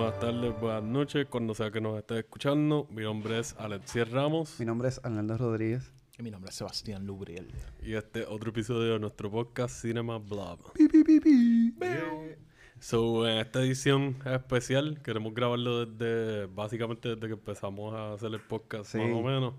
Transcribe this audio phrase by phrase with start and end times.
[0.00, 2.86] buenas tardes, buenas noches, cuando sea que nos estés escuchando.
[2.90, 5.92] Mi nombre es Alexier Ramos Mi nombre es Arnaldo Rodríguez.
[6.18, 7.48] Y mi nombre es Sebastián Lubriel.
[7.82, 10.58] y este otro episodio de nuestro podcast Cinema Blob.
[12.78, 18.40] So, en esta edición especial queremos grabarlo desde, básicamente desde que empezamos a hacer el
[18.40, 18.98] podcast, Sí.
[18.98, 19.54] más o menos.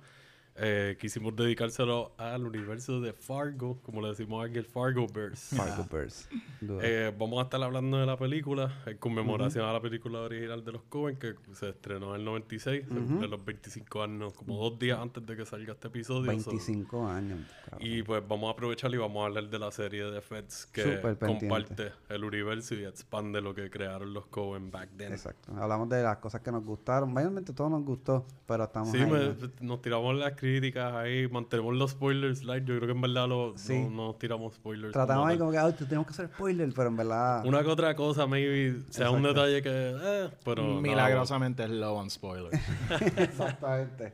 [0.55, 5.55] Eh, quisimos dedicárselo al universo de Fargo, como le decimos aquí, el Fargoverse.
[5.55, 6.27] Fargo Birds.
[6.59, 6.79] Duro.
[6.83, 10.73] Eh, vamos a estar hablando de la película en conmemoración a la película original de
[10.73, 14.77] los Coen que se estrenó en el 96, se cumplen los 25 años, como dos
[14.77, 16.25] días antes de que salga este episodio.
[16.41, 17.39] so- 25 años.
[17.69, 17.87] cabrón.
[17.87, 20.99] y pues vamos a aprovechar y vamos a hablar de la serie de Feds que
[21.19, 25.13] comparte el universo y expande lo que crearon los Coen back then.
[25.13, 25.53] Exacto.
[25.55, 27.11] Hablamos de las cosas que nos gustaron.
[27.13, 29.35] Mayormente todo nos gustó, pero estamos Sí, ahí, me- ¿no?
[29.61, 32.63] nos tiramos las críticas ahí, mantenemos los spoilers light.
[32.65, 33.87] Yo creo que en verdad lo, Sí.
[33.89, 34.91] no, tiramos spoilers.
[34.91, 37.45] Tratamos ahí como que, "Ay, tenemos que hacer spoiler, pero en verdad...
[37.45, 39.69] Una que otra cosa, maybe sea un detalle que.
[39.71, 40.81] Eh, pero.
[40.81, 42.59] Milagrosamente es low on spoilers.
[43.17, 44.11] Exactamente.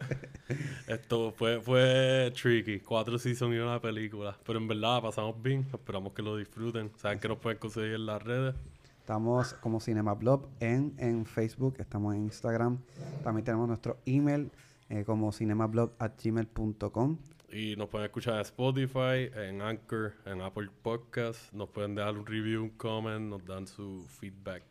[0.87, 2.79] Esto fue, fue tricky.
[2.79, 4.37] Cuatro seasons y una película.
[4.45, 5.65] Pero en verdad pasamos bien.
[5.73, 6.91] Esperamos que lo disfruten.
[6.97, 8.53] Saben que nos pueden conseguir en las redes.
[8.99, 12.77] Estamos como Cinema Blog en, en Facebook, estamos en Instagram.
[13.23, 14.51] También tenemos nuestro email
[14.89, 17.17] eh, como cinemablog.gmail.com.
[17.49, 21.53] Y nos pueden escuchar en Spotify, en Anchor, en Apple Podcasts.
[21.53, 24.63] Nos pueden dejar un review, un comment, nos dan su feedback,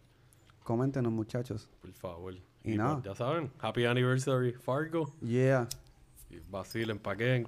[0.62, 1.70] Coméntenos, muchachos.
[1.80, 2.34] por favor.
[2.34, 3.00] Y pues, nada.
[3.04, 5.10] ya saben, Happy Anniversary Fargo.
[5.22, 5.68] Yeah.
[6.28, 7.46] Y vacilen, paquen.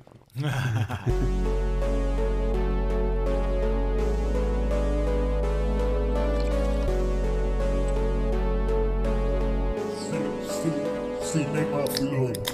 [11.22, 12.47] Cinema Blog.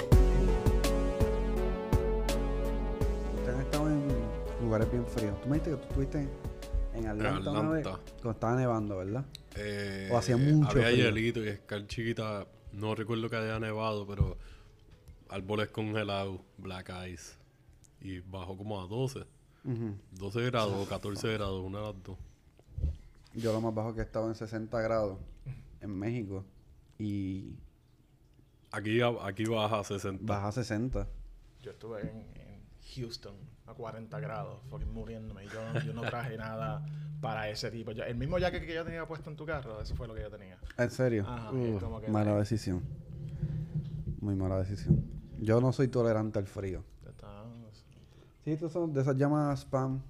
[5.15, 5.41] Fríos.
[5.41, 6.29] Tú me dijiste que tú estuviste
[6.95, 8.13] en Atlanta, una vez, Atlanta.
[8.17, 9.25] cuando estaba nevando, ¿verdad?
[9.57, 11.05] Eh, O hacía mucho Había frío.
[11.07, 12.47] hielito y escal chiquita.
[12.73, 14.37] No recuerdo que haya nevado, pero
[15.29, 17.35] árboles congelados, black ice.
[18.01, 19.21] Y bajó como a 12.
[19.65, 19.97] Ujú.
[20.13, 22.19] 12 grados o 14 grados, una de las dos.
[23.35, 25.19] Yo lo más bajo que he estado en 60 grados
[25.81, 26.45] en México
[26.99, 27.55] y
[28.71, 30.21] Aquí, aquí baja a 60.
[30.25, 31.07] baja a 60.
[31.63, 32.61] Yo estuve en, en
[32.95, 33.35] Houston
[33.67, 35.45] a 40 grados, fucking muriéndome.
[35.45, 36.85] Y yo, yo no traje nada
[37.21, 37.93] para ese tipo.
[37.93, 40.21] Yo- el mismo jacket que yo tenía puesto en tu carro, eso fue lo que
[40.23, 40.59] yo tenía.
[40.77, 41.25] ¿En serio?
[41.27, 42.83] Ajá, Uh, es como que- mala decisión.
[44.21, 45.03] Muy mala decisión.
[45.41, 46.83] Yo no soy tolerante al frío.
[47.07, 47.45] Está-
[48.45, 50.01] Sí, estos son de esas llamadas spam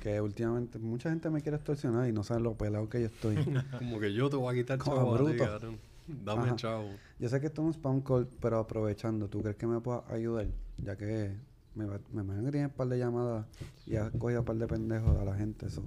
[0.00, 3.34] que últimamente mucha gente me quiere extorsionar y no saben lo pelado que yo estoy.
[3.78, 5.78] Como que yo te voy a quitar Como chavo a ti, bruto.
[6.06, 6.56] Dame Ajá.
[6.56, 6.88] chavo.
[7.18, 10.08] Yo sé que esto es un spam call, pero aprovechando, ¿tú crees que me puedas
[10.10, 10.46] ayudar?
[10.78, 11.36] Ya que
[11.74, 13.46] me, me imagino que tienes un par de llamadas
[13.86, 15.66] y has cogido un par de pendejos a la gente.
[15.66, 15.82] Eso.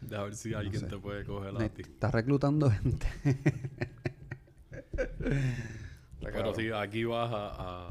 [0.00, 0.86] De a ver si alguien sé.
[0.86, 1.82] te puede coger Me- a ti.
[1.82, 3.06] estás reclutando gente.
[6.20, 7.88] Pero sí, aquí baja a,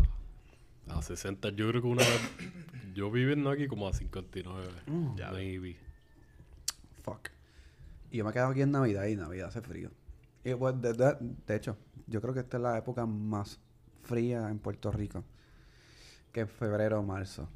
[0.90, 1.50] a 60.
[1.50, 2.22] Yo creo que una vez.
[2.94, 4.68] Yo viviendo aquí como a 59.
[4.88, 5.16] Mm.
[5.16, 5.78] ya, maybe.
[7.04, 7.30] Fuck.
[8.12, 9.90] Y yo me he quedado aquí en Navidad y Navidad hace frío.
[10.44, 13.60] Y pues, de, de- de hecho, yo creo que esta es la época más
[14.04, 15.24] fría en Puerto Rico.
[16.34, 17.48] Que es febrero o marzo.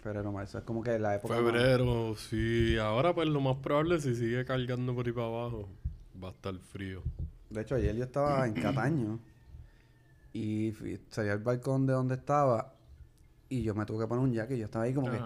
[0.00, 0.58] Febrero o marzo.
[0.58, 1.34] Es como que la época.
[1.34, 2.76] más- Febrero, sí.
[2.78, 5.68] Ahora, pues lo más probable, es si sigue cargando por ahí para abajo,
[6.22, 7.02] va a estar frío.
[7.50, 9.20] De hecho, ayer yo estaba en Cataño.
[10.32, 12.74] Y fui- salí al balcón de donde estaba.
[13.48, 14.58] Y yo me tuve que poner un jacket.
[14.58, 15.18] Yo estaba ahí como que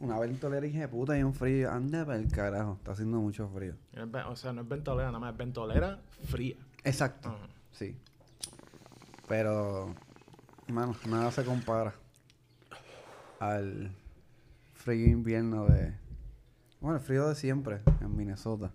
[0.00, 1.70] una ventolera dije, puta, y un frío.
[1.70, 2.74] Anda para el carajo.
[2.78, 3.74] Está haciendo mucho frío.
[4.28, 6.56] O sea, no es ventolera, nada más es ventolera fría.
[6.84, 7.34] Exacto.
[7.72, 7.96] Sí.
[9.28, 9.94] Pero,
[10.68, 11.94] mano, nada se compara
[13.40, 13.90] al
[14.74, 15.94] frío invierno de.
[16.80, 18.72] Bueno, el frío de siempre en Minnesota.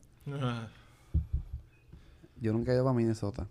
[2.40, 3.48] Yo nunca he ido a Minnesota.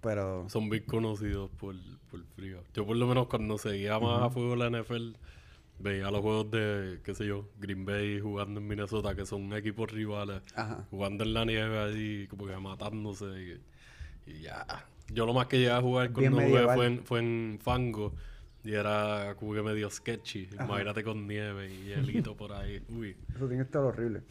[0.00, 0.48] Pero.
[0.48, 1.74] Son bien conocidos por,
[2.10, 2.62] por frío.
[2.74, 5.12] Yo por lo menos cuando seguía más a fuego la NFL,
[5.78, 9.90] veía los juegos de, qué sé yo, Green Bay jugando en Minnesota, que son equipos
[9.90, 10.86] rivales, Ajá.
[10.90, 13.24] jugando en la nieve allí, como que matándose.
[14.26, 14.86] Y, y ya.
[15.12, 16.76] Yo lo más que llegué a jugar Bien jugué medieval.
[16.76, 18.14] fue en, fue en Fango.
[18.62, 20.48] Y era como que medio sketchy.
[20.52, 22.82] Imagínate con nieve y hielito por ahí.
[22.88, 23.16] Uy.
[23.28, 24.22] Eso tiene que estar horrible.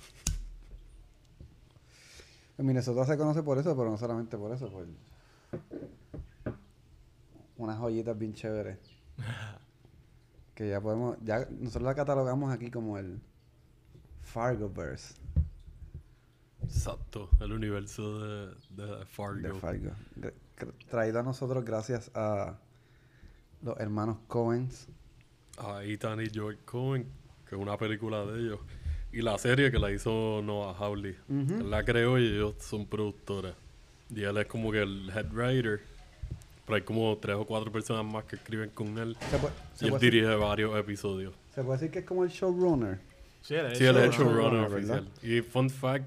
[2.58, 4.88] En Minnesota se conoce por eso, pero no solamente por eso, por
[7.58, 8.78] unas joyitas bien chéveres.
[10.56, 13.20] que ya podemos, ya nosotros la catalogamos aquí como el
[14.22, 15.16] Fargoverse
[16.64, 17.30] Exacto.
[17.40, 19.60] El universo de, de Fargo.
[20.16, 20.34] de
[20.90, 22.58] Traído a nosotros gracias a
[23.62, 24.88] los hermanos Coens.
[25.58, 27.06] a Ethan y George Cohen,
[27.48, 28.60] que es una película de ellos.
[29.12, 31.16] Y la serie que la hizo Noah Hawley.
[31.30, 33.54] Él la creó y ellos son productores.
[34.10, 35.82] Y él es como que el head writer.
[36.66, 39.16] Pero hay como tres o cuatro personas más que escriben con él.
[39.30, 41.34] Se puede, se Y él puede decir, dirige varios episodios.
[41.54, 43.00] se puede decir que es como el showrunner.
[43.42, 44.12] Sí, él es Sí, el showrunner.
[44.12, 45.08] showrunner oficial.
[45.22, 46.06] Y fun fact,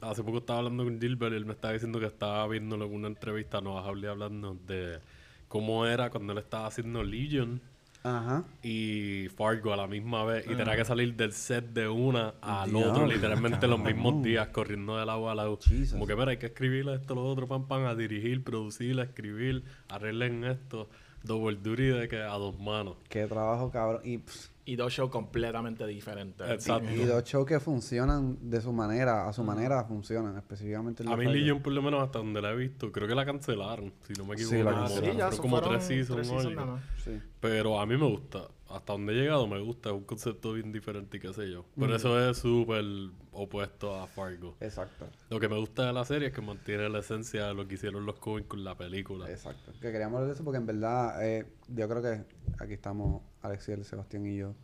[0.00, 3.08] hace poco estaba hablando con Gilbert y él me estaba diciendo que estaba viéndole una
[3.08, 5.00] entrevista a Noah Hawley hablando de
[5.48, 7.60] cómo era cuando él estaba haciendo Legion
[8.04, 8.44] Ajá.
[8.62, 12.70] y Fargo a la misma vez y tenía que salir del set de una al
[12.70, 15.92] Diablo, otro literalmente los mismos días corriendo del agua al agua Jesus.
[15.92, 19.02] como que mira hay que escribir esto lo otro pam pam a dirigir producir a
[19.02, 20.88] escribir arreglen esto
[21.24, 24.00] double duty de que a dos manos Qué trabajo, cabrón.
[24.04, 26.46] Y, pff, Y dos shows completamente diferentes.
[26.48, 26.90] Exacto.
[26.90, 31.16] y dos shows que funcionan de su manera, a su manera funcionan, específicamente el a
[31.16, 31.24] mí.
[31.24, 34.24] Legion por lo menos hasta donde la he visto creo que la cancelaron si no
[34.26, 35.16] me equivoco Sí, la sí, cancelaron.
[35.16, 36.60] ya como tres seasons tres o seasons algo.
[36.60, 36.84] nada más.
[37.02, 37.12] Sí.
[37.40, 38.48] Pero a mí me gusta.
[38.68, 39.90] Hasta donde he llegado me gusta.
[39.90, 41.64] Es un concepto bien diferente y qué sé yo.
[41.78, 42.84] Pero eso es súper
[43.32, 44.56] opuesto a Fargo.
[44.60, 45.06] Exacto.
[45.30, 47.74] Lo que me gusta de la serie es que mantiene la esencia de lo que
[47.74, 49.30] hicieron los Coen con la película.
[49.30, 49.72] Exacto.
[49.80, 52.24] Que queríamos hablar de eso porque en verdad eh, yo creo que
[52.58, 54.54] aquí estamos Alexiel, Sebastián y yo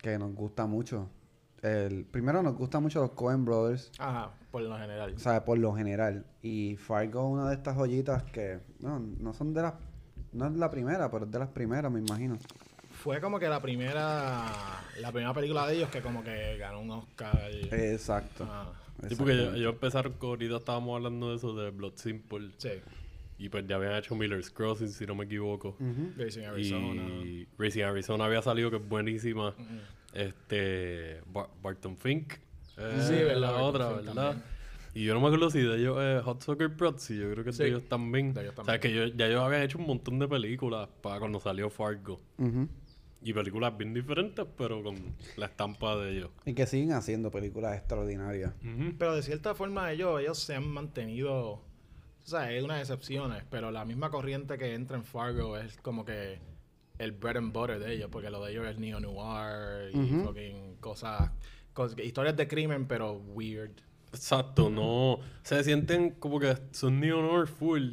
[0.00, 1.08] que nos gusta mucho.
[1.62, 5.14] El, primero nos gusta mucho los Coen Brothers, Ajá, por lo general.
[5.14, 6.24] o sea, por lo general.
[6.42, 9.74] Y Fargo es una de estas joyitas que no, no son de las...
[10.32, 12.38] No es la primera, pero es de las primeras, me imagino.
[13.02, 14.44] Fue como que la primera
[15.00, 17.50] la primera película de ellos que como que ganó un Oscar.
[17.72, 18.46] Exacto.
[18.48, 18.72] Ah,
[19.08, 22.50] Sí, porque ellos, empezaron con, ahorita estábamos hablando de eso de Blood Simple.
[22.58, 22.68] sí.
[23.38, 25.70] Y pues ya habían hecho Miller's Crossing, si no me equivoco.
[25.80, 26.12] Ujú.
[26.18, 27.02] Racing Arizona.
[27.24, 29.54] Y Racing Arizona había salido, que es buenísima.
[30.12, 31.22] Este.
[31.26, 32.34] Bar- Barton Fink.
[32.76, 34.14] eh, Sí, verdad, La Barton otra, Fink ¿verdad?
[34.32, 34.44] también.
[34.92, 37.16] Y yo no me acuerdo si de ellos es Hot Soccer Proxy.
[37.18, 38.34] Yo creo que Sí, de ellos también.
[38.34, 38.80] de ellos O sea, también.
[38.80, 42.20] que yo, ya ellos habían hecho un montón de películas para cuando salió Fargo.
[42.38, 42.68] Ujú.
[43.22, 44.96] Y películas bien diferentes, pero con
[45.36, 46.30] la estampa de ellos.
[46.46, 48.52] Y que siguen haciendo películas extraordinarias.
[48.98, 51.62] Pero de cierta forma ellos, ellos se han mantenido, o
[52.24, 56.38] sea, hay unas excepciones, pero la misma corriente que entra en Fargo es como que
[56.98, 61.30] el bread and butter de ellos, porque lo de ellos es neo-noir y fucking cosas,
[61.74, 63.72] cos- historias de crimen, pero weird.
[64.12, 65.18] Exacto, no.
[65.42, 67.92] Se sienten como que son neo noir full,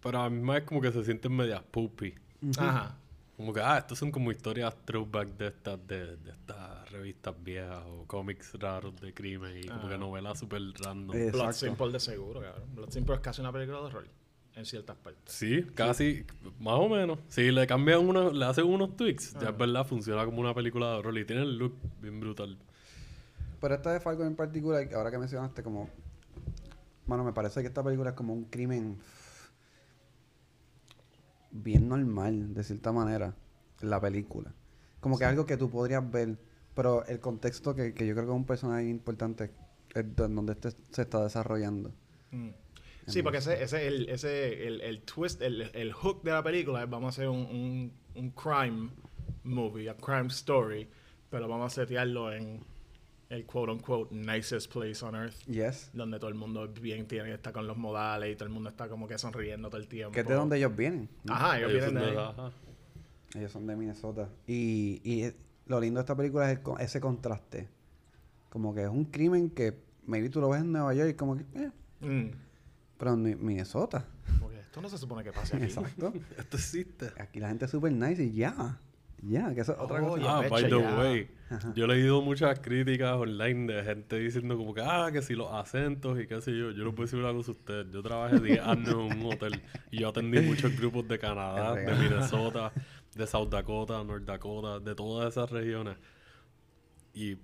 [0.00, 2.14] pero a la misma vez como que se sienten medias poopy.
[2.56, 2.96] Ajá.
[3.38, 7.82] Como que, ah, estos son como historias throwback de estas, de, de estas revistas viejas
[7.86, 9.88] o cómics raros de crimen y como Ah.
[9.88, 11.16] que novelas super random.
[11.16, 11.66] Eh, Blood Exacto.
[11.66, 12.74] Simple de seguro, cabrón.
[12.74, 14.08] Blood Simple es casi una película de horror,
[14.56, 15.32] en ciertas partes.
[15.32, 16.26] Sí, casi,
[16.58, 17.20] más o menos.
[17.28, 20.90] Si le cambian unos, le hacen unos tweaks, ya es verdad, funciona como una película
[20.90, 22.58] de horror y tiene el look bien brutal.
[23.60, 25.88] Pero esta de Fargo en particular, ahora que mencionaste como...
[27.06, 28.98] Bueno, me parece que esta película es como un crimen
[31.50, 33.34] bien normal, de cierta manera,
[33.80, 34.54] la película.
[35.00, 36.36] Como que algo que tú podrías ver,
[36.74, 39.50] pero el contexto que, que yo creo que es un personaje importante
[39.94, 41.92] es do- donde este se está desarrollando.
[42.30, 42.50] Mm.
[43.06, 46.82] Sí, porque ese, ese el, ese, el, el twist, el, el hook de la película
[46.84, 48.90] es vamos a hacer un, un, un crime
[49.44, 50.86] movie, a crime story,
[51.30, 52.60] pero vamos a setearlo en
[53.30, 55.90] el quote unquote nicest place on earth, Yes.
[55.92, 58.70] donde todo el mundo bien tiene que estar con los modales y todo el mundo
[58.70, 60.12] está como que sonriendo todo el tiempo.
[60.12, 61.08] Que es de donde ellos vienen.
[61.24, 61.34] ¿no?
[61.34, 62.26] Ajá, ellos, Ellos vienen de de- ahí.
[62.26, 62.52] ajá.
[63.34, 64.28] Ellos son de Minnesota.
[64.46, 65.36] Y, y es-
[65.66, 67.68] lo lindo de esta película es el ese contraste.
[68.48, 71.36] Como que es un crimen que maybe tú lo ves en Nueva York y como
[71.36, 71.44] que...
[71.54, 72.30] eh, Mm.
[72.96, 74.06] pero en Mi- Minnesota.
[74.40, 75.64] Porque esto no se supone que pase aquí.
[75.66, 76.12] Exacto.
[76.38, 77.10] Esto existe.
[77.18, 78.80] Aquí la gente es super nice y ya.
[79.22, 80.38] Ya, que eso es otra Oh, cosa.
[80.38, 80.96] Ah, by the ya.
[80.98, 81.28] way,
[81.74, 85.52] yo he leído muchas críticas online de gente diciendo como que, ah, que si los
[85.52, 86.70] acentos y qué sé yo.
[86.70, 87.86] Yo no puedo decir una cosa a ustedes.
[87.90, 89.60] Yo trabajé 10 años en un hotel
[89.90, 91.92] y yo atendí muchos grupos de Canadá, de.
[91.94, 92.72] Minnesota,
[93.16, 95.96] de South Dakota, North Dakota, de todas esas regiones.
[97.14, 97.38] Y eh,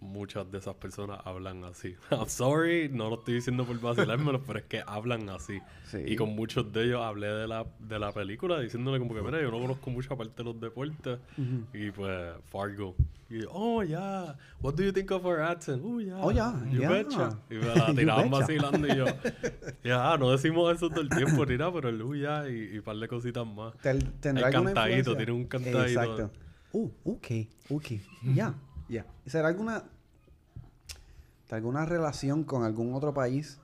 [0.00, 1.94] muchas de esas personas hablan así.
[2.10, 5.60] I'm sorry, no lo estoy diciendo por vacilármelo, pero es que hablan así.
[5.84, 5.98] Sí.
[6.06, 9.40] Y con muchos de ellos hablé de la, de la película diciéndole como que, mira,
[9.40, 11.18] yo no conozco mucha parte de los deportes.
[11.72, 12.94] Y pues, Fargo.
[13.30, 15.80] Y oh, yeah, what do you think of our accent?
[15.84, 16.18] Oh, yeah.
[16.20, 16.88] Oh, yeah, You yeah.
[16.88, 17.38] betcha.
[17.48, 19.04] Y me la tiraban vacilando y yo,
[19.84, 22.96] ya, no decimos eso todo el tiempo, nada, pero el uh, yeah, y, y par
[22.96, 23.72] de cositas más.
[24.20, 25.16] ¿Tendrá El cantadito, influencia?
[25.16, 25.80] tiene un cantadito.
[26.02, 26.30] Exacto.
[26.72, 27.26] Uh, ok,
[27.70, 27.86] ok.
[28.34, 28.54] Ya,
[28.90, 29.06] ya.
[29.26, 29.84] ¿Será alguna...
[31.50, 33.59] ¿Alguna relación con algún otro país?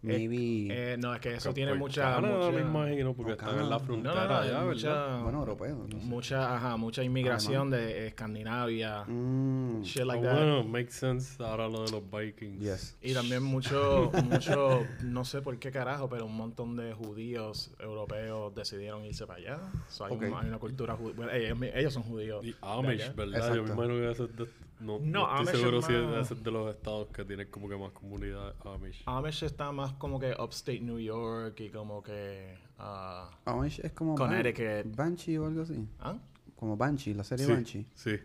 [0.00, 0.68] Maybe...
[0.70, 2.20] Eh, no, es que eso tiene mucha...
[2.20, 5.22] Mucha- me imagino, porque por están en la No, frontera no, no, ya, mucha, ¿verdad?
[5.24, 5.76] bueno, europeo.
[5.88, 6.06] No sé.
[6.06, 10.36] mucha, ajá, mucha inmigración de Escandinavia, Mm, shit like Ah, that.
[10.36, 12.60] bueno, makes sense ahora lo de los Vikings.
[12.62, 12.96] yes.
[13.02, 18.54] Y también mucho, mucho, no sé por qué carajo, pero un montón de judíos europeos
[18.54, 19.58] decidieron irse para allá.
[19.88, 20.22] So, hay, Ok.
[20.22, 21.34] un- hay una cultura judía.
[21.36, 22.44] ellos, ellos son judíos.
[22.44, 23.12] Y Amish, allá.
[23.16, 23.54] ¿verdad?
[23.54, 23.72] Yo me Exacto.
[23.72, 24.46] imagino que eso es de...
[24.80, 27.50] no, No, no estoy Amish es seguro si más- es de los estados que tienen
[27.50, 29.02] como que más comunidad Amish.
[29.06, 32.56] Amish está más como que upstate New York y como que...
[32.78, 34.94] ah, Amish es como Ban- Connecticut.
[34.96, 35.86] Banshee o algo así.
[36.00, 36.16] ¿ah?
[36.56, 37.86] Como Banshee, la serie sí, Banshee.
[37.94, 38.16] sí.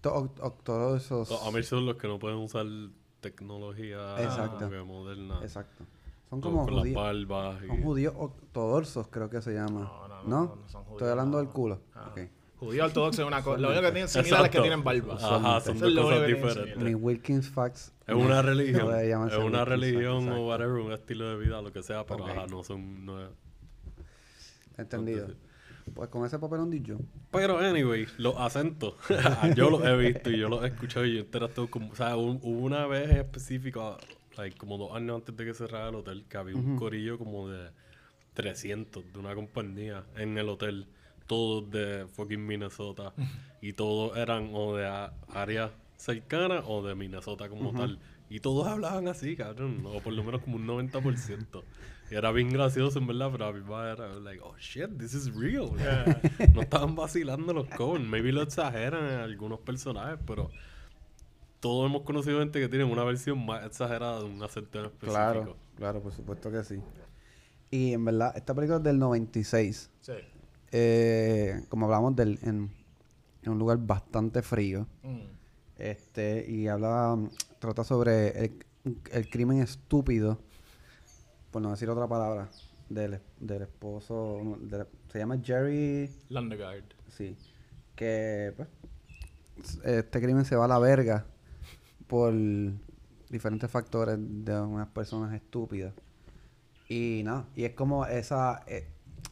[0.00, 1.28] To- o- o- todos esos...
[1.30, 2.66] Los Amish son los que no pueden usar
[3.20, 4.58] tecnología Exacto.
[4.58, 5.38] como que moderna.
[5.42, 5.84] Exacto.
[6.28, 6.96] Son como con las judíos.
[7.28, 7.66] barbas y...
[7.66, 9.80] Son judíos ortodoxos, creo que se llama.
[9.82, 10.44] No, no, no, ¿No?
[10.46, 11.42] no, no son judíos, Estoy hablando no.
[11.44, 11.80] del culo.
[11.94, 12.08] Ah.
[12.12, 12.20] Ok.
[12.60, 13.58] Judío ortodoxo es una cosa.
[13.58, 15.14] Lo único que tienen similar es que tienen barba.
[15.14, 16.76] Ajá, son dos cosas diferentes.
[16.76, 17.92] Mi Wilkins Facts.
[18.06, 18.94] Es una religión.
[19.28, 22.62] Es una religión o whatever, un estilo de vida, lo que sea, pero ajá, no
[22.62, 23.04] son...
[23.06, 23.30] No es-
[24.76, 25.28] Entendido.
[25.94, 26.98] Pues con ese papelón dicho.
[27.32, 28.94] Pero, anyway, los acentos.
[29.56, 31.90] yo los he visto y yo los he escuchado y yo interactúo con...
[31.90, 33.96] O sea, un- hubo una vez en específico,
[34.36, 37.48] like, como dos años antes de que cerrara el hotel, que había un corillo como
[37.48, 37.70] de
[38.34, 40.86] 300 de una compañía en el hotel.
[41.30, 43.14] Todos de fucking Minnesota.
[43.62, 48.00] y todos eran o de áreas cercanas o de Minnesota como tal.
[48.28, 49.84] Y todos hablaban así, cabrón.
[49.86, 51.62] O por lo menos como un 90%.
[52.10, 55.14] Y era bien gracioso, en verdad, pero a mi madre era like, oh shit, this
[55.14, 55.70] is real.
[56.52, 58.04] No estaban vacilando los covers.
[58.04, 60.50] Maybe lo exageran en algunos personajes, pero
[61.60, 65.12] todos hemos conocido gente que tiene una versión más exagerada de un acento en específico.
[65.12, 66.80] Claro, claro, por supuesto que sí.
[67.70, 69.90] Y en verdad, esta película es del 96.
[70.00, 70.12] Sí.
[70.72, 72.70] Eh, como hablamos del, en,
[73.42, 74.86] en un lugar bastante frío.
[75.02, 75.20] Mm.
[75.78, 77.18] Este, y habla,
[77.58, 78.52] trata sobre el,
[79.12, 80.38] el crimen estúpido,
[81.50, 82.50] por no decir otra palabra,
[82.90, 84.58] del, del esposo,
[85.10, 86.84] se llama Jerry, Landegard.
[87.08, 87.36] sí,
[87.94, 88.68] que pues,
[89.84, 91.24] este crimen se va a la verga
[92.08, 92.34] por
[93.28, 95.94] diferentes factores de unas personas estúpidas.
[96.88, 98.88] Y nada, y es como esa, eh,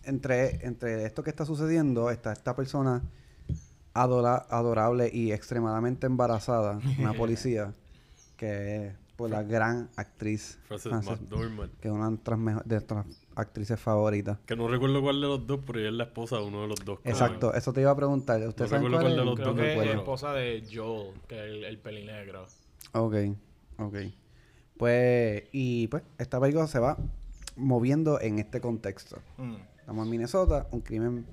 [0.09, 3.03] entre, entre esto que está sucediendo, está esta persona
[3.95, 7.73] adora- adorable y extremadamente embarazada, una policía,
[8.37, 11.73] que es pues, la gran actriz, Frances Frances- McDormand.
[11.81, 14.39] que es una de nuestras mejo- de nuestras actrices favoritas.
[14.47, 16.69] Que no recuerdo cuál de los dos, pero ella es la esposa de uno de
[16.69, 16.99] los dos.
[17.05, 18.41] Exacto, eso te iba a preguntar.
[18.47, 21.21] ¿Usted No sabe recuerdo cuál cuál de los Creo dos que es esposa de Joel,
[21.29, 22.47] que es el, el pelinegro.
[22.93, 23.15] Ok,
[23.79, 23.97] ok.
[24.77, 26.97] Pues, y pues, esta película se va
[27.57, 29.19] moviendo en este contexto.
[29.37, 29.57] Mm.
[29.89, 31.25] Estamos en Minnesota, un crimen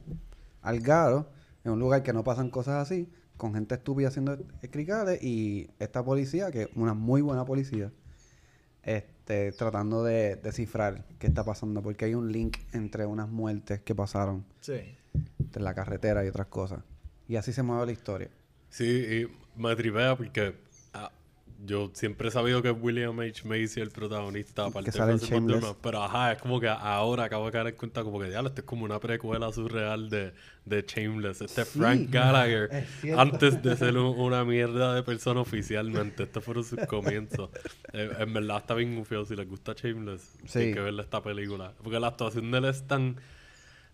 [0.61, 1.29] algaro,
[1.65, 4.37] en un lugar que no pasan cosas así, con gente estúpida haciendo
[4.71, 7.91] criminales y esta policía, que es una muy buena policía,
[8.81, 13.93] este, tratando de descifrar qué está pasando, porque hay un link entre unas muertes que
[13.93, 14.95] pasaron Sí.
[15.37, 16.79] de la carretera y otras cosas.
[17.27, 18.29] Y así se mueve la historia.
[18.69, 20.55] Sí, y me tripea porque
[21.65, 23.47] yo siempre he sabido que es William H.
[23.47, 25.13] Macy el protagonista, aparte de sale.
[25.15, 28.39] McDormand, Pero ajá, es como que ahora acabo de caer en cuenta como que ya
[28.41, 30.33] esto es como una precuela surreal de,
[30.65, 31.41] de Shameless.
[31.41, 32.69] Este es Frank Gallagher,
[33.03, 36.23] es antes de ser un- una mierda de persona oficialmente.
[36.23, 37.49] Estos fueron sus comienzos.
[37.93, 39.25] Eh, en verdad está bien gufiado.
[39.25, 40.59] Si les gusta Shameless, Sí.
[40.59, 41.73] hay que verle esta película.
[41.83, 43.15] Porque la actuación de él es tan...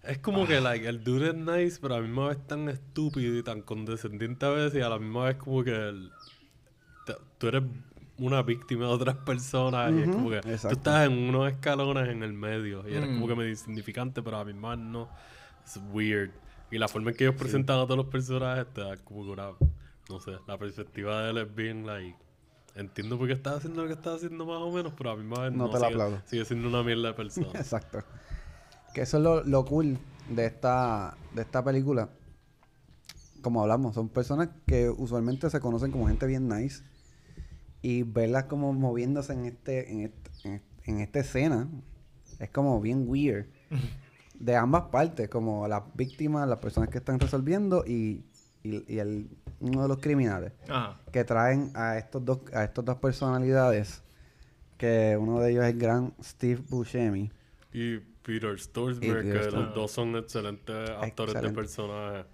[0.04, 3.38] Es como que like, el dude es nice, pero a la misma vez tan estúpido
[3.38, 6.10] y tan condescendiente a veces y a la misma vez como que el-
[7.38, 7.64] tú eres
[8.18, 10.78] una víctima de otras personas y es como que tú exacto.
[10.78, 13.14] estás en unos escalones en el medio y eres Mm.
[13.16, 15.10] como que medio insignificante, pero a misma vez no.
[15.66, 16.32] Es weird.
[16.70, 19.32] Y la forma en que ellos presentan a todos los personajes te da como que
[19.32, 19.50] una...
[20.10, 22.18] No sé, la perspectiva de él es bien like...
[22.76, 25.42] Entiendo por qué estás haciendo lo que estás haciendo más o menos, pero a misma
[25.42, 26.22] vez No no, te la sigue, aplaudo.
[26.26, 27.48] sigue siendo una mierda de persona.
[27.56, 28.04] Exacto.
[28.94, 29.98] Que eso es lo, lo cool
[30.30, 32.10] de esta, de esta película.
[33.42, 36.84] Como hablamos, son personas que usualmente se conocen como gente bien nice.
[37.82, 41.68] Y verlas como moviéndose en este, en este- en en esta escena
[42.40, 43.46] es como bien weird.
[44.34, 48.26] De ambas partes, como las víctimas, las personas que están resolviendo y,
[48.64, 51.00] y, y el, uno de los criminales Ajá.
[51.12, 54.02] que traen a estos dos a estas dos personalidades
[54.78, 57.32] que uno de ellos es el gran Steve Buscemi
[57.72, 58.56] Y Peter
[59.00, 62.26] Peter que los dos son excelentes actores de personajes.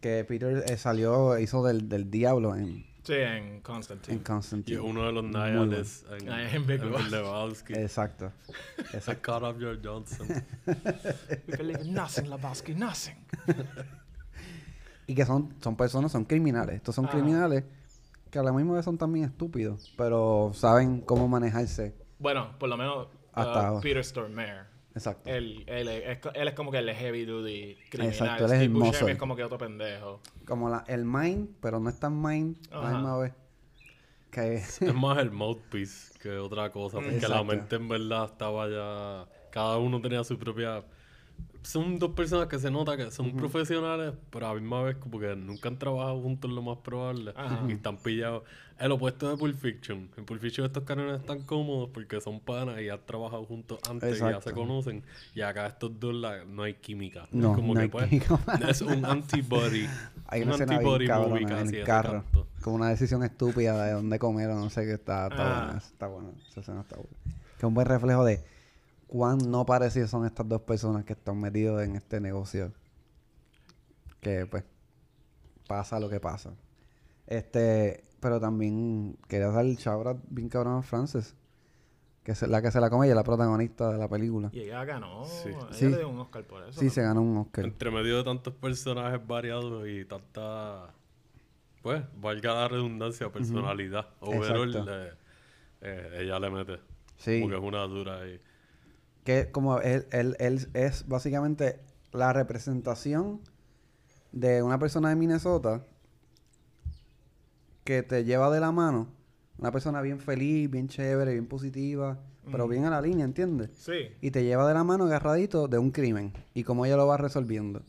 [0.00, 4.14] que Peter eh, salió hizo del, del diablo en, Sí, en Constantine.
[4.16, 7.10] en Y Constantine es uno de los Niles en, en Big en Lebowski.
[7.10, 7.72] Lebowski.
[7.74, 8.32] exacto
[8.78, 10.26] I exacto caught up your Johnson.
[10.66, 13.14] We believe in nothing, Lebowski, nothing.
[15.06, 17.10] y que son son personas son criminales estos son Ah.
[17.10, 17.64] criminales
[18.30, 22.76] que a la misma vez son también estúpidos pero saben cómo manejarse Bueno, por lo
[22.76, 23.80] menos Hasta uh.
[23.80, 24.73] Peter Stormare.
[24.94, 28.12] Exacto Él, él, es, él es como que el heavy duty criminal.
[28.12, 30.20] Exacto, él es el Steve Buscemi es como que otro pendejo.
[30.46, 32.92] como la, el mind pero no es tan mind a la Ajá.
[32.94, 33.32] misma vez
[34.30, 36.98] que es más el mouthpiece que otra cosa.
[36.98, 39.28] Porque la mente en verdad estaba ya...
[39.50, 40.82] Cada uno tenía su propia
[41.62, 45.18] son dos personas que se nota que son profesionales, pero a la misma vez como
[45.18, 47.60] que nunca han trabajado juntos lo más probable Ajá.
[47.68, 48.42] y están pillados.
[48.78, 50.10] El opuesto de Pulp Fiction.
[50.16, 54.16] En Pulp Fiction estos carones están cómodos porque son panas y han trabajado juntos antes
[54.16, 54.50] y ya Exacto.
[54.50, 55.02] se conocen.
[55.34, 57.28] Y acá estos dos la- no hay química.
[57.30, 58.38] No, es como no que hay pues, química.
[58.68, 59.86] es un antibody.
[60.26, 62.24] Hay un antibody movie en casi el ese carro.
[62.62, 65.64] Con una decisión estúpida de dónde comer o no sé qué está, está Ah.
[65.64, 65.78] buena.
[65.78, 66.28] Está buena.
[66.50, 67.10] Esa escena está buena.
[67.24, 68.40] Que es un buen reflejo de
[69.14, 72.72] cuán no parecidos son estas dos personas que están metidos en este negocio.
[74.20, 74.64] Que pues
[75.68, 76.52] pasa lo que pasa.
[77.24, 81.36] Este, pero también quería dar el shout bien cabrón a Frances.
[82.24, 84.50] Que es la que se la come ella, es la protagonista de la película.
[84.52, 85.24] Y ella ganó.
[85.26, 85.50] Sí.
[85.50, 85.88] Ella Sí.
[85.90, 86.80] le dio un Oscar por eso.
[86.80, 86.90] Sí, ¿no?
[86.90, 87.66] se ganó un Oscar.
[87.66, 90.92] Entre medio de tantos personajes variados y tanta,
[91.82, 94.08] pues, valga la redundancia, personalidad.
[94.18, 95.04] Overall, Exacto.
[95.04, 95.12] eh,
[95.82, 96.80] eh, ella le mete.
[97.18, 97.40] Sí.
[97.40, 98.40] Como que es una dura ahí.
[99.24, 101.80] Que como él, él, él es básicamente
[102.12, 103.40] la representación
[104.32, 105.84] de una persona de Minnesota
[107.84, 109.08] que te lleva de la mano,
[109.58, 112.18] una persona bien feliz, bien chévere, bien positiva,
[112.50, 113.70] pero bien a la línea, ¿entiendes?
[113.78, 114.08] Sí.
[114.20, 117.16] Y te lleva de la mano agarradito de un crimen y cómo ella lo va
[117.16, 117.82] resolviendo.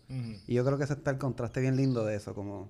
[0.48, 2.70] Y yo creo que ese está el contraste bien lindo de eso, como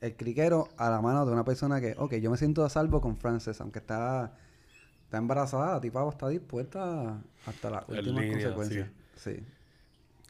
[0.00, 3.00] el criquero a la mano de una persona que, ok, yo me siento a salvo
[3.00, 4.34] con Frances, aunque está,
[5.10, 8.90] está embarazada, la tipa está dispuesta hasta las últimas línea, consecuencias.
[9.16, 9.42] Sí.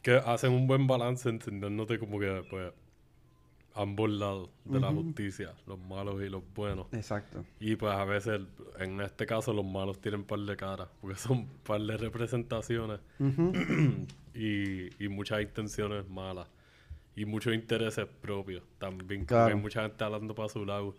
[0.01, 2.73] Que hacen un buen balance entendiéndote como que, pues,
[3.75, 6.87] ambos lados de la justicia, los malos y los buenos.
[6.93, 7.45] exacto.
[7.59, 8.41] Y pues a veces,
[8.79, 12.99] en este caso, los malos tienen par de caras, porque son par de representaciones
[14.33, 16.47] y, y muchas intenciones malas.
[17.15, 19.25] Y muchos intereses propios también.
[19.25, 19.53] Claro.
[19.53, 20.95] Hay mucha gente hablando para su lado.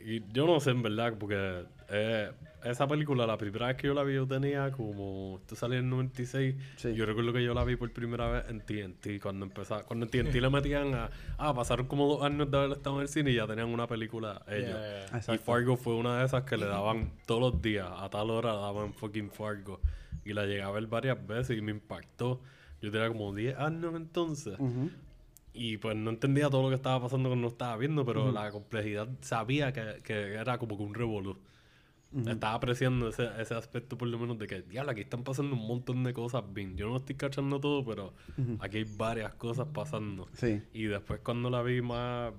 [0.00, 2.30] Y yo no sé, en verdad, porque eh,
[2.64, 5.38] esa película, la primera vez que yo la vi, yo tenía como.
[5.40, 6.54] Esto salió en el 96.
[6.76, 6.94] Sí.
[6.94, 9.20] Yo recuerdo que yo la vi por primera vez en TNT.
[9.22, 11.10] Cuando empezaba, cuando en TNT le metían a.
[11.38, 13.86] Ah, pasaron como dos años de haber estado en el cine y ya tenían una
[13.86, 14.68] película ellos.
[14.68, 15.34] Yeah, yeah, yeah.
[15.34, 15.38] Y.
[15.38, 18.94] Fargo fue una de esas que le daban todos los días, a tal hora daban
[18.94, 19.80] fucking Fargo.
[20.24, 22.40] Y la llegué a ver varias veces y me impactó.
[22.82, 24.54] Yo tenía como 10 años entonces.
[24.58, 24.90] Ujú.
[25.52, 28.50] Y pues no entendía todo lo que estaba pasando cuando lo estaba viendo, pero la
[28.50, 31.36] complejidad sabía que, que era como que un revolú.
[32.26, 35.64] Estaba apreciando ese, ese aspecto por lo menos de que, diablo, aquí están pasando un
[35.64, 36.76] montón de cosas bien.
[36.76, 38.14] Yo no estoy cachando todo, pero
[38.58, 40.28] aquí hay varias cosas pasando.
[40.32, 40.60] Sí.
[40.72, 42.32] Y después cuando la vi más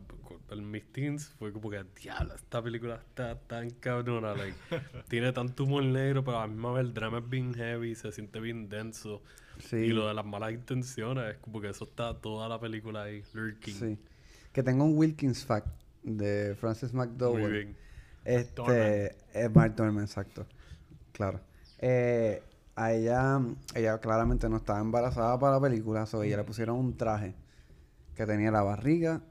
[0.52, 4.34] en mis teens, fue como que, diablo, esta película está tan cabrona.
[4.34, 4.58] like,
[5.10, 8.12] tiene tanto humor negro, pero a la misma vez el drama es bien heavy, se
[8.12, 9.22] siente bien denso.
[9.60, 9.78] Sí.
[9.78, 13.24] Y lo de las malas intenciones, es como que eso está toda la película ahí,
[13.34, 13.74] lurking.
[13.74, 14.00] Sí.
[14.52, 15.68] Que tengo un Wilkins fact
[16.04, 17.52] de Frances Muy McDowell.
[17.52, 17.78] bien.
[18.26, 20.46] Este, es Mark Dorman, exacto.
[21.12, 21.42] Claro.
[21.80, 22.44] Eh,
[22.76, 23.40] a ella,
[23.76, 27.36] ella claramente no estaba embarazada para la película, so ella le pusieron un traje
[28.16, 29.22] que tenía la barriga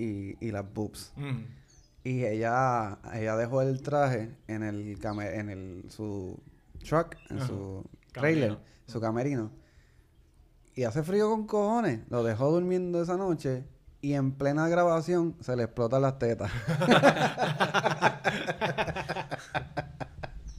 [0.00, 1.12] y, y las boobs.
[1.16, 1.42] Ujú.
[2.04, 6.40] Y ella, ella dejó el traje en el came- en el su
[6.88, 7.46] truck, en Ajá.
[7.46, 8.60] su trailer, Camerino.
[8.86, 9.50] su camerino.
[10.74, 12.00] Y hace frío con cojones.
[12.08, 13.64] Lo dejó durmiendo esa noche
[14.00, 16.50] y en plena grabación se le explotan las tetas.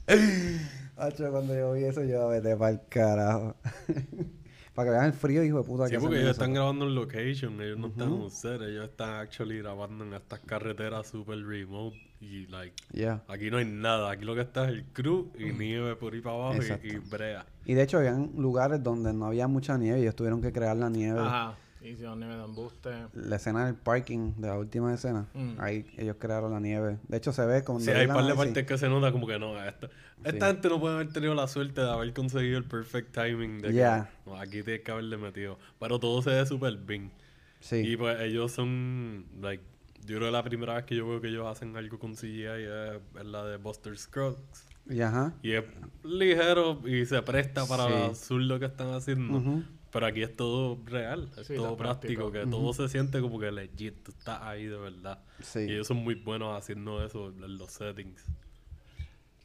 [0.98, 3.56] Hacho, cuando yo vi eso, yo vete para el carajo.
[4.74, 5.88] para que vean el frío, hijo de puta.
[5.88, 8.86] Sí, que porque ellos están grabando en location, ellos no están en un set, ellos
[8.90, 13.24] están actually grabando en estas carreteras super remote y like Yeah.
[13.28, 16.22] aquí no hay nada, aquí lo que está es el crew y nieve por ahí
[16.22, 17.46] para abajo y, y brea.
[17.66, 20.78] Y de hecho, habían lugares donde no había mucha nieve y ellos tuvieron que crear
[20.78, 21.20] la nieve.
[21.20, 21.56] Ajá.
[21.84, 22.90] Hicieron nieve de embuste.
[23.14, 25.26] La escena del parking de la última escena.
[25.34, 25.54] Mm.
[25.58, 27.00] Ahí ellos crearon la nieve.
[27.08, 27.80] De hecho, se ve como.
[27.80, 29.90] Sí, hay par de partes que se nota como que no, esta,
[30.24, 30.54] esta Sí.
[30.54, 33.74] gente no puede haber tenido la suerte de haber conseguido el perfect timing de que
[33.74, 34.10] Yeah.
[34.26, 35.58] no, aquí tienes que haberle metido.
[35.80, 37.12] Pero todo se ve súper bien.
[37.60, 37.78] Sí.
[37.78, 39.64] Y pues ellos son, like,
[40.06, 42.44] yo creo que la primera vez que yo veo que ellos hacen algo con CGI
[42.46, 44.66] es, es la de Buster Scruggs.
[44.90, 45.34] Y ajá.
[45.44, 45.64] Y es
[46.04, 48.34] ligero y se presta para Sí.
[48.36, 49.38] lo que están haciendo.
[49.38, 49.64] Ujú.
[49.92, 52.32] Pero aquí es todo real, es Sí, todo práctico, práctico.
[52.32, 55.20] que todo se siente como que legit, tú estás ahí de verdad.
[55.42, 55.60] Sí.
[55.60, 58.26] Y ellos son muy buenos haciendo eso en los settings.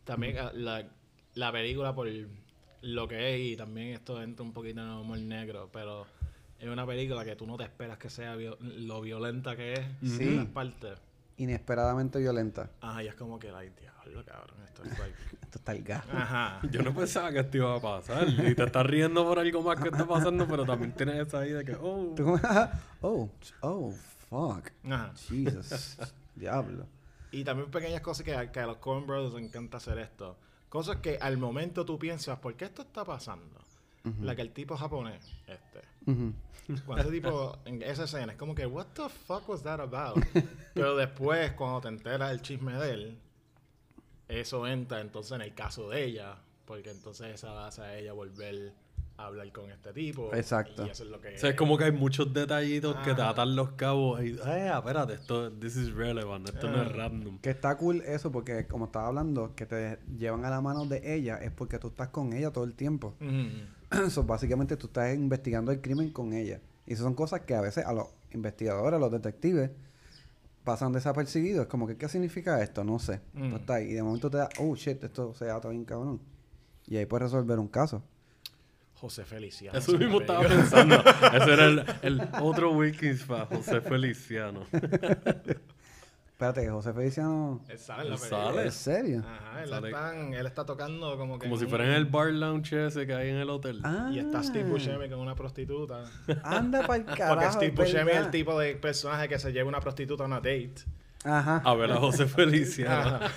[0.07, 0.85] También ah, la,
[1.35, 2.09] la película por
[2.83, 6.07] lo que es y también esto entra un poquito en el humor negro, pero
[6.59, 10.23] es una película que tú no te esperas que sea lo violenta que es Sí.
[10.23, 10.99] en las partes.
[11.39, 12.71] Inesperadamente violenta.
[12.81, 15.15] Ajá, y es como que, ay, diablo, cabrón, esto es like...
[15.43, 16.09] Esto está el gato.
[16.13, 16.61] Ajá.
[16.71, 18.27] Yo no pensaba que esto iba a pasar.
[18.29, 21.59] Y te estás riendo por algo más que está pasando, pero también tienes esa idea
[21.59, 22.15] de que, oh.
[23.03, 23.93] Oh, oh,
[24.31, 24.71] fuck.
[24.91, 25.13] Ajá.
[25.29, 25.99] Jesus.
[26.35, 26.87] Diablo.
[27.37, 30.39] Y también pequeñas cosas que, que a los Coen Brothers les encanta hacer esto.
[30.71, 33.61] Cosas que al momento tú piensas, ¿por qué esto está pasando?
[34.23, 35.83] La que el tipo japonés, este.
[36.87, 40.17] Cuando ese tipo, en esa escena, es como que, what the fuck was that about?
[40.75, 43.19] Pero después, cuando te enteras del chisme de él,
[44.29, 48.73] eso entra entonces en el caso de ella, porque entonces esa hace a ella volver
[49.19, 50.35] hablar con este tipo.
[50.35, 50.85] Exacto.
[50.87, 51.35] Y eso es lo que...
[51.35, 53.31] O sea, es como que hay muchos detallitos que te Ah.
[53.31, 56.93] atan los cabos y, eh, espérate, esto, this is relevant, esto no es Ah.
[56.95, 57.39] random.
[57.39, 61.15] Que está cool eso porque como estaba hablando, que te llevan a la mano de
[61.15, 63.15] ella es porque tú estás con ella todo el tiempo.
[63.21, 63.47] Mm.
[64.11, 66.61] So, básicamente tú estás investigando el crimen con ella.
[66.87, 69.71] Y esas son cosas que a veces a los investigadores, a los detectives,
[70.65, 71.63] pasan desapercibidos.
[71.63, 72.83] Es como que, ¿qué significa esto?
[72.85, 73.21] No sé.
[73.35, 73.51] Mm.
[73.51, 76.21] Tú estás ahí y de momento te da, oh shit, esto se ata bien cabrón.
[76.89, 78.03] Y ahí puedes resolver un caso.
[78.97, 79.79] José Feliciano.
[79.79, 80.97] Eso mismo estaba pensando.
[81.35, 84.63] Ese era el, el otro Wilkins para José Feliciano.
[84.73, 87.63] Espérate, que José Feliciano.
[87.69, 88.45] Él sale en la Él película.
[88.47, 88.63] sale.
[88.65, 89.23] ¿En serio?
[89.27, 91.47] Ajá, él, Sale- está en- él está tocando como que...
[91.47, 93.81] Como si un- fuera en el bar lounge ese que hay en el hotel.
[93.85, 96.05] Ah, Y está Steve Buscemi con una prostituta.
[96.43, 97.35] Anda para el carajo.
[97.37, 100.27] Porque Steve es Buscemi es el tipo de personaje que se lleva una prostituta a
[100.27, 100.75] una date.
[101.25, 101.63] Ajá.
[101.65, 103.17] A ver a José Feliciano.
[103.17, 103.31] Ajá.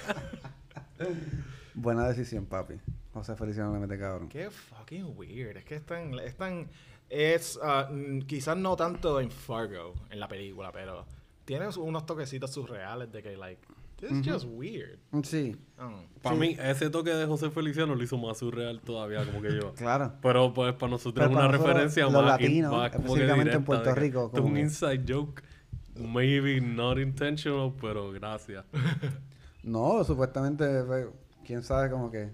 [1.73, 2.75] Buena decisión, papi.
[3.19, 4.27] José Feliciano le mete cabrón.
[4.29, 5.57] Qué fucking weird.
[5.57, 6.17] Es que es tan...
[6.19, 6.67] Es, tan,
[7.09, 11.05] es ah, mm, quizás no tanto en Fargo, en la película, pero
[11.45, 13.61] tiene unos toquecitos surreales de que, like,
[13.97, 14.99] this is just weird.
[15.23, 15.55] Sí,
[16.21, 16.39] Para Sí.
[16.41, 19.73] mí, ese toque de José Feliciano lo hizo más surreal todavía, como que yo.
[19.75, 20.13] claro.
[20.21, 23.03] Pero pues para nosotros Pero es una nosotros, referencia los más, in- latinos, más como
[23.03, 25.41] que específicamente en Puerto Rico, Esto es un inside joke.
[25.95, 28.65] Maybe not intentional, pero gracias.
[29.63, 30.65] No, supuestamente,
[31.45, 32.29] quién sabe como que.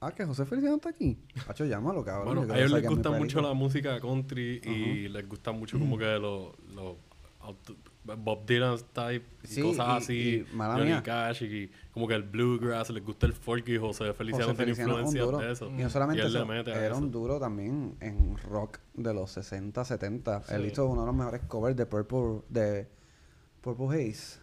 [0.00, 1.18] Ah, que José Feliciano está aquí.
[1.48, 2.36] Hacho, llámalo, cabrón.
[2.36, 6.04] Bueno, a ellos les gusta mucho la música country y les gusta mucho como que
[6.18, 6.52] los
[7.40, 7.76] auto-
[8.16, 11.02] Bob Dylan type y Sí, cosas y- así, y, Johnny.
[11.02, 14.74] Cash y como que el bluegrass, les gusta el folk y José Feliciano José tiene
[14.74, 15.38] Feliciano influencias duro.
[15.38, 15.68] de eso.
[15.70, 16.96] Y no solamente Y él le eso, mete era eso.
[16.96, 20.42] un duro también en rock de los 60, 70.
[20.48, 20.68] Él Sí.
[20.72, 22.88] hizo uno de los mejores covers de Purple, de
[23.60, 24.38] Purple Haze.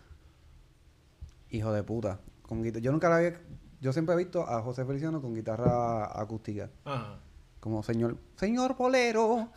[1.50, 2.20] Hijo de puta.
[2.44, 3.42] Con Yo nunca la había...
[3.86, 6.72] Yo siempre he visto a José Feliciano con guitarra acústica.
[6.86, 7.20] ajá.
[7.60, 8.18] Como señor...
[8.36, 9.50] ¡Señor bolero!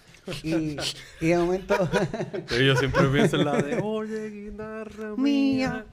[0.43, 0.77] Y,
[1.23, 1.75] y de momento...
[2.47, 5.87] Pero yo siempre pienso en la de Oye, guitarra mía, mía.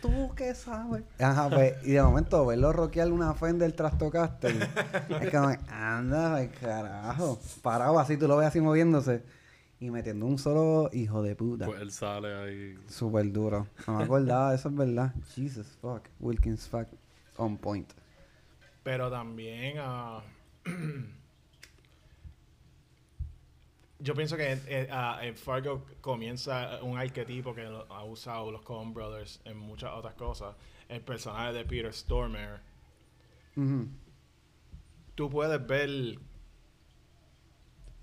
[0.00, 1.04] tú qué sabes.
[1.18, 4.56] Ajá, pues, y de momento verlo rockear una Fender Trastocaster.
[5.20, 7.38] es como, anda, ay, carajo.
[7.60, 9.22] Parado así, tú lo ves así moviéndose.
[9.80, 11.66] Y metiendo un solo hijo de puta.
[11.66, 12.74] Pues él sale ahí.
[12.88, 13.66] Súper duro.
[13.86, 15.12] No me acordaba, eso es verdad.
[15.34, 16.02] Jesus fuck.
[16.20, 16.86] Wilkins fuck.
[17.42, 17.92] On point.
[18.82, 20.22] Pero también ah,
[23.98, 28.62] yo pienso que eh, ah, en Fargo comienza un arquetipo que lo- ha usado los
[28.62, 30.56] Coen Brothers en muchas otras cosas.
[30.88, 32.60] El personaje de Peter Stormare.
[35.14, 36.18] Tú puedes ver,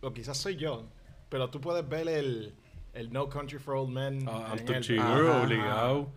[0.02, 0.88] o quizás soy yo,
[1.28, 2.54] pero tú puedes ver el,
[2.94, 4.28] el No Country for Old Men.
[4.30, 6.12] A en Anton el- Chigurh, Ajá, obligado.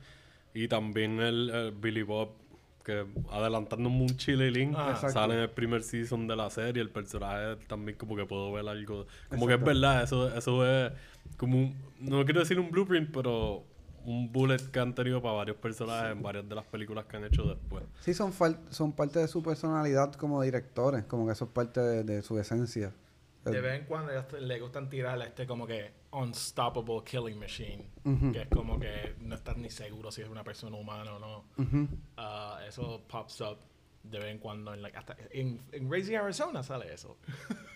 [0.55, 2.31] Y también el, el Billy Bob,
[2.83, 6.83] que adelantándome un chililín, Ah, sale en el primer season de la serie.
[6.83, 9.07] El personaje también como que puedo ver algo.
[9.29, 10.93] Como que es verdad, eso, eso es
[11.37, 13.65] como un, no quiero decir un blueprint, pero
[14.05, 17.25] un bullet que han tenido para varios personajes en varias de las películas que han
[17.25, 17.85] hecho después.
[18.01, 21.05] Sí, son, fal- son parte de su personalidad como directores.
[21.05, 22.93] Como que eso es parte de, de su esencia.
[23.45, 27.85] De vez en cuando le gustan tirar a este como que unstoppable killing machine.
[28.33, 31.45] Que es como que no estás ni seguro si es una persona humana o no.
[32.17, 33.59] Ah, eso pops up
[34.05, 34.75] de vez en cuando.
[34.75, 37.17] En, like, hasta en, en Raising Arizona sale eso.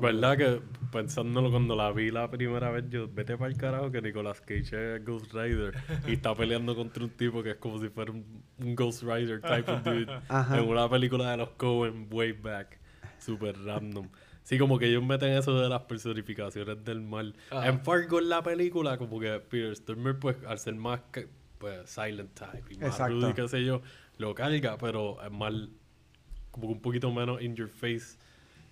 [0.00, 4.00] ¿Verdad que pensándolo cuando la vi la primera vez, yo vete para el carajo que
[4.00, 5.74] Nicolas Cage es Ghost Rider
[6.06, 9.40] y está peleando contra un tipo que es como si fuera un, un Ghost Rider
[9.40, 10.58] type of dude Ajá.
[10.58, 12.78] en una película de los Coen way back.
[13.24, 14.08] Super random.
[14.42, 17.34] Sí, como que ellos meten eso de las personificaciones del mal.
[17.50, 17.66] Ah.
[17.68, 21.88] En Fargo en la película, como que Peter Stormer, pues, al ser más que- pues,
[21.88, 23.80] silent type y más y qué sé yo,
[24.18, 25.52] lo carga, pero es más
[26.50, 28.18] como que un poquito menos in your face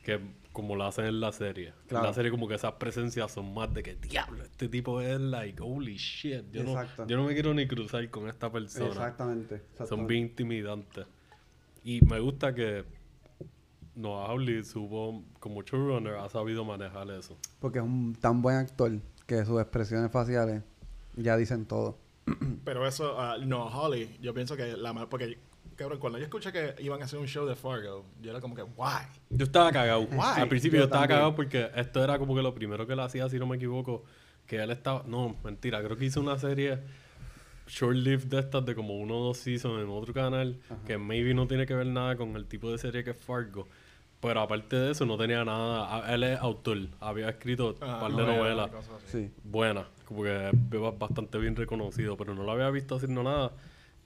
[0.04, 0.20] que
[0.52, 1.68] como lo hacen en la serie.
[1.68, 2.06] En Claro.
[2.06, 5.58] la serie como que esas presencias son más de que diablo, este tipo es like
[5.62, 6.44] holy shit.
[6.52, 8.88] Yo, no, yo no me quiero ni cruzar con esta persona.
[8.88, 9.56] Exactamente.
[9.58, 10.12] Son exactamente.
[10.12, 11.06] bien intimidantes.
[11.82, 12.84] Y me gusta que
[13.94, 17.36] Noah Hawley supo, como showrunner, ha sabido manejar eso.
[17.60, 18.92] Porque es un tan buen actor
[19.26, 20.62] que sus expresiones faciales
[21.16, 21.98] ya dicen todo.
[22.64, 25.38] Pero eso, ah, no, Holly, yo pienso que la porque
[25.76, 28.54] cabrón, cuando yo escuché que iban a hacer un show de Fargo, yo era como
[28.54, 29.04] que, why?
[29.30, 30.02] Yo estaba cagado.
[30.02, 30.40] Why?
[30.40, 31.18] Al principio Yo yo estaba también.
[31.18, 34.04] cagado porque esto era como que lo primero que él hacía, si no me equivoco.
[34.46, 35.04] Que él estaba.
[35.06, 35.82] No, mentira.
[35.82, 36.80] Creo que hizo una serie
[37.66, 40.60] short-lived de estas de como uno o dos seasons en otro canal.
[40.86, 43.68] Que maybe no tiene que ver nada con el tipo de serie que es Fargo.
[44.22, 46.14] Pero aparte de eso, no tenía nada.
[46.14, 46.78] Él es autor.
[47.00, 48.70] Había escrito un Ah, par de novela, novelas.
[49.06, 49.30] Sí.
[49.42, 49.86] buenas.
[50.08, 52.16] Porque es ba- bastante bien reconocido.
[52.16, 53.50] Pero no lo había visto haciendo nada.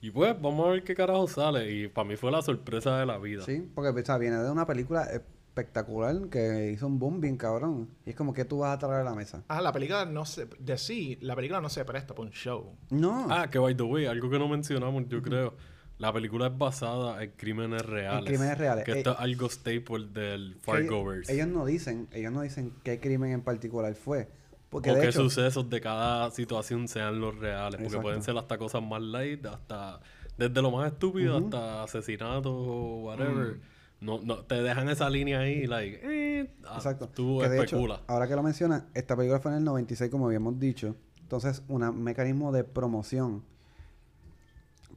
[0.01, 1.71] Y pues, vamos a ver qué carajo sale.
[1.71, 3.43] Y para mí fue la sorpresa de la vida.
[3.43, 7.89] Sí, porque o sea, viene de una película espectacular que hizo un boom bien cabrón.
[8.05, 9.43] Y es como que tú vas a traer a la mesa.
[9.47, 10.47] Ah, la película no se...
[10.59, 12.75] De sí, la película no se presta para un show.
[12.89, 13.27] No.
[13.29, 15.53] Ah, que by the way, algo que no mencionamos, yo creo.
[15.99, 18.25] La película es basada en crímenes reales.
[18.25, 18.85] crímenes reales.
[18.85, 21.33] Que Eh, esto es algo staple del Fargoverse.
[21.33, 24.27] ellos no dicen, ellos no dicen qué crimen en particular fue.
[24.69, 27.71] Porque o de qué hecho, sucesos de cada situación sean los reales.
[27.77, 28.01] Porque Exacto.
[28.03, 29.99] pueden ser hasta cosas más light, hasta
[30.37, 33.55] desde lo más estúpido hasta asesinatos o whatever.
[33.55, 33.59] Mm.
[33.99, 37.09] No, no, te dejan esa línea ahí, like, eh, ah, Exacto.
[37.09, 38.01] tú Que de hecho, especulas.
[38.05, 40.95] ahora que lo mencionas, esta película fue en el 96, como habíamos dicho.
[41.21, 43.43] Entonces, un mecanismo de promoción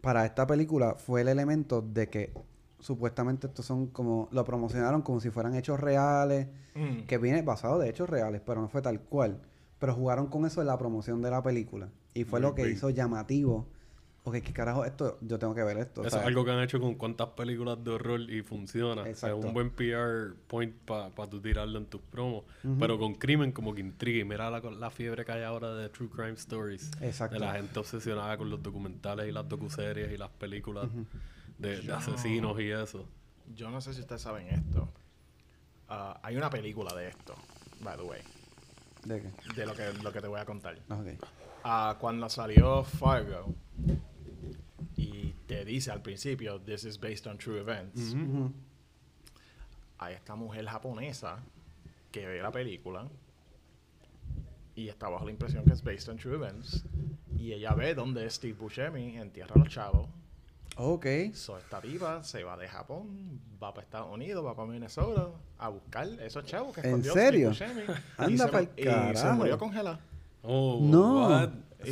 [0.01, 2.33] para esta película fue el elemento de que
[2.79, 4.29] supuestamente estos son como...
[4.33, 7.07] Lo promocionaron como si fueran hechos reales, Mm.
[7.09, 9.41] que viene basado de hechos reales, pero no fue tal cual.
[9.81, 11.89] Pero jugaron con eso en la promoción de la película.
[12.15, 13.67] Y fue lo que hizo llamativo.
[14.23, 15.17] Ok, ¿qué carajo esto?
[15.23, 16.03] Yo tengo que ver esto.
[16.03, 16.27] Eso es ¿sabes?
[16.27, 19.09] algo que han hecho con cuantas películas de horror y funciona.
[19.09, 19.39] Exacto.
[19.39, 22.45] Es un buen PR point para tú tirarlo en tus promos.
[22.79, 24.21] Pero con crimen como que intriga.
[24.21, 26.91] Y mira la, la fiebre que hay ahora de True Crime Stories.
[27.01, 27.35] Exacto.
[27.35, 30.89] De la gente obsesionada con los documentales y las docuseries y las películas
[31.57, 33.07] de, de asesinos y eso.
[33.55, 34.89] Yo no sé si ustedes saben esto.
[35.89, 37.35] Ah, hay una película de esto,
[37.81, 38.21] by the way,
[39.05, 39.33] ¿De qué?
[39.57, 40.79] de lo que, lo que te voy a contar.
[40.89, 41.07] Ok.
[41.65, 43.53] Ah, cuando salió Fargo
[45.01, 48.53] y te dice al principio, this is based on true events, Ujú.
[49.99, 51.39] hay esta mujer japonesa
[52.13, 53.09] que ve la película
[54.75, 56.85] y está bajo la impresión que es based on true events
[57.39, 60.07] y ella ve donde Steve Buscemi entierra a los chavos.
[60.77, 61.07] Ok.
[61.35, 65.69] So, esta tipa se va de Japón, va para Estados Unidos, va para Minnesota a
[65.69, 67.55] buscar esos chavos que ¿En escondió serio?
[67.55, 68.01] Steve Buscemi.
[68.19, 69.37] Anda y se, pa'l y se carajo.
[69.37, 70.01] murió congelada.
[70.43, 71.29] Oh, No.
[71.29, 71.51] what?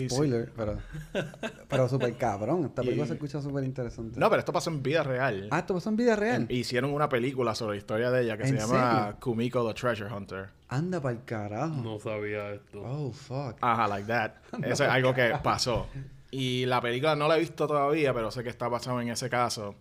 [0.08, 0.78] Spoiler, pero.
[1.68, 2.64] Pero súper cabrón.
[2.66, 4.18] Esta película Y- se escucha súper interesante.
[4.18, 5.48] No, pero esto pasó en vida real.
[5.50, 6.46] Ah, esto pasó en vida real.
[6.50, 9.16] Hicieron una película sobre la historia de ella que se ¿En llama serio?
[9.20, 10.48] Kumiko the Treasure Hunter.
[10.68, 11.74] Anda para el carajo.
[11.82, 12.82] No sabía esto.
[12.82, 13.56] Oh, fuck.
[13.60, 14.32] Ajá, like that.
[14.64, 15.86] Eso es algo que pasó.
[16.30, 19.28] Y la película no la he visto todavía, pero sé que está basado en ese
[19.30, 19.74] caso.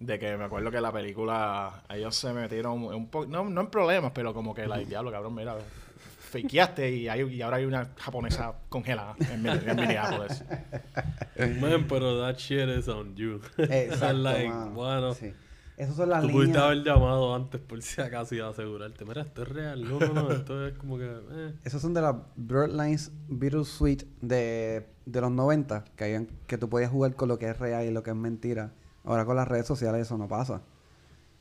[0.00, 3.66] De que me acuerdo que la película, ellos se metieron un poco, no, no en
[3.68, 5.54] problemas, pero como que, like, diablo, cabrón, mira,
[6.32, 10.44] fakeaste y, hay, y ahora hay una japonesa congelada en, en Minneapolis.
[11.60, 13.40] Man, pero that shit is on you.
[13.58, 14.12] Exacto.
[14.18, 14.70] like, mano.
[14.72, 15.32] bueno, Sí.
[15.76, 16.64] Esas son las tú pudiste líneas.
[16.64, 19.04] haber llamado antes por si acaso y asegurarte.
[19.06, 19.82] Mira, esto es real.
[19.82, 20.30] No, no, no.
[20.30, 21.06] Esto es como que.
[21.06, 21.54] Eh.
[21.64, 26.90] Esas son de las Birdlines Bittersweet de, de los 90, que, habían, que tú podías
[26.90, 28.72] jugar con lo que es real y lo que es mentira.
[29.02, 30.62] Ahora con las redes sociales eso no pasa.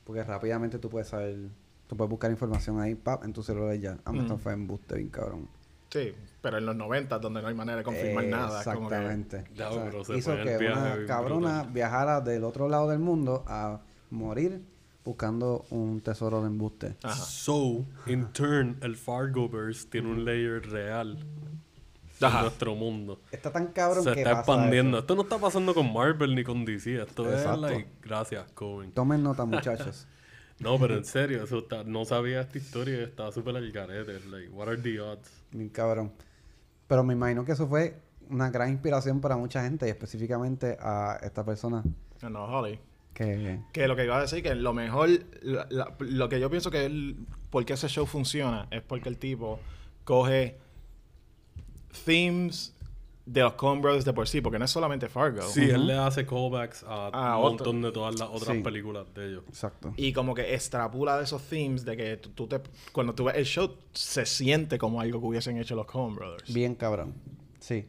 [0.05, 1.49] Porque rápidamente tú puedes saber,
[1.91, 3.97] tú puedes buscar información ahí, pap, en tu celular ya.
[4.05, 4.19] Ah, Mm.
[4.21, 5.49] esto fue embuste bien cabrón.
[5.89, 8.61] Sí, pero en los 90, donde no hay manera de confirmar nada.
[8.61, 9.43] es como que- Exactamente.
[9.53, 11.73] Ya, O sea, pero se hizo que viaje una cabrona brutal.
[11.73, 14.61] viajara del otro lado del mundo a morir
[15.03, 16.95] buscando un tesoro de embuste.
[17.03, 17.13] Ajá.
[17.13, 21.17] So, in turn, el Fargoverse tiene un layer real
[22.21, 22.37] Ajá.
[22.37, 23.19] en nuestro mundo.
[23.33, 24.97] Está tan cabrón Se que está pasa expandiendo.
[24.97, 25.01] eso.
[25.01, 27.01] Esto no está pasando con Marvel ni con DC.
[27.01, 27.65] Esto Exacto.
[27.67, 28.93] es like, gracias, Cohen.
[28.93, 30.07] Tomen nota, muchachos.
[30.61, 34.19] No, pero en serio, eso está, no sabía esta historia y estaba súper al garete.
[34.29, 35.29] Like, what are the odds?
[35.51, 36.11] Bien cabrón.
[36.87, 37.97] Pero me imagino que eso fue
[38.29, 41.83] una gran inspiración para mucha gente y específicamente a esta persona
[42.29, 42.79] No, Holly.
[43.13, 43.59] que...
[43.73, 45.09] Que lo que iba a decir que lo mejor,
[45.41, 47.17] la- la- lo que yo pienso que él,
[47.49, 49.59] por qué ese show funciona es porque el tipo
[50.05, 50.57] coge
[52.05, 52.75] themes
[53.25, 55.41] de los Coen Brothers de por sí, porque no es solamente Fargo.
[55.43, 57.65] Sí, él le hace callbacks a Ah, un otro.
[57.67, 58.63] montón de todas las otras Sí.
[58.63, 59.43] películas de ellos.
[59.47, 59.93] Exacto.
[59.95, 63.45] Y como que extrapula de esos themes de que tú, te, cuando tú ves el
[63.45, 66.51] show se siente como algo que hubiesen hecho los Coen Brothers.
[66.53, 67.13] Bien cabrón.
[67.59, 67.85] Sí.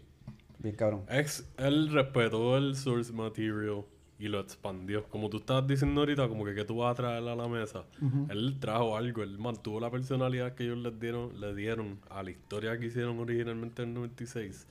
[0.59, 1.05] Bien cabrón.
[1.09, 3.85] Ex, él respetó el source material
[4.19, 5.03] y lo expandió.
[5.09, 7.85] Como tú estabas diciendo ahorita, como que, que tú vas a traer a la mesa.
[8.29, 12.31] Él trajo algo, él mantuvo la personalidad que ellos les dieron, le dieron a la
[12.31, 14.69] historia que hicieron originalmente en el 96.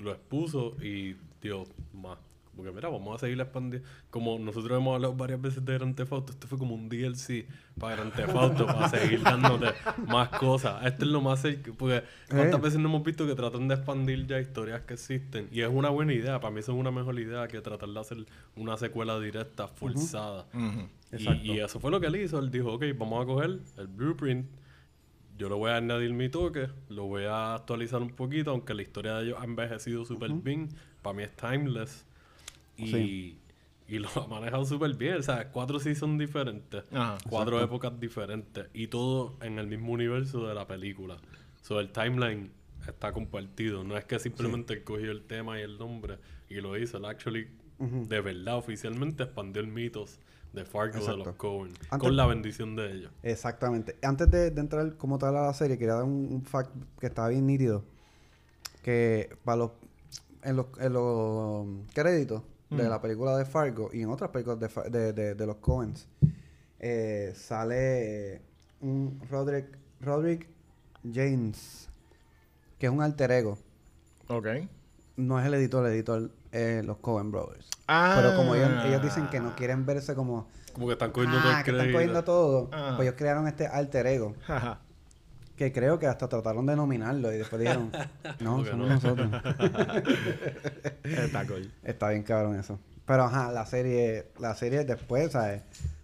[0.00, 2.18] Lo expuso y dio más.
[2.56, 3.88] Porque mira, vamos a seguir expandiendo.
[4.10, 7.46] Como nosotros hemos hablado varias veces de Grand Theft Auto, esto fue como un DLC
[7.78, 9.66] para Grand Theft Auto, para seguir dándote
[10.08, 10.84] más cosas.
[10.84, 12.62] Esto es lo más cerca, porque cuántas Eh.
[12.64, 15.48] veces no hemos visto que tratan de expandir ya historias que existen.
[15.52, 18.00] Y es una buena idea, para mí eso es una mejor idea que tratar de
[18.00, 20.46] hacer una secuela directa forzada.
[21.16, 22.40] Y, y eso fue lo que él hizo.
[22.40, 24.46] Él dijo, ok, vamos a coger el blueprint.
[25.38, 28.82] Yo le voy a añadir mi toque, lo voy a actualizar un poquito, aunque la
[28.82, 30.68] historia de ellos ha envejecido súper bien.
[31.00, 32.04] Para mí es timeless.
[32.76, 33.38] Y, Sí.
[33.90, 35.16] Y lo ha manejado súper bien.
[35.16, 36.84] O sea, cuatro seasons diferentes.
[36.92, 38.66] Ajá, cuatro épocas diferentes.
[38.74, 41.16] Y todo en el mismo universo de la película.
[41.62, 42.50] So, el timeline
[42.86, 43.84] está compartido.
[43.84, 46.18] No es que simplemente él cogió el tema y el nombre
[46.50, 46.98] y lo hizo.
[46.98, 47.48] Él actually,
[47.78, 50.18] de verdad, oficialmente expandió el mitos
[50.58, 51.34] de Fargo de los.
[51.36, 51.72] Cohen.
[51.90, 53.12] Antes- Con la bendición de ellos.
[53.22, 53.96] Exactamente.
[54.02, 57.06] Antes de, de entrar como tal a la serie, quería dar un, un fact que
[57.06, 57.84] estaba bien nítido.
[58.82, 59.70] Que para los,
[60.42, 62.88] en los, en los créditos de Mm.
[62.88, 66.06] la película de Fargo y en otras películas de, de, de- de los Coens,
[66.80, 68.42] eh, sale
[68.82, 70.46] un Roderick, Roderick
[71.12, 71.88] James,
[72.78, 73.56] que es un alter ego.
[74.28, 74.46] Ok.
[75.16, 77.68] No es el editor, el editor es los Coen Brothers.
[77.86, 78.14] Ah.
[78.20, 80.48] Pero como ellos, ellos dicen que no quieren verse como...
[80.72, 82.70] Como que están cogiendo todo Ah, el que están cogiendo todo.
[82.72, 82.92] Ah.
[82.96, 84.34] Pues ellos crearon este alter ego.
[85.56, 87.90] Que creo que hasta trataron de nominarlo y después dijeron,
[88.40, 88.94] no, ¿Por qué somos no?
[88.94, 89.28] nosotros.
[91.02, 91.72] Está cool.
[91.82, 92.78] Está bien cabrón eso.
[93.06, 95.62] Pero ajá, la serie, la serie después, ¿sabes?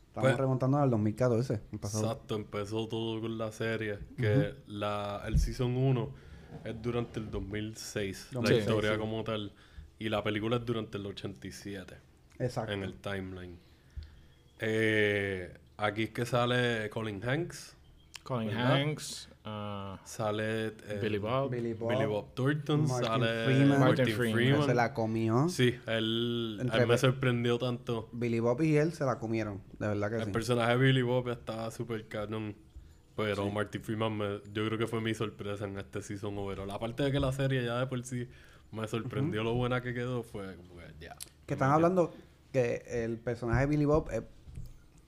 [0.09, 1.61] Estamos Pues- remontando al 2014.
[1.73, 2.01] empezó.
[2.01, 3.99] Exacto, empezó todo con la serie.
[4.17, 6.11] Que la, el Season 1
[6.65, 8.99] es durante el 2006, la 2006, historia sí.
[8.99, 9.53] como tal.
[9.99, 11.97] Y la película es durante el 87,
[12.39, 12.73] Exacto.
[12.73, 13.57] en el timeline.
[14.59, 17.77] Eh, aquí es que sale Colin Hanks,
[18.23, 18.73] Colin ¿Verdad?
[18.77, 19.29] Hanks.
[19.45, 21.51] ah, sale eh, Billy Bob.
[21.51, 23.69] Billy Bob, Billy Bob Thornton, Martin sale Freeman.
[23.69, 24.35] Martin, Martin Freeman.
[24.35, 24.67] Freeman.
[24.67, 25.49] Se la comió.
[25.49, 28.09] Sí, él, él me sorprendió tanto.
[28.13, 29.61] Billy Bob y él se la comieron.
[29.79, 30.31] De verdad que El sí.
[30.31, 32.55] personaje de Billy Bob estaba súper canon.
[33.17, 36.69] Pero Martin Freeman, me- yo creo que fue mi sorpresa en este season overall.
[36.73, 38.27] Aparte de que la serie ya de por sí
[38.75, 41.17] me sorprendió lo buena que quedó, fue como que ya.
[41.47, 42.13] Que están hablando
[42.53, 44.23] que el personaje de Billy Bob es,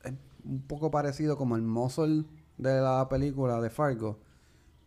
[0.05, 0.12] es
[0.44, 2.24] un poco parecido como el Muscle
[2.59, 4.18] de la película de Fargo.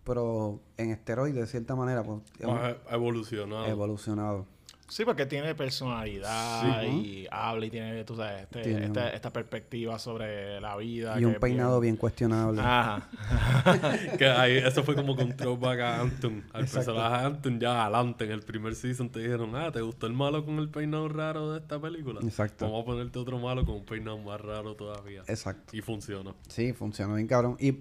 [0.03, 3.65] Pero en esteroides, de cierta manera, pues, Más evolucionado.
[3.65, 4.45] evolucionado.
[4.89, 6.87] Sí, porque tiene personalidad Sí.
[6.87, 11.19] y habla y tiene, tú sabes, este- Tiene esta, un- esta perspectiva sobre la vida.
[11.19, 12.61] Y un peinado bien cuestionable.
[12.61, 13.07] Ajá.
[14.17, 16.43] que ahí, eso fue como con throwback a Anton.
[16.53, 16.93] Al Exacto.
[16.93, 20.13] personaje de Anton ya adelante en el primer season te dijeron, ah, ¿te gustó el
[20.13, 22.19] malo con el peinado raro de esta película?
[22.23, 22.65] Exacto.
[22.65, 25.21] Vamos a ponerte otro malo con un peinado más raro todavía.
[25.27, 25.75] Exacto.
[25.75, 26.35] Y funcionó.
[26.47, 27.55] Sí, funcionó bien cabrón.
[27.59, 27.73] Y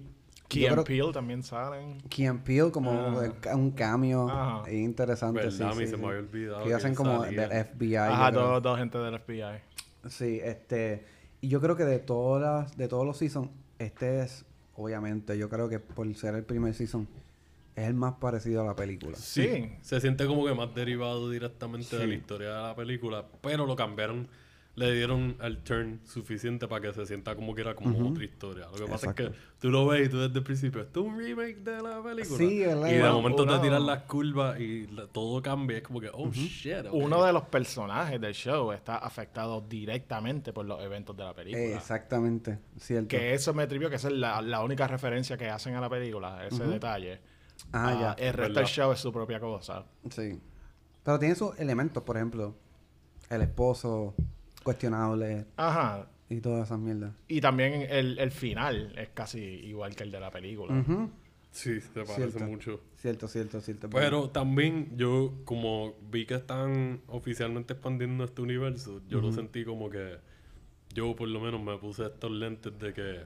[0.49, 2.01] Key and Peele también salen.
[2.09, 3.55] Key and Peele como Ah.
[3.55, 4.27] un cambio
[4.69, 5.39] interesante.
[5.41, 5.55] ¿Verdad?
[5.57, 6.01] sí, A mí sí, se sí.
[6.01, 6.63] me había olvidado.
[6.65, 7.47] Que hacen como salía.
[7.47, 7.95] del FBI.
[7.95, 9.59] Ajá, dos, dos gente del FBI.
[10.09, 11.05] Sí, este...
[11.41, 14.43] Y yo creo que de todas las, de todos los seasons, este es,
[14.75, 17.07] obviamente, yo creo que por ser el primer season,
[17.75, 19.15] es el más parecido a la película.
[19.15, 19.69] Sí, Sí.
[19.81, 23.75] se siente como que más derivado directamente de la historia de la película, pero lo
[23.77, 24.27] cambiaron,
[24.79, 28.65] le dieron el turn suficiente para que se sienta como que era como otra historia.
[28.71, 31.05] Lo que pasa es que tú lo ves y tú desde el principio, esto es
[31.07, 32.37] un remake de la película.
[32.37, 32.87] Sí, ¿verdad?
[32.89, 35.77] Y de momento te tiran las curvas y la- todo cambia.
[35.77, 36.85] Es como que, oh shit.
[36.87, 36.93] ok.
[36.93, 41.61] Uno de los personajes del show está afectado directamente por los eventos de la película.
[41.63, 43.09] Eh, exactamente, cierto.
[43.09, 45.89] Que eso me trivió, que esa es la, la única referencia que hacen a la
[45.89, 47.19] película, ese detalle.
[47.73, 48.25] Ah, Ah, ya.
[48.25, 49.83] El resto del show es su propia cosa.
[50.09, 50.39] Sí.
[51.03, 52.55] Pero tiene sus elementos, por ejemplo,
[53.29, 54.15] el esposo
[54.63, 56.07] cuestionable Ajá.
[56.29, 57.13] y todas esas mierdas.
[57.27, 60.73] Y también el, el final es casi igual que el de la película.
[61.51, 62.39] Sí, se parece Cierto.
[62.45, 62.81] mucho.
[62.95, 63.89] Cierto, cierto, cierto.
[63.89, 69.89] Pero también yo, como vi que están oficialmente expandiendo este universo, yo lo sentí como
[69.89, 70.17] que
[70.93, 73.19] yo por lo menos me puse estos lentes de que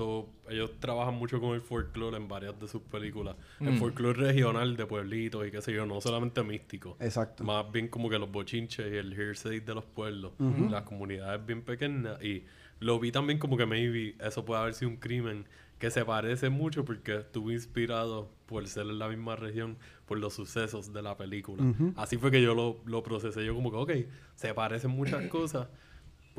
[0.00, 3.36] todo, ellos trabajan mucho con el folclore en varias de sus películas.
[3.60, 6.96] El folclore regional de pueblitos y qué sé yo, no solamente místico.
[7.00, 7.44] Exacto.
[7.44, 10.32] Más bien como que los bochinches y el hearsay de los pueblos,
[10.70, 12.22] las comunidades bien pequeñas.
[12.24, 12.44] Y
[12.78, 15.44] lo vi también como que maybe eso puede haber sido un crimen
[15.78, 20.32] que se parece mucho porque estuvo inspirado por ser en la misma región por los
[20.32, 21.62] sucesos de la película.
[21.96, 23.44] Así fue que yo lo, lo procesé.
[23.44, 25.68] Yo como que, ok, se parecen muchas cosas.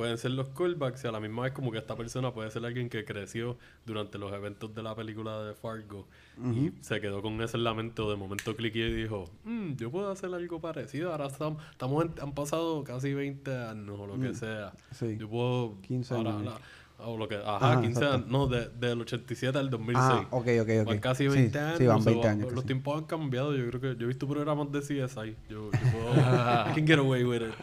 [0.02, 2.66] Pueden ser los callbacks y a la misma vez como que esta persona puede ser
[2.66, 6.08] alguien que creció durante los eventos de la película de Fargo
[6.44, 10.34] y se quedó con ese lamento de momento cliqué y dijo, "Mm, yo puedo hacer
[10.34, 14.74] algo parecido, ahora estamos, estamos en- han pasado casi 20 años o lo que sea,
[14.90, 15.18] Sí.
[15.20, 16.46] yo puedo 15 ahora- años.
[16.46, 18.16] la- o lo que, ajá, Ajá, 15 exacto.
[18.16, 20.12] años, no, de- del 87 al 2006.
[20.24, 20.86] Ah, ok, ok, ok.
[20.88, 21.78] Van casi Sí, 20 años.
[21.78, 22.46] Sí, van so, 20 años.
[22.46, 22.68] Los casi.
[22.68, 23.56] tiempos han cambiado.
[23.56, 25.36] Yo creo que yo he visto programas de CSI.
[25.50, 26.14] Yo, yo puedo.
[26.16, 27.54] I can get away with it.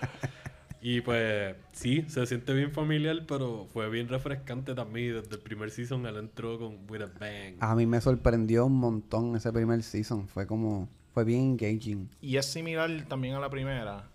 [0.81, 5.15] Y pues sí, se siente bien familiar, pero fue bien refrescante también.
[5.21, 7.57] Desde el primer season él entró con With a Bang.
[7.61, 10.29] A mí me sorprendió un montón ese primer season.
[10.29, 10.89] Fue como...
[11.13, 12.09] Fue bien engaging.
[12.21, 14.09] Y es similar también a la primera.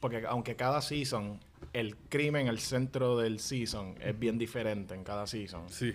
[0.00, 1.38] Porque aunque cada season,
[1.74, 5.64] el crimen, el centro del season, es bien diferente en cada season.
[5.68, 5.94] Sí,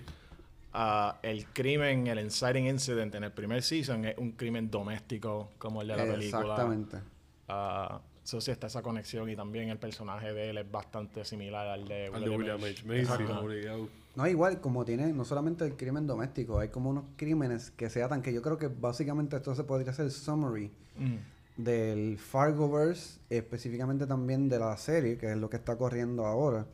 [0.78, 5.82] Ah, el crimen, el inciting incident en el primer season es un crimen doméstico como
[5.82, 6.42] el de la película.
[6.42, 6.98] Exactamente.
[7.48, 11.68] Ah, Eso sí está esa conexión y también el personaje de él es bastante similar
[11.68, 12.84] al de Al de William H.
[12.84, 13.24] Macy.
[14.16, 18.02] No, igual, como tiene no solamente el crimen doméstico, hay como unos crímenes que se
[18.02, 21.16] atan, que yo creo que básicamente esto se podría hacer summary Mm.
[21.62, 26.66] del Fargoverse, específicamente también de la serie, que es lo que está corriendo ahora,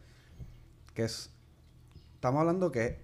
[0.94, 1.32] que es,
[2.16, 3.00] estamos hablando que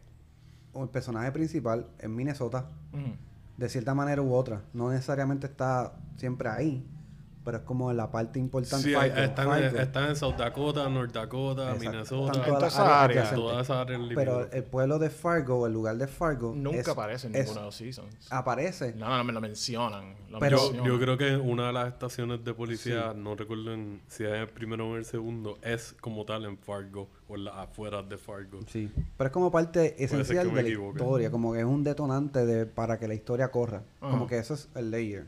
[0.76, 3.12] el personaje principal es Minnesota, Mm.
[3.60, 6.86] de cierta manera u otra, no necesariamente está siempre ahí,
[7.48, 8.90] pero es como la parte importante.
[8.90, 9.78] Sí, Fargo, están, Fargo.
[9.80, 11.90] están en South Dakota, North Dakota, Exacto.
[11.92, 12.32] Minnesota.
[12.34, 13.34] Todas las las áreas.
[13.34, 16.88] Toda esa área en Pero el pueblo de Fargo, el lugar de Fargo, Nunca es-
[16.90, 18.28] aparece en es- ninguno de los seasons.
[18.30, 18.94] aparece.
[18.98, 20.14] No, no, me lo mencionan.
[20.30, 20.92] Lo Pero- Yo, mencionan.
[20.92, 24.50] yo creo que una de las estaciones de policía, no recuerdo en- si es el
[24.50, 28.60] primero o el segundo, es como tal en Fargo o en las afueras de Fargo.
[28.68, 31.00] Sí, pero es como parte esencial de la equivoque.
[31.00, 33.84] historia, como que es un detonante de, para que la historia corra.
[34.02, 34.28] Como Ajá.
[34.28, 35.28] que eso es el layer.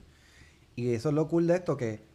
[0.75, 2.08] Y eso es lo cool de esto, que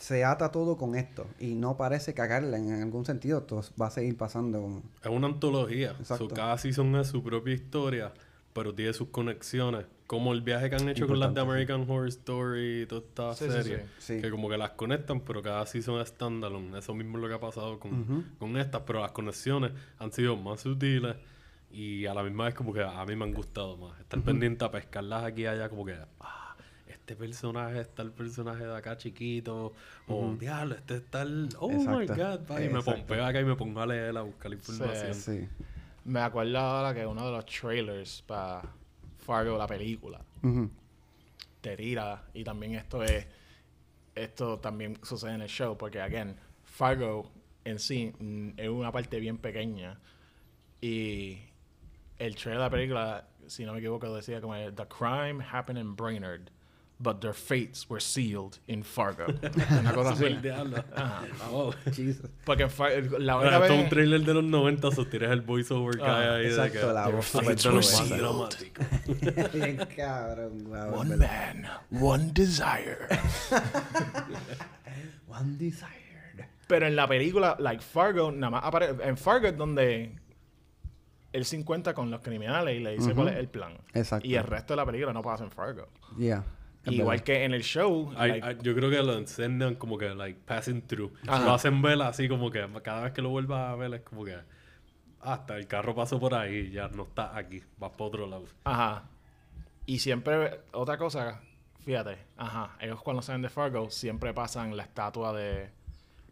[0.00, 1.26] se ata todo con esto.
[1.38, 3.38] Y no parece cagarla en algún sentido.
[3.40, 4.60] Esto va a seguir pasando.
[4.60, 5.90] como- Es una antología.
[6.00, 6.28] Exacto.
[6.30, 8.12] So, cada season es su propia historia,
[8.52, 9.84] pero tiene sus conexiones.
[10.06, 11.72] Como el viaje que han hecho con las de Importante.
[11.76, 13.84] American Horror Story y toda esta Sí, serie.
[13.98, 14.16] sí.
[14.16, 14.20] Sí.
[14.22, 16.76] Que como que las conectan, pero cada season es standalone.
[16.78, 18.24] Eso mismo es lo que ha pasado con, Ujú.
[18.38, 19.70] con estas, pero las conexiones
[20.00, 21.14] han sido más sutiles
[21.70, 24.00] y a la misma vez como que a mí me han gustado más.
[24.00, 25.94] Estar pendiente a pescarlas aquí y allá como que...
[26.18, 26.39] Ah,
[27.00, 29.72] este personaje está el personaje de acá chiquito.
[30.06, 31.48] O, diablo, este está el...
[31.58, 32.06] Oh, my.
[32.06, 32.40] God.
[32.46, 35.14] pa", Y me pompeo acá y me pongo a leer, a buscar información.
[35.14, 35.48] Sí.
[36.04, 38.62] Me acuerdo ahora que uno de los trailers para
[39.18, 40.20] Fargo, la película,
[41.60, 42.24] te tira.
[42.32, 43.26] Y también esto es.
[44.14, 47.30] Esto también sucede en el show, porque, again, Fargo
[47.64, 49.98] en sí mm, es una parte bien pequeña.
[50.80, 51.38] Y
[52.18, 55.96] el trailer de la película, si no me equivoco, decía como: The crime happened in
[55.96, 56.50] Brainerd,
[57.02, 59.24] but their fates were sealed in Fargo.
[59.80, 60.26] Una cosa así.
[60.94, 61.22] Ajá.
[61.50, 61.72] Wow.
[61.92, 62.28] Jesus.
[62.44, 63.70] Porque en Far- la única vez.
[63.70, 66.92] un trailer de los 90, o tienes el voiceover que Ah, hay ahí exacto, que
[66.92, 69.50] la voz Their super fates were sealed.
[69.54, 70.64] Bien cabrón.
[70.68, 71.54] wow, One verdad.
[71.54, 71.70] man,
[72.02, 73.08] one desire.
[75.28, 76.46] One desired.
[76.66, 79.02] Pero en la película, like Fargo, nada más aparece.
[79.02, 80.12] En Fargo es donde
[81.32, 83.78] él se encuentra con los criminales y le dice cuál es el plan.
[83.94, 84.26] Exacto.
[84.26, 85.88] Y el resto de la película no pasa en Fargo.
[86.18, 86.44] Yeah.
[86.86, 88.10] Igual que en el show.
[88.12, 91.12] Like, yo creo que lo encienden como que, like, passing through.
[91.26, 91.44] Ajá.
[91.44, 94.24] Lo hacen ver así como que cada vez que lo vuelvas a ver es como
[94.24, 94.36] que
[95.20, 98.44] hasta el carro pasó por ahí ya no está aquí, vas para otro lado.
[98.64, 99.04] Ajá.
[99.86, 101.40] Y siempre, otra cosa,
[101.84, 105.68] fíjate, ajá, ellos cuando salen de Fargo siempre pasan la estatua de,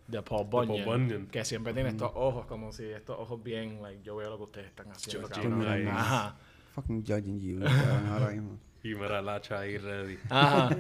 [0.07, 4.03] de Paul Paul Bunyan, que siempre tiene estos ojos como si estos ojos bien, like,
[4.03, 5.29] yo veo lo que ustedes están haciendo.
[5.29, 5.73] Judging cabrón.
[5.73, 5.89] eyes.
[5.89, 6.37] Ajá.
[6.75, 7.61] Fucking judging you.
[8.11, 8.59] ahora mismo.
[8.85, 10.19] Y mira el hacha ahí ready.
[10.31, 10.71] Ajá.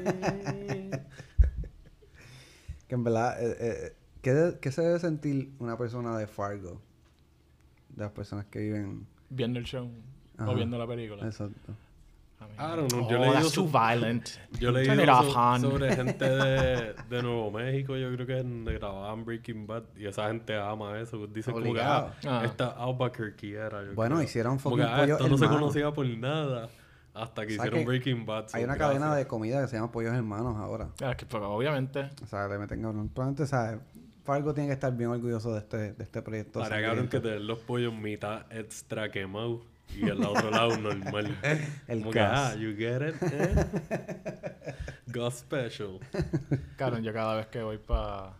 [2.88, 3.92] Que en verdad, eh, eh,
[4.22, 6.80] ¿qué, de- qué se debe sentir una persona de Fargo?
[7.90, 9.06] De las personas que viven.
[9.28, 9.90] viendo el show
[10.38, 10.50] Ajá.
[10.50, 11.22] o viendo la película.
[11.26, 11.74] Exacto.
[12.40, 14.28] I mean, I don't know, yo oh, leí that's too violent.
[14.60, 15.60] Yo leí Han.
[15.60, 20.06] sobre gente de, de Nuevo México, yo creo que es donde grababan Breaking Bad, y
[20.06, 21.26] esa gente ama eso.
[21.26, 22.42] Dicen como que ah, Ah.
[22.46, 23.84] esta Albuquerque era.
[23.84, 24.24] yo Bueno, creo.
[24.24, 26.70] hicieron Como que, fucking ah, pollo esto no se conocía por nada
[27.18, 28.46] hasta que O sea hicieron que Breaking Bad.
[28.52, 30.88] Hay una cadena de comida que se llama Pollos Hermanos ahora.
[31.02, 32.10] Ah, que, pues, obviamente.
[32.22, 33.08] O sea, le meten cabrón.
[33.08, 33.80] Probablemente, ¿sabes?
[34.24, 36.60] Fargo tiene que estar bien orgulloso de este, de este proyecto.
[36.60, 39.62] Para cabrón que tener los pollos mitad extra quemado
[39.96, 41.36] y el otro lado normal.
[41.88, 43.14] El Como que, ah, you get it?
[43.22, 44.74] Eh?
[45.06, 45.98] Gas special.
[46.76, 48.34] Cabrón, yo cada vez que voy para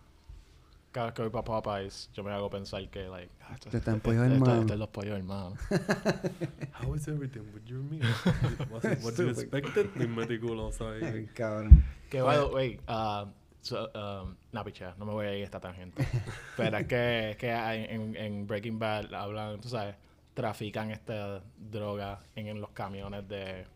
[0.93, 3.79] cada vez que voy para Popeyes, yo me hago pensar que, like, ah, esto, Esto
[3.79, 4.61] está en esto- pollo esto- hermano.
[4.61, 5.59] esto es los pollos hermanos.
[6.83, 8.03] How is everything with your meal?
[8.85, 9.91] It what you expected?
[9.95, 11.27] Bien meticuloso ahí.
[11.35, 11.85] Cabrón.
[12.11, 13.27] que, by the way, uh,
[13.61, 16.07] so, um, nah, picha, no me voy a ir a esta tangente.
[16.57, 19.95] Pero es que, es que hay- en, en Breaking Bad hablan, tú sabes,
[20.35, 23.67] trafican esta droga en, en los camiones de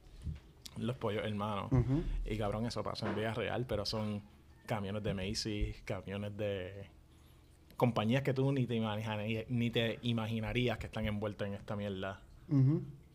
[0.78, 1.70] los pollos hermanos.
[1.72, 2.02] Ujú.
[2.24, 4.22] Y cabrón, eso pasa en vida real, pero son
[4.66, 6.88] camiones de Macy's, camiones de
[7.82, 12.20] compañías que tú ni te, imaginarías, ni te imaginarías que están envueltas en esta mierda.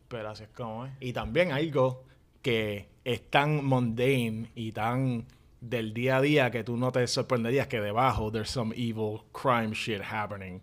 [0.10, 0.92] Pero así es como es.
[1.00, 2.04] Y también algo
[2.42, 5.26] que es tan mundane y tan
[5.62, 9.74] del día a día que tú no te sorprenderías que debajo there's some evil crime
[9.74, 10.60] shit happening.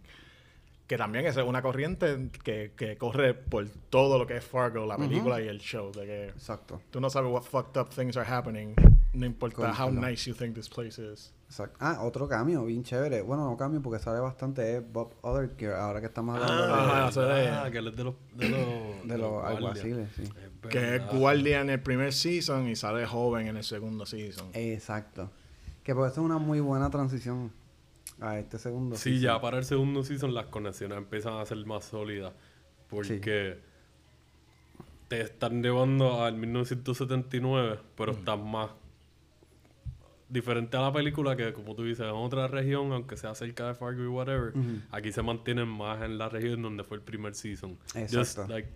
[0.87, 4.99] Que también es una corriente que, que corre por todo lo que es Fargo, la
[4.99, 5.91] película y el show.
[5.93, 6.83] De que Exacto.
[6.91, 8.75] Tú no sabes what fucked up things are happening.
[9.15, 10.11] No importa how Cóntalo.
[10.11, 11.33] nice you think this place is.
[11.55, 11.77] Exacto.
[11.79, 13.23] Ah, otro cambio, bien chévere.
[13.23, 14.79] Bueno, no cambio porque sale bastante.
[14.79, 18.03] Es Bob Othercare, ahora que estamos hablando Ah, Ah, de- ah, que él es de
[18.05, 18.59] los de los,
[19.05, 19.57] de, de los guardias.
[19.57, 20.25] alguaciles, sí.
[20.69, 24.49] Que es guardia en el primer season y sale joven en el segundo season.
[24.53, 25.31] Exacto.
[25.85, 27.53] Que por eso es una muy buena transición
[28.21, 28.97] a este segundo.
[28.97, 29.23] Sí, season.
[29.23, 32.33] ya para el segundo season las conexiones empiezan a ser más sólidas.
[32.91, 33.61] Porque
[35.07, 38.71] te están llevando al 1979, pero estás más
[40.35, 43.75] diferente a la película que como tú dices en otra región aunque sea cerca de
[43.75, 44.53] Fargo y whatever
[44.91, 48.53] aquí se mantienen más en la región donde fue el primer season just Exacto.
[48.53, 48.69] like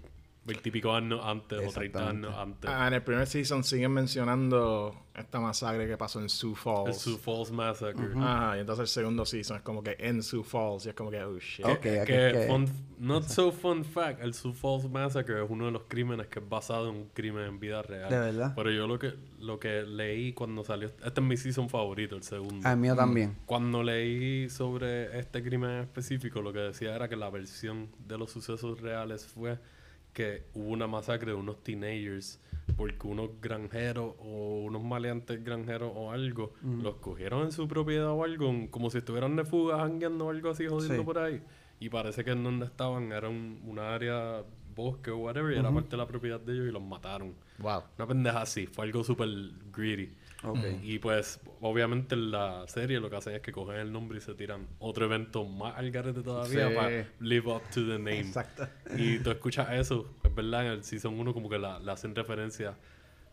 [0.49, 3.92] 20 y pico años antes o 30 años antes Ah, en el primer season siguen
[3.92, 6.96] mencionando esta masacre que pasó en Sioux el Falls.
[6.99, 10.86] Sioux Falls Massacre Ajá, y entonces el segundo season es como que en Sioux Falls
[10.86, 11.66] y es como que, oh shit.
[11.66, 12.68] Ok, que, aquí que es que- fun-
[12.99, 16.49] not so fun fact, el Sioux Falls Massacre es uno de los crímenes que es
[16.49, 18.09] basado en un crimen en vida real.
[18.11, 18.53] ¿De verdad?
[18.55, 22.22] Pero yo lo que lo que leí cuando salió, este es mi season favorito, el
[22.22, 22.66] segundo.
[22.68, 23.36] Al mío también.
[23.46, 28.18] Cuando leí sobre este crimen en específico, lo que decía era que la versión de
[28.18, 29.59] los sucesos reales fue
[30.13, 32.41] que hubo una masacre de unos teenagers
[32.77, 38.25] porque unos granjeros o unos maleantes granjeros o algo los cogieron en su propiedad o
[38.25, 41.05] algo, como si estuvieran de fuga, jangueando o algo así, jodiendo Sí.
[41.05, 41.43] por ahí.
[41.81, 44.43] Y parece que en donde estaban era un, una área
[44.75, 47.35] bosque o whatever, y era parte de la propiedad de ellos y los mataron.
[47.59, 47.83] Wow.
[47.99, 49.29] Una pendeja así, fue algo súper
[49.73, 50.13] greedy.
[50.82, 54.20] Y pues, obviamente en la serie lo que hacen es que cogen el nombre y
[54.20, 56.74] se tiran otro evento más al garete todavía Sí.
[56.74, 58.20] para live up to the name.
[58.20, 58.68] Exacto.
[58.97, 62.76] Y tú escuchas eso, es verdad, en el Season 1 como que la, hacen referencia.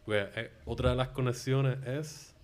[0.06, 2.36] Pues, eh, otra de las conexiones es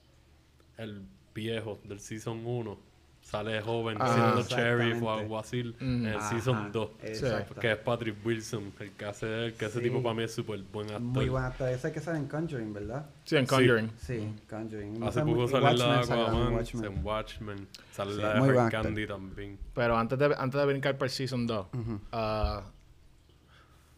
[0.78, 2.91] el viejo del Season 1.
[3.32, 5.84] Sale joven Ah, siendo sheriff o alguacil Mm.
[5.84, 6.90] en el Ajá, Season 2.
[7.02, 7.62] exacto.
[7.62, 9.84] Que es Patrick Wilson, el que hace que ese Sí.
[9.86, 11.02] tipo para mí es súper buen actor.
[11.02, 11.70] Muy buen actor.
[11.70, 13.06] Ese que sale en Conjuring, ¿verdad?
[13.24, 13.90] Sí, en Conjuring.
[13.98, 15.00] Sí, Conjuring.
[15.00, 16.86] No Hace poco sale la Watchmen salió en Aquaman, Watchmen.
[16.86, 18.72] en Watchmen, sale Sí, la de actor.
[18.84, 19.60] Candy también.
[19.74, 21.68] Pero antes de, antes de brincar para el Season 2,
[22.12, 22.64] ah,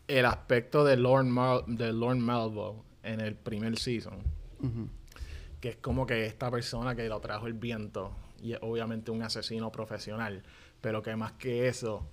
[0.08, 4.20] el aspecto de Lord, Mal de Lord Malvo en el primer Season,
[5.60, 9.24] que es como que esta persona que lo trajo el viento, y es obviamente un
[9.24, 10.44] asesino profesional,
[10.82, 12.06] pero que más que eso,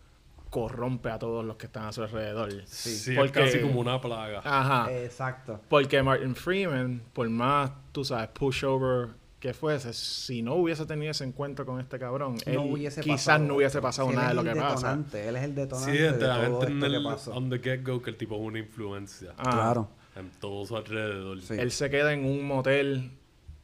[0.49, 2.51] corrompe a todos los que están a su alrededor.
[2.67, 4.41] Sí, Porque- es casi como una plaga.
[4.45, 4.93] Ajá.
[4.93, 5.61] Exacto.
[5.69, 9.09] Porque Martin Freeman, por más, tú sabes, pushover
[9.39, 13.25] que fuese, si no hubiese tenido ese encuentro con este cabrón, No él hubiese quizás
[13.27, 14.75] pasado no hubiese pasado nada de lo que pasa.
[14.89, 16.61] detonante, Él es el detonante Sí, de te todo a esto
[16.91, 17.33] que pasó.
[17.33, 19.89] on the get-go que el tipo es una influencia Ah, Claro.
[20.17, 21.41] en todo su alrededor.
[21.41, 21.55] Sí.
[21.59, 23.13] Él se queda en un motel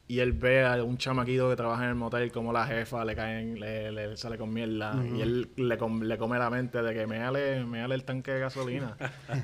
[0.09, 3.17] y él ve a un chamaquito que trabaja en el motel como la jefa le
[3.17, 6.95] caen, le, le sale con mierda y él le, com- le come la mente de
[6.95, 8.97] que meale, meale el tanque de gasolina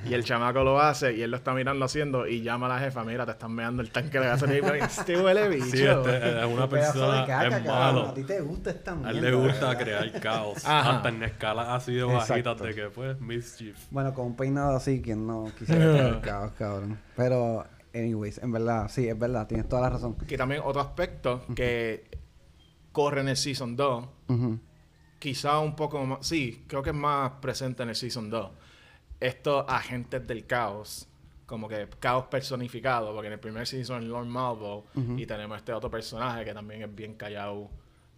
[0.09, 2.79] y el chamaco lo hace y él lo está mirando haciendo y llama a la
[2.79, 5.65] jefa, mira te están meando el tanque de gasolina y este huele bicho.
[5.67, 7.67] Sí, este es una persona, caca, es cabrón.
[7.67, 8.09] malo.
[8.11, 9.11] A ti te gusta esta A mierda.
[9.19, 9.83] él le gusta ¿verdad?
[9.83, 10.59] crear caos.
[10.65, 10.97] Ajá.
[10.97, 13.77] Hasta en escalas así de bajitas de que, pues, mischief.
[13.91, 16.99] Bueno, con un peinado así, quien no quisiera crear caos, cabrón.
[17.17, 20.17] Pero, anyways, en verdad, sí, es verdad, tienes toda la razón.
[20.17, 22.09] Que también otro aspecto que
[22.93, 24.59] corre en el Season 2 Ujú.
[25.19, 28.51] quizá un poco más, sí, creo que es más presente en el Season 2.
[29.21, 31.09] Estos agentes del caos,
[31.47, 34.87] como que caos personificado, porque en el primer season es Lord Malvo
[35.17, 37.71] y tenemos este otro personaje que también es bien callado,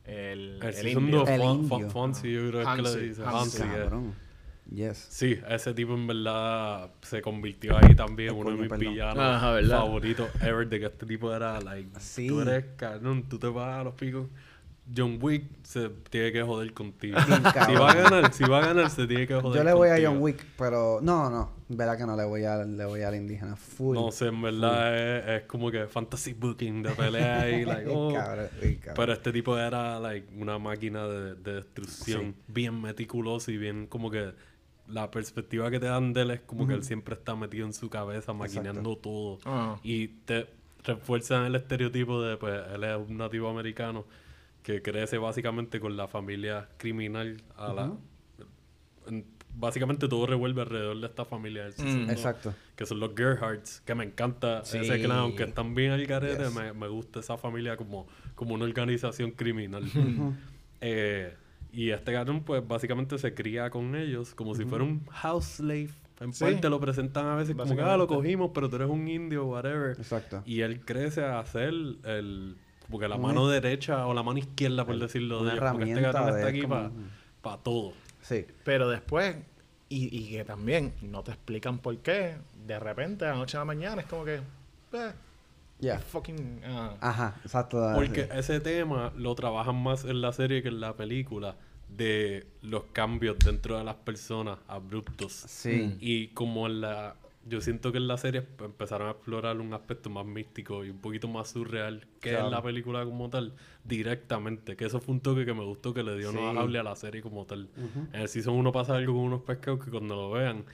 [0.04, 1.18] el, El, el season indio.
[1.20, 1.68] 2, El Fon- indio.
[1.78, 3.22] Fon- Fonzie, yo creo que es que Hansi, le dice.
[3.24, 3.62] Hansi.
[3.62, 4.12] Hansi, eh.
[4.72, 4.96] Yes.
[5.10, 8.92] Sí, ese tipo en verdad se convirtió ahí también uno de mis perdón.
[8.92, 12.26] villanos favoritos ever de que este tipo era like Sí.
[12.28, 14.26] tú eres cabrón, tú te vas a los picos.
[14.94, 17.16] John Wick se tiene que joder contigo.
[17.26, 19.72] Bien si va a ganar, si va a ganar se tiene que joder Yo le
[19.72, 20.10] voy a contigo.
[20.12, 23.56] John Wick, pero no, no, verdad que no le voy a le voy al indígena
[23.56, 23.94] full.
[23.94, 24.94] No sé, en verdad
[25.38, 28.12] es, es como que fantasy booking de pelea y like, oh.
[28.12, 28.94] Cabrón, sí, cabrón.
[28.96, 34.10] Pero este tipo era like una máquina de, de destrucción, bien meticuloso y bien como
[34.10, 34.32] que
[34.88, 37.72] la perspectiva que te dan de él es como que él siempre está metido en
[37.72, 39.38] su cabeza maquinando todo.
[39.44, 39.78] Ah.
[39.82, 40.46] Y te
[40.84, 44.04] refuerzan el estereotipo de pues él es un nativo americano
[44.62, 47.92] que crece básicamente con la familia criminal a la
[49.06, 49.24] en-
[49.56, 52.54] básicamente todo revuelve alrededor de esta familia del dos, Exacto.
[52.74, 54.78] que son los Gerhards que me encanta Sí.
[54.78, 56.54] ese clan aunque están bien al garete Yes.
[56.54, 59.84] me, me gusta esa familia como, como una organización criminal
[60.80, 61.34] Eh,
[61.74, 65.90] y este cabrón pues básicamente se cría con ellos como si fuera un house slave
[66.20, 66.44] en Sí.
[66.44, 69.46] parte lo presentan a veces como que ah, lo cogimos pero tú eres un indio
[69.46, 70.42] whatever Exacto.
[70.46, 71.68] y él crece a ser
[72.04, 72.56] el
[72.86, 75.70] como que la mano derecha o la mano izquierda por El- decirlo una de ellos
[75.72, 76.90] porque este de está aquí como-
[77.42, 78.46] para todo Sí.
[78.64, 79.36] Pero después,
[79.90, 83.60] y, y que también no te explican por qué, de repente, de la noche a
[83.60, 85.12] la mañana, es como que, eh,
[85.80, 85.98] Ya.
[85.98, 86.60] fucking...
[86.64, 86.96] ah.
[87.00, 87.78] Ajá, exacto.
[87.94, 88.28] Porque sí.
[88.34, 91.56] ese tema lo trabajan más en la serie que en la película
[91.88, 95.32] de los cambios dentro de las personas abruptos.
[95.32, 95.96] Sí.
[96.00, 97.16] Y como en la
[97.46, 100.96] yo siento que en la serie empezaron a explorar un aspecto más místico y un
[100.98, 102.46] poquito más surreal que Claro.
[102.46, 103.52] en la película como tal,
[103.84, 104.76] directamente.
[104.76, 106.36] Que eso fue un toque que me gustó, que le dio Sí.
[106.36, 107.68] no hable a la serie como tal.
[108.14, 110.64] En el season 1 pasa algo con unos pescados que cuando lo vean,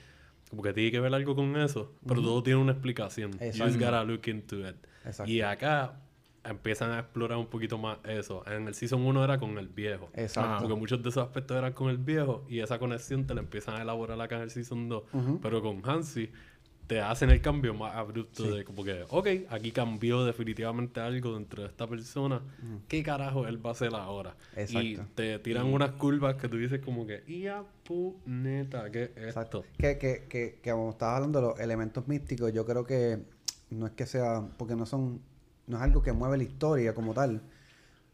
[0.49, 3.31] como que tiene que ver algo con eso, pero todo tiene una explicación.
[3.33, 3.77] You just Exacto.
[3.79, 4.75] gotta look into it.
[5.05, 5.31] Exacto.
[5.31, 5.99] Y acá
[6.43, 8.43] empiezan a explorar un poquito más eso.
[8.47, 10.09] En el season 1 era con el viejo.
[10.13, 10.63] Exacto.
[10.63, 13.75] Porque muchos de esos aspectos eran con el viejo y esa conexión te la empiezan
[13.75, 15.03] a elaborar acá en el Season 2.
[15.41, 16.29] Pero con Hansi
[16.87, 21.63] te hacen el cambio más abrupto de como que, ok, aquí cambió definitivamente algo dentro
[21.63, 22.41] de esta persona.
[22.89, 24.35] ¿Qué carajo él va a hacer ahora?
[24.57, 25.05] Y Exacto.
[25.15, 28.91] te tiran unas curvas que tú dices como que, ¡ia puneta!
[28.91, 29.63] ¿Qué es Exacto.
[29.63, 29.77] esto?
[29.77, 33.19] Que, que, que, que como estabas hablando de los elementos místicos, yo creo que
[33.71, 35.21] no es que sea, porque no son,
[35.67, 37.41] no es algo que mueve la historia como tal,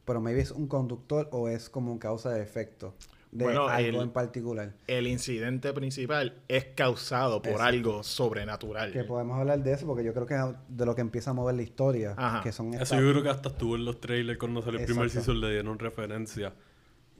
[0.05, 2.93] pero maybe es un conductor o es como un causa de efecto
[3.31, 4.73] de Bueno, algo el- en particular.
[4.87, 7.67] El incidente principal es causado por Exacto.
[7.73, 8.93] algo sobrenatural.
[8.93, 11.33] Que podemos hablar de eso porque yo creo que es de lo que empieza a
[11.33, 12.41] mover la historia, Ajá.
[12.41, 15.09] que son Eso yo creo que hasta estuvo en los trailers cuando salió el primer
[15.09, 16.53] season le dieron referencia.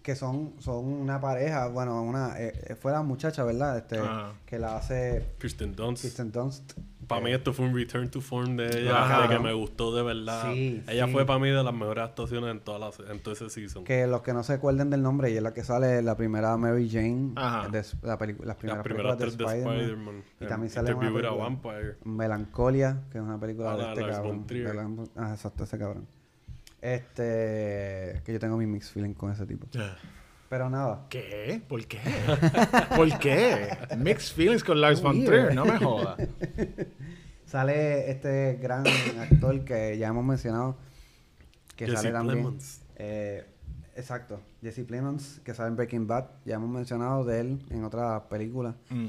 [0.07, 3.77] Que son, son una pareja, bueno, una eh, eh, fue la muchacha, ¿verdad?
[3.77, 4.31] Este, Ajá.
[4.45, 6.01] que la hace Kristen Dunst.
[6.01, 6.75] Kristen Dunst.
[7.07, 9.21] Para mí Eh, esto fue un return to form de ella, Ajá.
[9.23, 10.53] de que me gustó de verdad.
[10.53, 11.11] Sí, ella sí.
[11.11, 13.83] fue para mí de las mejores actuaciones en, toda la, en todo ese season.
[13.83, 16.55] Que los que no se acuerden del nombre, ella es la que sale la primera
[16.55, 17.67] Mary Jane, Ajá.
[17.67, 20.23] de la las primeras primeras películas de tres de Spider-Man.
[20.39, 21.97] Y en también sale una película, Vampire.
[22.05, 25.09] Melancolia, que es una película Ah, de la- este cabrón.
[25.17, 26.07] Ah, exacto, ese cabrón.
[26.81, 29.67] Este, que yo tengo mi mixed feeling con ese tipo.
[30.49, 31.05] Pero nada.
[31.09, 31.61] ¿Qué?
[31.67, 31.99] ¿Por qué?
[32.95, 33.77] ¿Por qué?
[33.97, 35.25] Mixed feelings con Lars von.
[35.25, 36.17] Trier, no me jodas.
[37.45, 38.85] Sale este gran
[39.19, 40.75] actor que ya hemos mencionado,
[41.77, 42.39] que Jesse sale también.
[42.39, 42.81] Plemons.
[42.97, 43.45] Eh,
[43.95, 46.25] exacto, Jesse Plemons, que sale en Breaking Bad.
[46.43, 48.75] Ya hemos mencionado de él en otras películas.
[48.89, 49.07] Mm.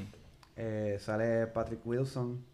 [0.56, 2.44] Eh, sale Patrick Wilson.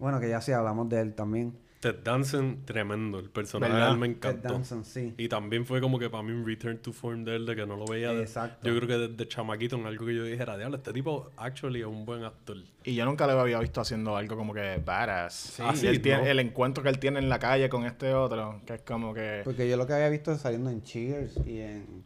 [0.00, 1.56] Bueno, que ya sí hablamos de él también.
[1.80, 3.18] Ted Danson, tremendo.
[3.18, 3.96] El personaje de ¿Verdad?
[3.96, 4.52] me Ted encantó.
[4.52, 5.14] Danson, sí.
[5.16, 7.66] Y también fue como que para mí un return to form de él, de que
[7.66, 8.12] no lo veía.
[8.12, 8.68] de- Exacto.
[8.68, 11.86] yo creo que desde chamaquito en algo que yo dijera, diablo, este tipo actually es
[11.86, 12.58] un buen actor.
[12.84, 15.32] Y yo nunca lo había visto haciendo algo como que badass.
[15.34, 18.60] Sí, Así, él tiene, el encuentro que él tiene en la calle con este otro,
[18.66, 19.40] que es como que...
[19.44, 22.04] Porque yo lo que había visto es saliendo en Cheers y en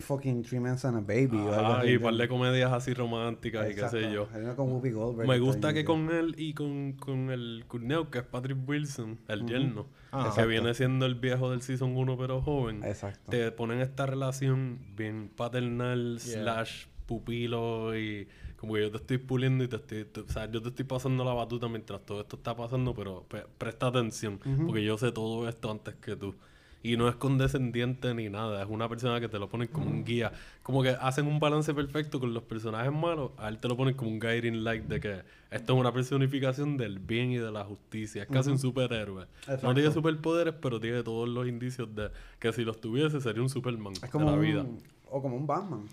[0.00, 1.36] fucking Three Men and a Baby.
[1.38, 1.90] o algo Ajá, así.
[1.90, 4.26] y un par de comedias así románticas y qué sé yo.
[4.30, 5.28] Saliendo con Whoopi Goldberg.
[5.28, 9.46] Me gusta que con él y con, con el cuñado, que es Patrick Wilson, el
[9.46, 10.32] yerno, Ah.
[10.36, 13.30] que viene siendo el viejo del Season 1 pero joven, Exacto.
[13.30, 16.42] te ponen esta relación bien paternal Yeah.
[16.42, 20.50] slash pupilo y como que yo te estoy puliendo y te estoy, te- o sea,
[20.50, 24.38] yo te estoy pasando la batuta mientras todo esto está pasando, pero pe- presta atención,
[24.66, 26.34] porque yo sé todo esto antes que tú.
[26.82, 30.04] Y no es condescendiente ni nada, es una persona que te lo ponen como un
[30.04, 30.32] guía.
[30.62, 33.94] Como que hacen un balance perfecto con los personajes malos, a él te lo ponen
[33.94, 35.22] como un guiding light de que
[35.52, 38.22] esto es una personificación del bien y de la justicia.
[38.22, 39.26] Es casi un superhéroe.
[39.62, 43.50] No tiene superpoderes, pero tiene todos los indicios de que si los tuviese sería un
[43.50, 44.66] Superman Es como de la un, vida.
[45.10, 45.86] O como un Batman.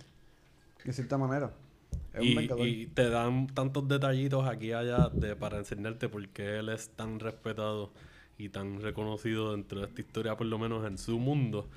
[0.83, 1.51] De cierta manera.
[2.13, 6.25] Es un Y, y te dan tantos detallitos aquí y allá de, para enseñarte por
[6.29, 7.91] qué él es tan respetado
[8.39, 11.67] y tan reconocido dentro de esta historia, por lo menos en su mundo.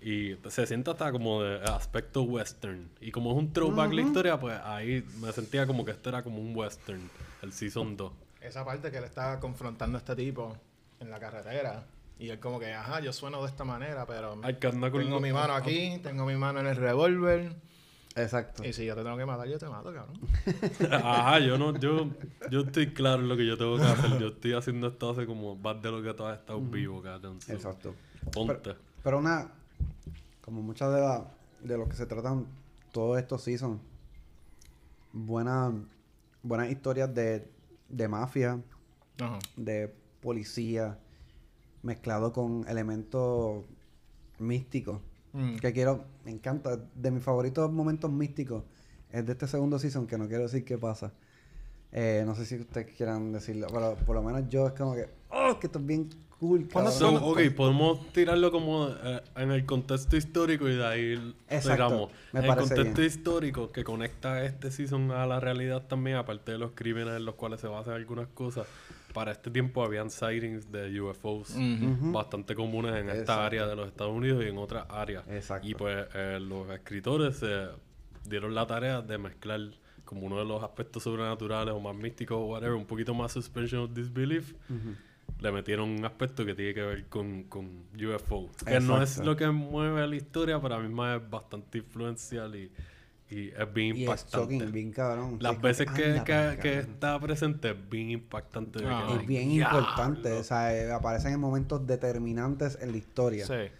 [0.00, 2.88] Y se siente hasta como de aspecto western.
[3.00, 6.22] Y como es un throwback la historia, pues ahí me sentía como que esto era
[6.22, 7.10] como un western,
[7.42, 8.12] el Season 2.
[8.40, 10.56] Esa parte que él está confrontando a este tipo
[11.00, 11.84] en la carretera.
[12.20, 15.98] Y él como que, ajá, yo sueno de esta manera, pero tengo mi mano aquí,
[16.04, 17.56] tengo mi mano en el revólver.
[18.14, 18.64] Exacto.
[18.64, 20.18] Y si yo te tengo que matar, yo te mato, cabrón.
[20.92, 22.10] Ajá, yo no, yo,
[22.50, 24.18] yo estoy claro en lo que yo tengo que hacer.
[24.18, 27.40] Yo estoy haciendo esto hace como más de lo que tú has estado vivo, cabrón.
[27.40, 27.94] So, Exacto.
[28.32, 28.74] Ponte.
[29.02, 29.50] Pero una,
[30.42, 31.22] como muchas de las
[31.60, 32.46] de lo que se tratan
[32.92, 33.80] todos estos seasons,
[35.12, 35.72] buenas
[36.42, 37.48] buenas historias de,
[37.88, 38.60] de mafia,
[39.20, 39.38] Ajá.
[39.56, 40.98] de policía,
[41.82, 43.64] mezclado con elementos
[44.38, 45.00] místicos.
[45.32, 45.56] Mm.
[45.56, 48.64] Que quiero, me encanta, de mis favoritos momentos místicos
[49.10, 51.12] es de este segundo season, que no quiero decir qué pasa.
[51.92, 55.08] Eh, no sé si ustedes quieran decirlo, pero por lo menos yo es como que,
[55.30, 56.08] oh, que esto es bien
[56.38, 56.66] cool.
[56.72, 57.18] ¿Cuándo cabrón".
[57.18, 62.10] So, ok, podemos tirarlo como eh, en el contexto histórico y de ahí Exacto, digamos,
[62.32, 63.06] me en el contexto bien.
[63.06, 67.34] histórico que conecta este season a la realidad también, aparte de los crímenes en los
[67.34, 68.66] cuales se basan algunas cosas.
[69.12, 72.12] Para este tiempo habían sightings de UFOs Ujú.
[72.12, 73.42] bastante comunes en esta Exacto.
[73.42, 75.26] área de los Estados Unidos y en otras áreas.
[75.28, 75.68] Exacto.
[75.68, 77.66] Y pues eh, los escritores se
[78.24, 79.60] dieron la tarea de mezclar
[80.04, 83.82] como uno de los aspectos sobrenaturales o más místicos o whatever, un poquito más suspension
[83.82, 84.54] of disbelief.
[85.40, 88.50] Le metieron un aspecto que tiene que ver con, con UFO.
[88.64, 89.30] Que no es Exacto.
[89.30, 92.70] lo que mueve la historia, pero a mí misma es bastante influencial y,
[93.32, 94.36] Y es bien Y es impactante.
[94.56, 95.38] shocking, bien cabrón.
[95.40, 96.24] Las veces que, anda
[96.56, 98.80] que, que está presente es bien impactante.
[98.84, 99.16] Ah.
[99.18, 99.78] Es bien diablo.
[99.78, 103.46] importante, o sea, eh, aparecen en momentos determinantes en la historia.
[103.46, 103.72] Sí.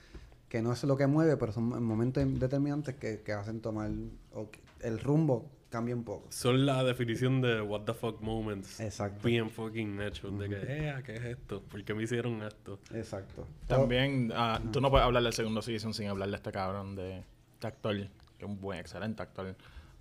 [0.48, 3.90] Que no es lo que mueve, pero son en momentos determinantes que, que hacen tomar
[4.32, 6.26] o que el rumbo cambia un poco.
[6.30, 8.78] Son la definición de what the fuck moments.
[8.78, 9.26] Exacto.
[9.26, 10.38] Bien fucking hechos.
[10.38, 11.62] De que, eh, ¿qué es esto?
[11.62, 12.78] ¿Por qué me hicieron esto?
[12.94, 13.46] Exacto.
[13.66, 17.22] También, ah, tú no puedes hablar del segundo season sin hablar de este cabrón de,
[17.60, 17.96] de actor,
[18.42, 19.54] que es un buen, excelente actor.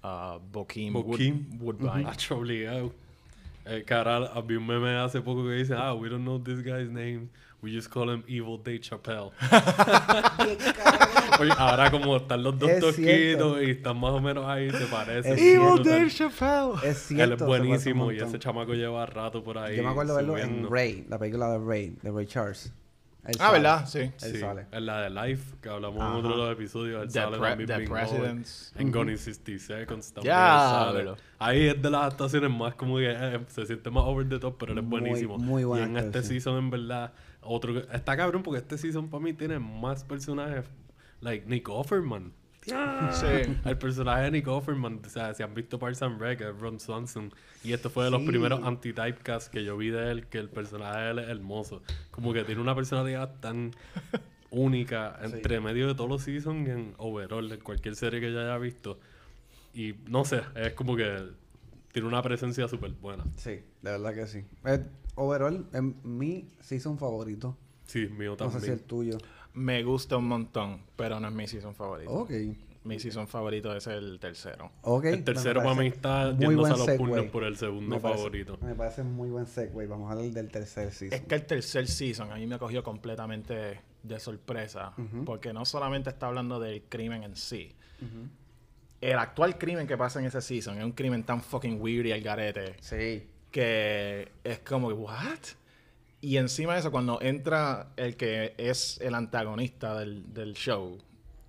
[0.04, 1.60] Uh, Bokeem, Wood- Bokeem.
[1.62, 2.08] Woodbine.
[2.10, 2.92] Hacho, obligado.
[3.66, 6.90] Eh, cara, había un meme hace poco que dice, ah, we don't know this guy's
[6.90, 7.28] name.
[7.62, 9.30] We just call him Evil Dave Chappelle.
[11.40, 13.62] Oye, ahora como están los dos Es tosquitos cierto.
[13.62, 15.34] y están más o menos ahí, se parecen.
[15.34, 15.74] Es cierto.
[15.76, 16.10] brutal.
[16.12, 16.90] Chappelle.
[16.90, 17.24] Es cierto.
[17.24, 19.78] Él es buenísimo parece y ese chamaco lleva rato por ahí.
[19.78, 22.74] Yo me acuerdo verlo en Ray, la película de Ray, de Ray Charles.
[23.24, 23.54] Él Ah, sale.
[23.60, 23.86] ¿verdad?
[23.88, 24.00] Sí.
[24.00, 24.66] Él Sí, sale.
[24.72, 26.16] en la de Life, que hablamos en Ajá.
[26.18, 27.02] otro de los episodios.
[27.04, 27.88] Él The sale Pre- también The.
[27.90, 28.74] Presidents.
[28.76, 30.58] En Gone in 60 Seconds también Ya,
[30.92, 31.12] sale.
[31.38, 34.56] Ahí es de las actuaciones más como que eh, se siente más over the top,
[34.58, 35.38] pero él es Muy- buenísimo.
[35.38, 36.30] muy buen Y en este sí.
[36.40, 40.66] season, en verdad, otro está cabrón porque este season para mí tiene más personajes.
[41.20, 42.34] Like Nick Offerman.
[43.14, 43.58] Sí.
[43.66, 46.80] El personaje de Nick Offerman, o sea, si han visto Parks and Rec, es Ron
[46.80, 47.32] Swanson.
[47.64, 48.28] Y esto fue de los Sí.
[48.28, 51.82] primeros anti-typecasts que yo vi de él, que el personaje de él es hermoso.
[52.12, 53.72] Como que tiene una personalidad tan
[54.50, 58.40] única entre medio de todos los seasons y en overall, en cualquier serie que yo
[58.42, 59.00] haya visto.
[59.74, 61.30] Y no sé, es como que
[61.92, 63.24] tiene una presencia súper buena.
[63.38, 64.44] Sí, de verdad que sí.
[64.66, 64.84] Eh,
[65.16, 67.58] overall, es mi season favorito.
[67.86, 68.60] Sí, mío No también.
[68.62, 69.18] sé si el tuyo.
[69.54, 72.12] Me gusta un montón, pero no es mi season favorito.
[72.12, 72.32] Ok.
[72.84, 74.72] Mi season favorito es el tercero.
[74.82, 75.06] Ok.
[75.06, 78.02] El tercero me para mí está muy yéndose a los puños por el segundo Me
[78.02, 78.58] parece- favorito.
[78.62, 79.86] Me parece muy buen segue.
[79.86, 81.20] Vamos a hablar del tercer season.
[81.20, 84.94] Es que el tercer season a mí me cogió completamente de sorpresa,
[85.26, 87.72] porque no solamente está hablando del crimen en sí.
[89.00, 92.12] El actual crimen que pasa en ese season es un crimen tan fucking weird y
[92.14, 93.28] al garete Sí.
[93.52, 95.40] que es como, ¿what?
[96.22, 100.98] Y encima de eso, cuando entra el que es el antagonista del, del show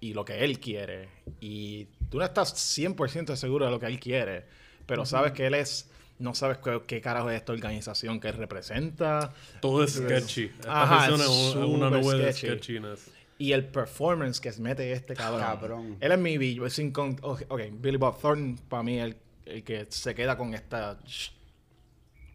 [0.01, 1.09] y lo que él quiere,
[1.41, 4.45] y tú no estás 100% seguro de lo que él quiere,
[4.87, 9.33] pero sabes que él es, no sabes qué, qué carajo es esta organización que representa,
[9.61, 10.45] Todo es sketchy.
[10.47, 13.11] Esta Ajá, es es un- una nube de sketchiness.
[13.39, 15.41] y el performance que mete este cabrón.
[15.43, 15.97] Cabrón.
[16.01, 17.43] Él es mi Billy, sin con, ok,
[17.73, 20.99] Billy Bob Thornton para mí el, el que se queda con esta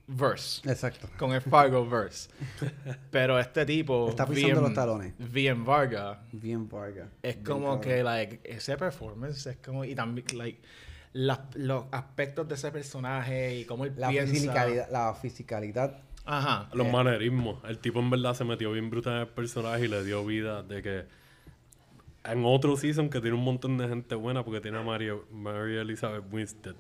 [0.08, 0.68] verse.
[0.70, 1.10] Exacto.
[1.18, 2.30] con el Fargo verse.
[3.12, 5.14] Pero este tipo, Está pisando los talones.
[5.18, 7.10] Bien Varga, Bien Vargas.
[7.22, 10.60] es Bien como que, like, ese performance es como, y también, like,
[11.14, 14.34] las- los aspectos de ese personaje y cómo él La piensa.
[14.34, 16.00] fisicalidad, la fisicalidad.
[16.26, 16.70] Ajá.
[16.74, 16.92] Los Eh.
[16.92, 17.64] manerismos.
[17.66, 20.62] El tipo en verdad se metió bien brutal en el personaje y le dio vida
[20.64, 21.06] de que
[22.26, 25.78] en otro season que tiene un montón de gente buena porque tiene a Mario, Mary
[25.78, 26.76] Elizabeth Winstead.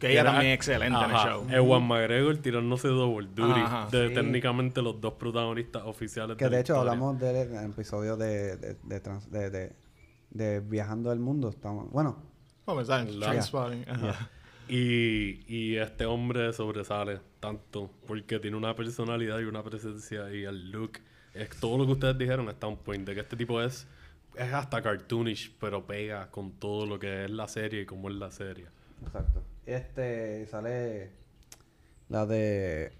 [0.00, 1.46] Que ella era- también es excelente en el show.
[1.50, 4.14] Ewan McGregor tirándose double duty Ajá, de sí.
[4.14, 6.92] técnicamente los dos protagonistas oficiales Que de hecho historia.
[6.92, 9.76] hablamos del en el episodio de, de, de, trans- de, de-
[10.30, 11.48] de Viajando al Mundo.
[11.48, 12.22] Estamos, bueno,
[12.66, 14.28] Vamos a ver, La- Trainspotting, ajá.
[14.68, 20.70] Y, y este hombre sobresale tanto porque tiene una personalidad y una presencia y el
[20.70, 20.98] look.
[21.32, 23.86] Es todo lo que ustedes dijeron está un point de que este tipo es
[24.34, 28.16] es hasta cartoonish, pero pega con todo lo que es la serie y cómo es
[28.16, 28.66] la serie.
[29.02, 29.42] exacto.
[29.68, 31.12] Este sale
[32.08, 32.92] la de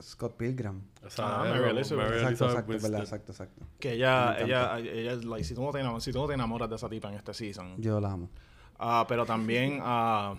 [0.00, 0.80] Scott Pilgrim.
[1.04, 2.04] O sea, Ah, es Mary Elizabeth.
[2.04, 2.90] Mary Exacto, Elizabeth exacto, Winstead.
[2.90, 3.66] verdad, exacto, exacto.
[3.78, 6.70] Que ella, ella, ella, like, si, tú no te enamoras, si tú no te enamoras
[6.70, 7.74] de esa tipa en este season.
[7.80, 8.30] Yo la amo.
[8.78, 10.36] Ah, pero también ah,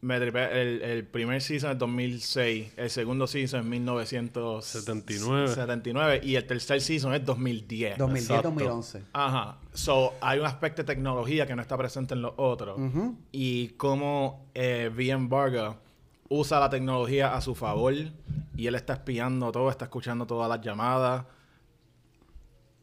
[0.00, 6.20] me tripé el, el primer season es 2006, el segundo season es 1979 79.
[6.22, 7.98] y el tercer season es 2010.
[7.98, 9.02] 2010-2011.
[9.12, 9.58] Ajá.
[9.72, 12.78] So, hay un aspecto de tecnología que no está presente en los otros.
[13.32, 15.76] Y cómo eh, VM Varga
[16.28, 17.94] usa la tecnología a su favor
[18.56, 21.24] y él está espiando todo, está escuchando todas las llamadas.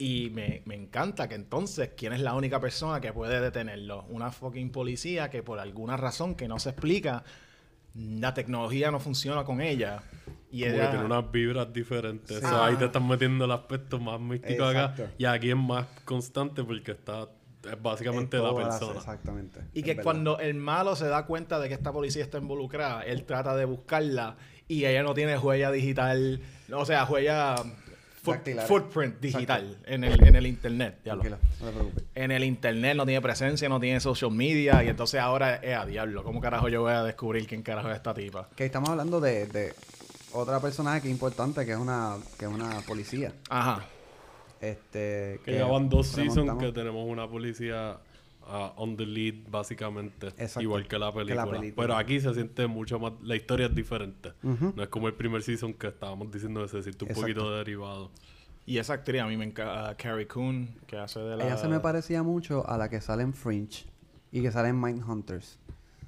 [0.04, 4.04] Y me, me encanta que entonces, ¿quién es la única persona que puede detenerlo?
[4.10, 7.24] Una fucking policía que por alguna razón que no se explica,
[7.96, 10.04] la tecnología no funciona con ella.
[10.52, 10.90] Y Como que ella...
[10.92, 12.40] tiene unas vibras diferentes.
[12.40, 12.46] Sí.
[12.46, 12.88] Ahí te Ah.
[12.88, 14.94] están metiendo el aspecto más místico acá.
[15.18, 17.30] Y aquí es más constante porque está
[17.64, 19.00] es básicamente En la persona.
[19.00, 19.62] Exactamente.
[19.74, 20.04] Y es que verdad.
[20.04, 23.64] cuando el malo se da cuenta de que esta policía está involucrada, él trata de
[23.64, 24.36] buscarla
[24.68, 26.42] y ella no tiene huella digital,
[26.74, 27.56] o sea, huella
[28.32, 28.68] Dactilar.
[28.68, 31.00] footprint digital en el, en el internet.
[31.04, 32.04] ya lo- no te preocupes.
[32.16, 35.86] En el internet no tiene presencia, no tiene social media y entonces ahora es a
[35.86, 36.24] diablo.
[36.24, 38.50] ¿Cómo carajo yo voy a descubrir quién carajo es esta tipa?
[38.56, 39.74] Que estamos hablando de, de
[40.32, 43.34] otra personaje que es importante, que es una, que es una policía.
[43.50, 43.86] Ajá.
[44.62, 47.98] Este, Que ya van dos remontamos- seasons que tenemos una policía
[48.48, 50.28] ah, on the lead, básicamente.
[50.28, 50.62] Exacto.
[50.62, 51.74] Igual que la, Que la película.
[51.88, 53.14] Pero aquí se siente mucho más.
[53.24, 54.34] La historia es diferente.
[54.42, 57.22] No es como el primer season que estábamos diciendo que se siente un Exacto.
[57.28, 58.12] poquito derivado.
[58.66, 61.46] Y esa actriz a mí me encanta, Carrie Coon, que hace de la...
[61.46, 63.86] Ella se me parecía mucho a la que sale en Fringe
[64.32, 65.60] y que sale en Mindhunters.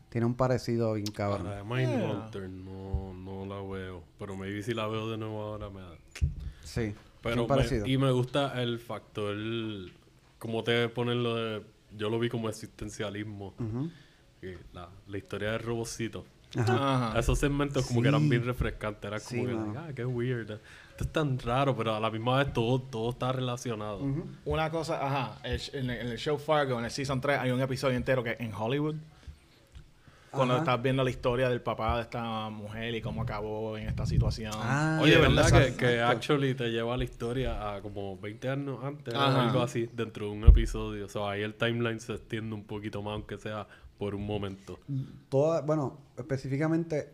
[0.10, 1.44] Tiene un parecido bien cabrón.
[1.44, 2.50] La de Mindhunter Yeah.
[2.50, 4.04] no, no la veo.
[4.18, 5.92] Pero maybe si la veo de nuevo ahora me da.
[6.64, 6.94] Sí.
[7.22, 7.86] Pero me- parecido.
[7.86, 9.36] y me gusta el factor,
[10.40, 11.62] como te ponen lo de,
[11.98, 13.54] yo lo vi como existencialismo,
[14.42, 16.26] que la, la historia del robocito.
[16.58, 17.08] Ajá.
[17.10, 17.20] Ajá.
[17.20, 18.04] Esos segmentos como Sí.
[18.04, 20.52] que eran bien refrescantes, era como Sí, que, ah, qué weird.
[20.52, 24.00] Esto es tan raro, pero a la misma vez todo, todo está relacionado.
[24.46, 27.52] Una cosa, ajá, el- en, el- en el show Fargo, en el Season 3, hay
[27.52, 28.96] un episodio entero que en Hollywood,
[30.36, 30.64] cuando Ajá.
[30.64, 34.52] estás viendo la historia del papá de esta mujer y cómo acabó en esta situación.
[34.56, 35.78] Ah, Oye, ¿verdad ¿verdad exacto.
[35.78, 39.90] que, que actually te lleva la historia a como 20 años antes o algo así
[39.94, 41.06] dentro de un episodio?
[41.06, 43.68] O sea, ahí el timeline se extiende un poquito más, aunque sea
[43.98, 44.80] por un momento.
[45.30, 47.14] Toda, bueno, específicamente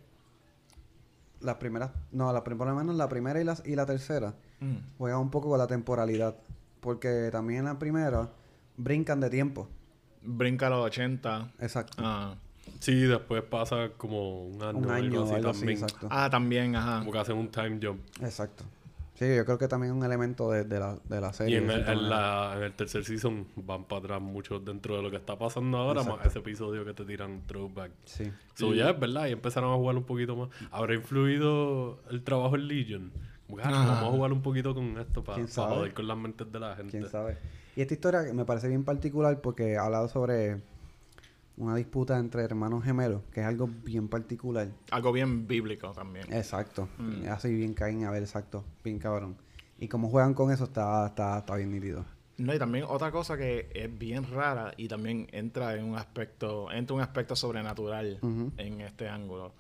[1.40, 4.76] las primeras, no, la, por lo menos la primera y la, y la tercera Mm.
[5.00, 6.36] juegan un poco con la temporalidad.
[6.82, 8.30] Porque también en la primera
[8.78, 9.68] brincan de tiempo.
[10.22, 11.52] Brinca a los 80.
[11.60, 11.98] Exacto.
[12.06, 12.36] Ah,
[12.82, 15.84] Sí, después pasa como un año, un o año algo o así algo así, también.
[15.84, 16.08] exacto.
[16.12, 17.00] Ah, también, ajá.
[17.00, 18.02] Como que hacen un time jump.
[18.22, 18.66] Exacto.
[19.14, 21.54] Sí, yo creo que también es un elemento de, de la, de la serie.
[21.60, 25.04] Y en el, en la- en el tercer season van para atrás mucho dentro de
[25.04, 27.92] lo que está pasando ahora, más ese episodio que te tiran throwback.
[28.06, 28.32] Sí.
[28.56, 30.50] So, ya es verdad, y empezaron a jugar un poquito más.
[30.72, 33.12] ¿Habrá influido el trabajo en Legion?
[33.48, 35.76] Como ah, vamos a jugar un poquito con esto para ¿Quién sabe?
[35.76, 36.92] joder con las mentes de la gente.
[36.98, 37.38] Quién sabe.
[37.76, 40.62] Y esta historia me parece bien particular porque ha hablado sobre
[41.58, 44.70] una disputa entre hermanos gemelos, que es algo bien particular.
[44.92, 46.32] Algo bien bíblico también.
[46.34, 46.88] Exacto.
[46.98, 47.28] Mm.
[47.30, 48.64] Así bien caen, a ver, exacto.
[48.84, 49.38] Bien cabrón.
[49.78, 52.06] Y como juegan con eso está, está, está bien nítido.
[52.38, 56.72] No, y también otra cosa que es bien rara y también entra en un aspecto,
[56.72, 58.52] entra un aspecto sobrenatural Ujú.
[58.58, 59.54] en este ángulo.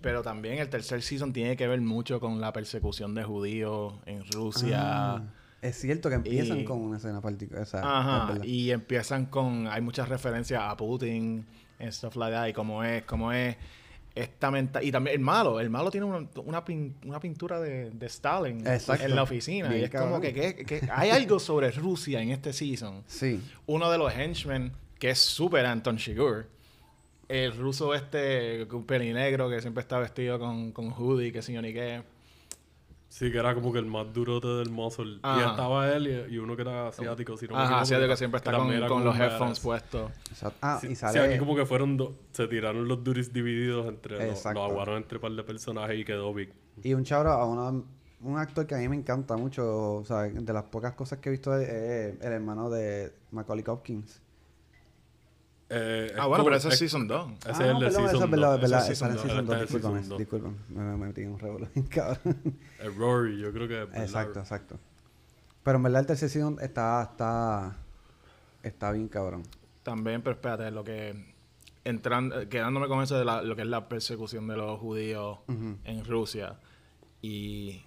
[0.00, 4.24] Pero también el tercer season tiene que ver mucho con la persecución de judíos en
[4.32, 5.14] Rusia.
[5.14, 5.22] Ah,
[5.62, 7.62] es cierto que empiezan y- con una escena particular.
[7.62, 11.46] Es Ajá, y empiezan con, hay muchas referencias a Putin,
[11.78, 13.56] and stuff like that, y cómo es, cómo es
[14.14, 17.90] esta menta y también el malo, el malo tiene una, una, pin- una pintura de,
[17.90, 19.06] de Stalin Exacto.
[19.06, 22.28] en la oficina, Bien y es como que, que- que hay algo sobre Rusia en
[22.30, 23.02] este season.
[23.06, 23.40] Sí.
[23.66, 26.46] Uno de los henchmen, que es super Anton Chigurh,
[27.28, 31.72] el ruso este, con pelinegro, que siempre está vestido con, con hoodie, que yo ni
[31.72, 32.02] qué.
[33.12, 35.16] Sí, que era como que el más durote del muscle.
[35.16, 35.50] Y Ajá.
[35.50, 37.36] estaba él y, y uno que era asiático.
[37.36, 40.10] Si no Ajá, es que siempre está con, con como los headphones puestos.
[40.30, 40.56] Exacto.
[40.62, 41.20] Ah, Sí, y sí, sale...
[41.20, 44.62] aquí como que fueron dos, se tiraron los duris divididos entre los, Exacto.
[44.62, 46.54] los aguaron entre un par de personajes y quedó big.
[46.82, 47.82] Y un chabro a una-
[48.22, 51.28] un actor que a mí me encanta mucho, o sea, de las pocas cosas que
[51.28, 54.21] he visto es eh, el hermano de Macaulay Culkins.
[55.74, 57.32] Eh, Ah, bueno, pero ese es Season 2.
[57.32, 58.54] Ese Ah, es no, el de perdón, Season es verdad, 2.
[58.56, 61.06] es verdad, Ese es Season Season 2, Este es el discúlpame, Season discúlpame, me, me
[61.06, 62.58] metí en un revuelo, cabrón.
[62.78, 63.88] El Rory, yo creo que es.
[64.02, 64.78] Exacto, exacto.
[65.62, 67.76] Pero en verdad el tercer season está, está,
[68.62, 69.44] está bien cabrón.
[69.82, 71.32] También, pero espérate, lo que
[71.84, 75.38] entrando, eh, quedándome con eso de la- lo que es la persecución de los judíos
[75.48, 75.78] Ujú.
[75.84, 76.56] en Rusia
[77.22, 77.82] y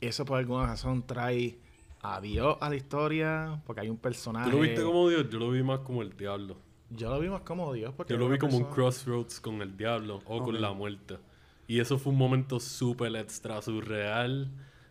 [0.00, 1.58] eso por alguna razón trae
[2.02, 4.50] a Dios a la historia porque hay un personaje.
[4.50, 5.28] ¿Tú lo viste como Dios?
[5.30, 6.56] Yo lo vi más como el diablo.
[6.90, 9.60] Yo lo vi más como Dios porque Yo lo vi como un persona- crossroads con
[9.62, 10.44] el diablo o Ok.
[10.46, 11.18] con la muerte.
[11.66, 14.48] Y eso fue un momento súper extra surreal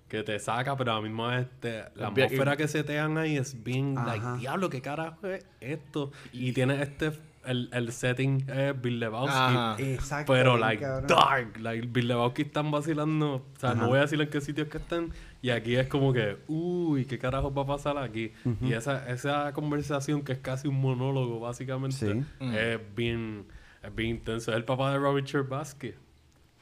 [0.08, 2.84] que te saca, pero a la misma vez te- la Es bien- atmósfera que se
[2.84, 4.08] te dan ahí es bien, Ajá.
[4.16, 6.12] like, diablo, ¿qué carajo es esto?
[6.32, 7.12] Y tiene este,
[7.46, 9.36] el, el setting es Bill Lebowski.
[9.36, 9.76] Ajá.
[9.80, 10.32] Exacto.
[10.34, 11.08] Pero, like, cabrón.
[11.08, 11.58] dark.
[11.60, 13.36] Like, Bill Lebowski están vacilando.
[13.36, 13.82] O sea, Ajá.
[13.82, 15.12] no voy a decir en qué sitios que están.
[15.42, 18.32] Y aquí es como que, uy, ¿qué carajo va a pasar aquí?
[18.62, 22.24] Y esa, esa conversación, que es casi un monólogo, básicamente, Sí.
[22.40, 22.54] Mm.
[22.56, 23.46] es bien
[23.84, 24.52] es bien intenso.
[24.52, 25.94] Es el papá de Robert Cherbatsky.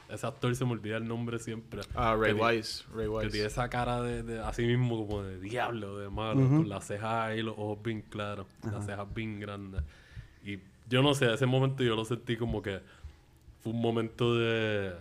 [0.10, 1.82] Ese actor se me olvida el nombre siempre.
[1.96, 2.84] Ah, Ray Que Wise.
[2.94, 3.30] Ray Que Wise.
[3.32, 7.36] tiene esa cara de, de así mismo como de diablo, de malo, con las cejas
[7.36, 9.82] y los ojos bien claros, las cejas bien grandes.
[10.46, 12.82] Y yo no sé, ese momento yo lo sentí como que
[13.64, 14.94] fue un momento de...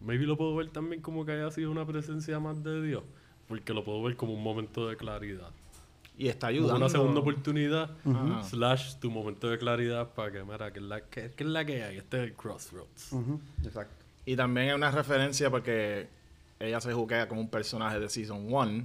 [0.00, 3.02] Maybe lo puedo ver también como que haya sido una presencia más de Dios,
[3.48, 5.50] porque lo puedo ver como un momento de claridad.
[6.16, 6.76] Y está Como ayudando.
[6.76, 8.42] una segunda oportunidad, Ajá.
[8.44, 11.64] slash tu momento de claridad para que, mira, que es la que, que es la
[11.64, 13.12] que hay, este es el crossroads.
[13.12, 13.94] Ujú, Exacto.
[14.26, 16.08] Y también es una referencia porque
[16.58, 18.84] ella se juquea como un personaje de Season 1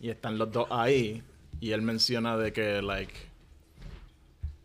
[0.00, 1.22] y están los dos ahí
[1.60, 3.12] y él menciona de que like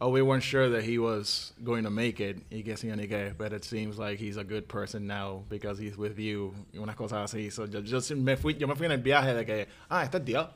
[0.03, 3.07] oh we weren't sure that he was going to make it y que sí ni
[3.07, 6.79] que but it seems like he's a good person now because he's with you y
[6.79, 7.81] unas cosas así so yo,
[8.17, 10.47] me fui yo me fui en el viaje de que ah este es Dios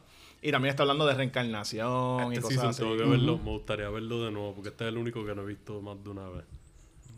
[0.41, 2.81] Y también está hablando de reencarnación y Este cosas así.
[2.81, 5.41] tengo que verlo, me gustaría verlo de nuevo, porque este es el único que no
[5.41, 6.43] he visto más de una vez.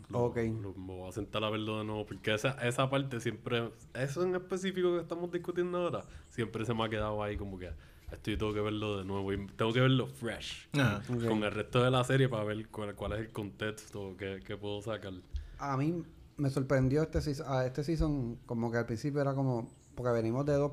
[0.08, 0.36] Lo- Ok.
[0.62, 4.22] lo- me voy a sentar a verlo de nuevo, porque esa, esa parte siempre, eso
[4.22, 7.68] en específico que estamos discutiendo ahora, siempre se me ha quedado ahí como que
[8.12, 10.68] esto yo tengo que verlo de nuevo y tengo que verlo fresh.
[10.72, 11.02] Ajá.
[11.06, 14.56] Con el resto de la serie para ver cuál, cuál es el contexto que, que
[14.56, 15.12] puedo sacar.
[15.58, 16.02] A mí
[16.36, 20.46] me sorprendió este season, ah, este season como que al principio era como, porque venimos
[20.46, 20.72] de dos,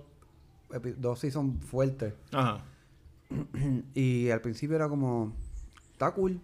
[0.97, 2.63] dos seasons fuertes Ajá.
[3.93, 5.33] y al principio era como,
[5.91, 6.39] está cool,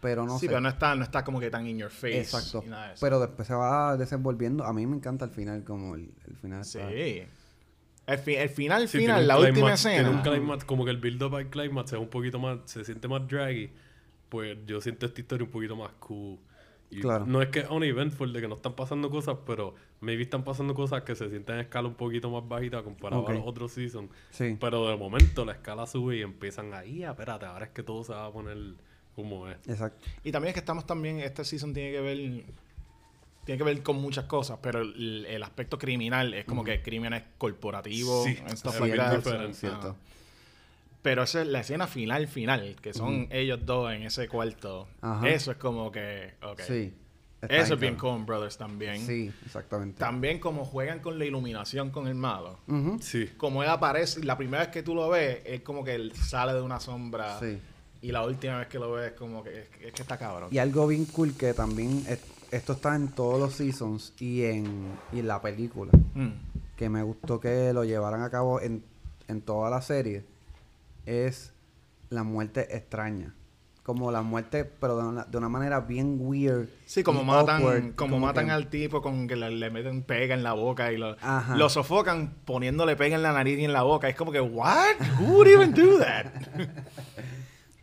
[0.00, 0.46] pero no sí, sé.
[0.48, 2.18] pero no está, no está como que tan in your face.
[2.20, 2.62] Exacto.
[2.64, 3.00] y nada de eso.
[3.04, 4.64] Pero después se va desenvolviendo.
[4.64, 6.64] A mí me encanta el final, como el, el final.
[6.64, 6.78] sí.
[6.78, 7.28] está-
[8.08, 10.32] El, fi- el final, Sí, final, la última climax- Tiene un escena.
[10.36, 13.70] climax, como que el build-up al climax es un poquito más, se siente más draggy.
[14.28, 16.38] Pues yo siento esta historia un poquito más cool.
[16.90, 17.26] Y Claro.
[17.26, 20.42] No es que es un eventful de que no están pasando cosas, pero maybe están
[20.42, 23.72] pasando cosas que se sienten en escala un poquito más bajita comparado a los otros
[23.72, 24.10] seasons.
[24.30, 24.56] Sí.
[24.58, 28.04] Pero de momento la escala sube y empiezan ahí, "Ah, espérate, ahora es que todo
[28.04, 28.56] se va a poner
[29.14, 29.56] como es.
[29.68, 30.06] Exacto.
[30.24, 32.44] Y también es que estamos también, este season tiene que ver
[33.48, 37.22] tiene que ver con muchas cosas, pero el, el aspecto criminal es como que crímenes
[37.38, 38.36] corporativos, Sí.
[39.54, 39.96] Cierto.
[39.98, 40.08] Ah.
[41.00, 44.86] Pero esa es la escena final, final, que son ellos dos en ese cuarto.
[45.00, 45.26] Ajá.
[45.30, 46.34] Eso es como que.
[46.66, 46.92] Sí.
[47.40, 47.94] Está Eso es bien.
[47.96, 49.06] Coen Brothers también.
[49.06, 49.98] Sí, exactamente.
[49.98, 52.58] También como juegan con la iluminación con el malo.
[53.00, 53.30] Sí.
[53.38, 56.52] Como él aparece, la primera vez que tú lo ves, es como que él sale
[56.52, 57.40] de una sombra.
[57.40, 57.58] Sí.
[58.02, 60.50] Y la última vez que lo ves, como que es, es que está cabrón.
[60.52, 62.20] Y algo bien cool que también es-
[62.50, 64.66] esto está en todos los seasons y en,
[65.12, 65.92] y en la película.
[66.14, 66.28] Mm.
[66.76, 68.84] Que me gustó que lo llevaran a cabo en,
[69.26, 70.24] en toda la serie.
[71.06, 71.52] Es
[72.10, 73.34] la muerte extraña.
[73.82, 76.68] Como la muerte, pero de una, de una manera bien weird.
[76.84, 80.34] Sí, como matan, awkward, como, matan que- al tipo con que le, le meten pega
[80.34, 81.16] en la boca y lo,
[81.56, 84.06] lo sofocan poniéndole pega en la nariz y en la boca.
[84.10, 84.96] Es como que, what?
[85.20, 86.26] Who would even do that?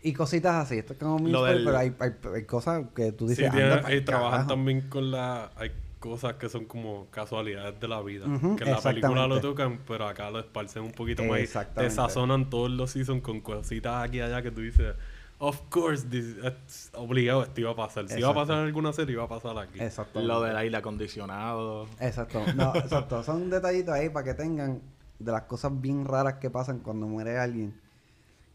[0.08, 0.78] Y cositas así.
[0.78, 3.52] Esto es como Lo del- pero hay, hay, hay cosas que tú Sí, dices.
[3.52, 4.50] tiene- "Anda pa'l y trabajan carajo".
[4.50, 5.50] también con la...
[5.56, 8.28] Hay cosas que son como casualidades de la vida.
[8.28, 9.48] Ujú, que en la película lo exactamente.
[9.48, 11.32] tocan, pero acá lo esparcen un poquito más.
[11.32, 11.96] y Te Exactamente.
[11.96, 14.94] sazonan todos los seasons con cositas aquí y allá que tú dices...
[15.40, 18.08] Of course, this, it's obligado esto iba a pasar.
[18.08, 18.40] Si iba a Exacto.
[18.48, 19.82] pasar en alguna serie, iba a pasar aquí.
[19.82, 20.22] Exacto.
[20.22, 21.88] lo del aire acondicionado.
[22.00, 22.42] Exacto.
[22.56, 23.22] No, exacto.
[23.24, 24.82] Son detallitos ahí para que tengan
[25.20, 27.74] de las cosas bien raras que pasan cuando muere alguien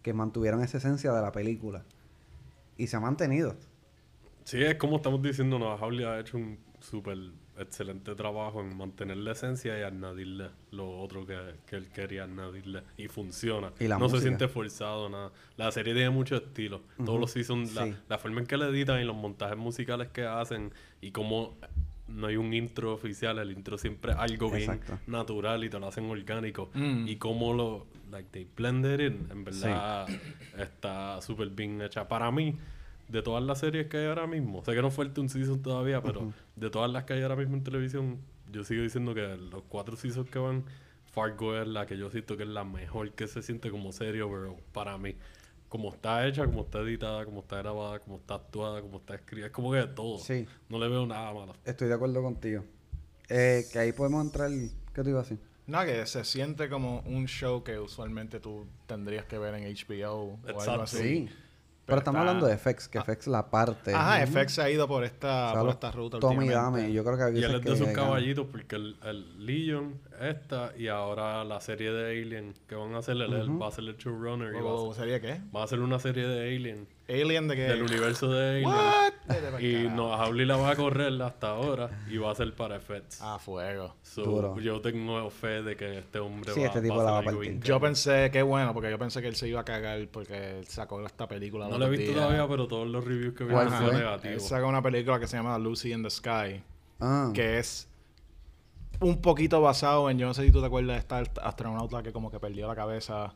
[0.02, 1.84] que mantuvieron esa esencia de la película.
[2.76, 3.56] Y se ha mantenido.
[4.44, 7.18] Sí, es como estamos diciendo, Noah Hawley ha hecho un súper
[7.58, 11.36] excelente trabajo en mantener la esencia y añadirle lo otro que,
[11.66, 12.82] que él quería añadirle.
[12.96, 13.70] Y funciona.
[13.78, 15.30] Y la no se siente forzado, nada.
[15.58, 16.80] La serie tiene mucho estilo.
[17.04, 17.94] Todos los seasons, la, Sí.
[18.08, 20.72] la forma en que le editan y los montajes musicales que hacen
[21.02, 21.58] y cómo
[22.10, 24.98] no hay un intro oficial, el intro siempre es algo bien Exacto.
[25.06, 26.70] natural y te lo hacen orgánico.
[26.74, 27.08] Mm.
[27.08, 30.06] Y cómo lo, like, they blended in, en verdad
[30.58, 32.08] está súper bien hecha.
[32.08, 32.56] Para mí,
[33.08, 36.02] de todas las series que hay ahora mismo, sé que no falta un season todavía,
[36.02, 38.18] pero de todas las que hay ahora mismo en televisión,
[38.52, 40.64] yo sigo diciendo que los cuatro seasons que van,
[41.12, 44.22] Fargo es la que yo siento que es la mejor que se siente como serie,
[44.24, 45.16] pero para mí.
[45.70, 49.46] Como está hecha, como está editada, como está grabada, como está actuada, como está escrita,
[49.46, 50.18] es como que todo.
[50.18, 50.46] Sí.
[50.68, 51.54] No le veo nada malo.
[51.64, 52.62] Estoy de acuerdo contigo.
[53.28, 54.50] Eh, que ahí podemos entrar.
[54.92, 55.38] ¿Qué te iba a decir?
[55.66, 60.38] No, que se siente como un show que usualmente tú tendrías que ver en HBO
[60.52, 60.96] o algo así.
[60.98, 61.28] Sí.
[61.86, 63.92] Pero, estamos está- hablando de FX, que FX la parte.
[63.94, 64.32] Ajá, Ujú.
[64.38, 66.48] FX se ha ido por esta, O sea, por esta ruta Tommy.
[66.48, 66.92] Dame.
[66.92, 67.92] Yo creo que había Y él es de gana.
[67.92, 72.98] caballitos porque el, el Legion, esta y ahora la serie de Alien que van a
[72.98, 75.40] hacer, va a ser el showrunner y va a, ¿O sería qué?
[75.54, 77.62] va a hacer una serie de Alien, Alien de que...
[77.62, 78.70] del universo de Alien.
[79.60, 83.20] Y no, Hawley la va a correr hasta ahora y va a ser para FX.
[83.22, 83.94] Ah, fuego.
[84.02, 84.58] So, Duro.
[84.60, 87.22] yo tengo fe de que este hombre Sí, va, este tipo va la a va
[87.22, 87.60] partir.
[87.60, 91.04] Yo pensé, qué bueno, porque yo pensé que él se iba a cagar porque sacó
[91.06, 91.68] esta película.
[91.68, 93.78] No la he visto todavía, pero todos los reviews que vi ¿Cuál han fue?
[93.86, 94.42] sido Él negativos.
[94.48, 96.62] sacó una película que se llama Lucy in the Sky,
[97.00, 97.88] Ah, que es
[99.00, 102.12] un poquito basado en, yo no sé si tú te acuerdas de esta astronauta que
[102.12, 103.32] como que perdió la cabeza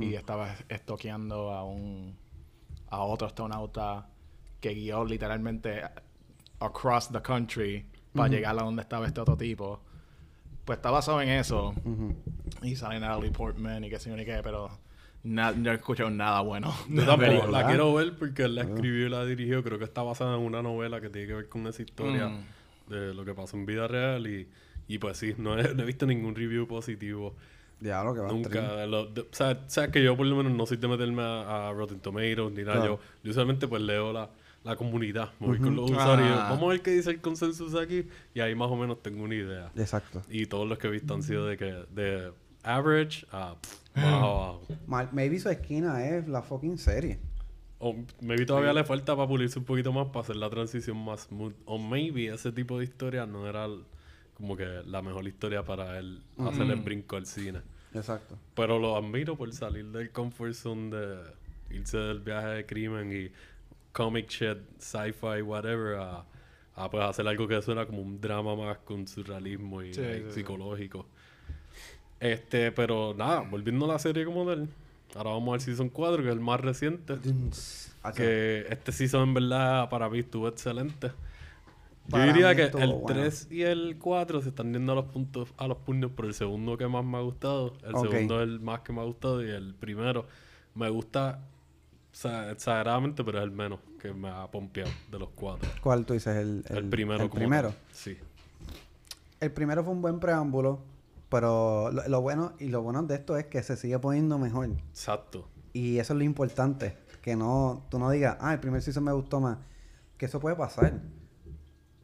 [0.00, 2.16] y estaba estoqueando a un
[2.90, 4.08] a otro astronauta
[4.60, 5.82] que guió literalmente
[6.60, 9.80] across the country para llegar a donde estaba este otro tipo.
[10.64, 11.74] Pues está basado en eso.
[11.84, 12.14] ujú.
[12.62, 14.68] Y sale Natalie Portman y qué sé yo ni qué, pero
[15.24, 16.74] no he escuchado nada bueno.
[16.88, 17.62] de la película.
[17.62, 19.62] la quiero ver porque él la escribió y la dirigió.
[19.62, 22.90] Creo que está basada en una novela que tiene que ver con esa historia Mm.
[22.90, 24.26] de lo que pasó en vida real.
[24.26, 24.48] Y,
[24.88, 27.34] y pues sí, no he, no he visto ningún review positivo.
[27.80, 28.86] Diablo, que va Nunca.
[28.86, 31.68] lo- de- o sea, sabes que yo por lo menos no soy de meterme a,
[31.68, 32.72] a Rotten Tomatoes ni nada.
[32.78, 32.96] Claro.
[32.96, 34.30] Yo, yo usualmente pues leo la,
[34.64, 36.28] la comunidad, me voy con los usuarios.
[36.32, 36.48] Ah.
[36.50, 38.08] Vamos a ver qué dice el consensus aquí.
[38.34, 39.70] Y ahí más o menos tengo una idea.
[39.76, 40.22] Exacto.
[40.28, 42.32] Y todos los que he visto han sido de que de
[42.64, 43.54] average a
[43.94, 44.62] bajo.
[44.88, 47.20] Mal- maybe su esquina es la fucking serie.
[47.78, 51.22] O maybe todavía le falta para pulirse un poquito más para hacer la transición más
[51.28, 51.54] smooth.
[51.64, 53.84] O maybe ese tipo de historia no era el-
[54.38, 57.60] como que la mejor historia para él hacer el brinco al cine.
[57.94, 58.36] Exacto.
[58.54, 61.18] Pero lo admiro por salir del comfort zone de
[61.70, 63.30] irse del viaje de crimen y
[63.92, 66.24] comic shit, sci-fi, whatever, a,
[66.76, 70.18] a, pues hacer algo que suena como un drama más con surrealismo y Sí, like,
[70.18, 70.34] sí, sí.
[70.40, 71.06] psicológico.
[72.20, 74.68] Este, pero nada, volviendo a la serie como tal.
[75.14, 77.14] Ahora vamos al season 4, que es el más reciente.
[78.02, 81.10] Ah, Que este season en verdad para mí estuvo excelente.
[82.08, 83.02] Yo diría que el bueno.
[83.06, 86.34] 3 y el 4 se están yendo a los puntos a los puños, pero el
[86.34, 89.44] segundo que más me ha gustado, el segundo es el más que me ha gustado
[89.44, 90.26] y el primero
[90.74, 91.40] me gusta
[92.50, 95.68] exageradamente, pero es el menos que me ha pompeado de los cuatro.
[95.82, 96.36] ¿Cuál tú dices?
[96.36, 97.68] El, El, primero El primero.
[97.70, 97.78] tal.
[97.92, 98.16] Sí.
[99.40, 100.80] El primero fue un buen preámbulo,
[101.28, 104.70] pero lo, lo bueno y lo bueno de esto es que se sigue poniendo mejor.
[104.90, 105.46] Exacto.
[105.72, 109.12] Y eso es lo importante, que no tú no digas, ah, el primer season me
[109.12, 109.58] gustó más,
[110.16, 111.00] que eso puede pasar.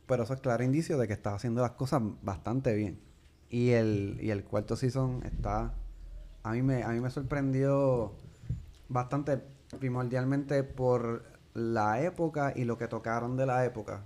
[0.07, 3.01] Pero eso es claro indicio de que estás haciendo las cosas bastante bien.
[3.49, 5.75] Y el, y el cuarto season está
[6.43, 8.13] a mí me a mí me sorprendió
[8.89, 9.41] bastante
[9.79, 11.25] primordialmente por
[11.55, 14.03] la época y lo que tocaron de la época.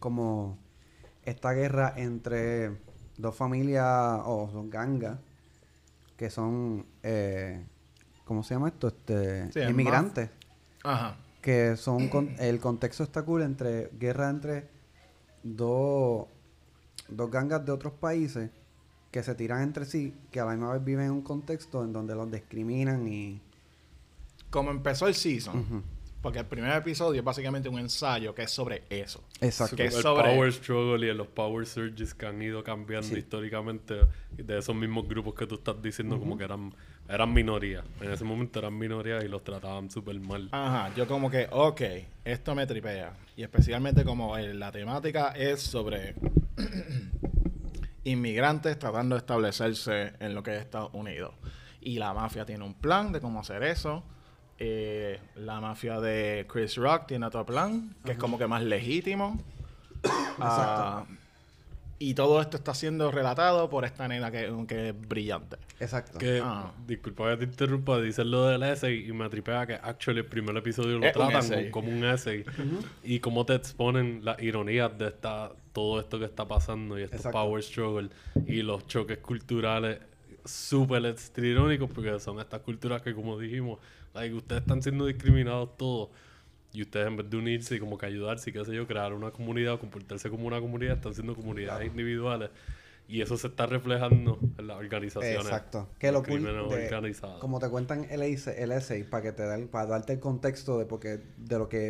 [0.00, 0.58] Como
[1.22, 2.78] esta guerra entre
[3.18, 5.18] dos familias o dos gangas
[6.16, 7.64] que son eh,
[8.24, 8.88] ¿cómo se llama esto?
[8.88, 10.30] Este Sí, inmigrantes
[10.84, 11.16] Ajá.
[11.42, 14.68] que son con- el contexto está cool entre guerra entre
[15.42, 16.26] dos
[17.08, 18.50] dos gangas de otros países
[19.10, 21.92] que se tiran entre sí, que a la misma vez viven en un contexto en
[21.92, 23.40] donde los discriminan y
[24.50, 25.82] Como empezó el season,
[26.20, 29.22] porque el primer episodio es básicamente un ensayo que es sobre eso.
[29.40, 29.76] exacto.
[29.76, 33.16] Que es el sobre- power struggle y los power surges que han ido cambiando Sí.
[33.16, 33.94] históricamente
[34.36, 36.74] de esos mismos grupos que tú estás diciendo como que eran
[37.08, 41.30] eran minorías en ese momento eran minorías y los trataban súper mal Ajá, yo como
[41.30, 41.80] que, ok,
[42.24, 43.12] esto me tripea.
[43.36, 46.14] Y especialmente como eh, la temática es sobre
[48.04, 51.34] inmigrantes tratando de establecerse en lo que es Estados Unidos.
[51.80, 54.02] Y la mafia tiene un plan de cómo hacer eso.
[54.58, 59.38] Eh, la mafia de Chris Rock tiene otro plan, que es como que más legítimo.
[60.40, 61.04] Ah,
[62.00, 65.56] y todo esto está siendo relatado por esta nena que, que es brillante.
[65.80, 66.18] Exacto.
[66.18, 66.72] que Ah.
[66.86, 70.56] disculpa que te interrumpa dices lo del essay y me tripea que actually el primer
[70.56, 72.44] episodio lo Es tratan como, un essay
[73.02, 77.20] y cómo te exponen las ironías de esta todo esto que está pasando y estos
[77.20, 77.38] Exacto.
[77.38, 78.10] power struggle
[78.46, 79.98] y los choques culturales
[80.44, 83.78] súper extra irónicos porque son estas culturas que como dijimos
[84.14, 86.08] like, ustedes están siendo discriminados todos
[86.72, 89.12] y ustedes en vez de unirse y como que ayudarse y qué sé yo, crear
[89.14, 92.50] una comunidad o comportarse como una comunidad, están siendo comunidades individuales
[93.08, 95.46] y eso se está reflejando en las organizaciones.
[95.46, 95.88] Exacto.
[95.98, 99.54] Que lo cool de- como te cuentan el essay, el essay para que te da
[99.56, 101.88] el- para darte el contexto de porque de lo que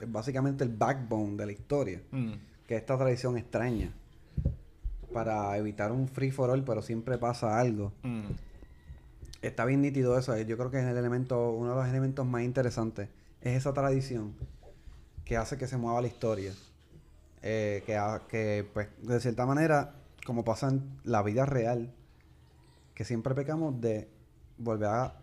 [0.00, 2.32] es básicamente el backbone de la historia, Mm.
[2.66, 3.92] que es esta tradición extraña
[5.12, 7.92] para evitar un free for all, pero siempre pasa algo.
[8.02, 8.26] Mm.
[9.42, 10.36] Está bien nítido eso.
[10.38, 13.08] Yo creo que es el elemento, uno de los elementos más interesantes.
[13.48, 14.34] Es esa tradición
[15.24, 16.52] que hace que se mueva la historia.
[17.40, 19.94] Eh, que, que, pues, de cierta manera,
[20.26, 21.94] como pasa en la vida real,
[22.94, 24.06] que siempre pecamos de
[24.58, 25.14] volver a,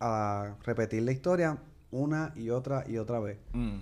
[0.00, 1.58] a repetir la historia
[1.92, 3.38] una y otra y otra vez.
[3.52, 3.78] Mm.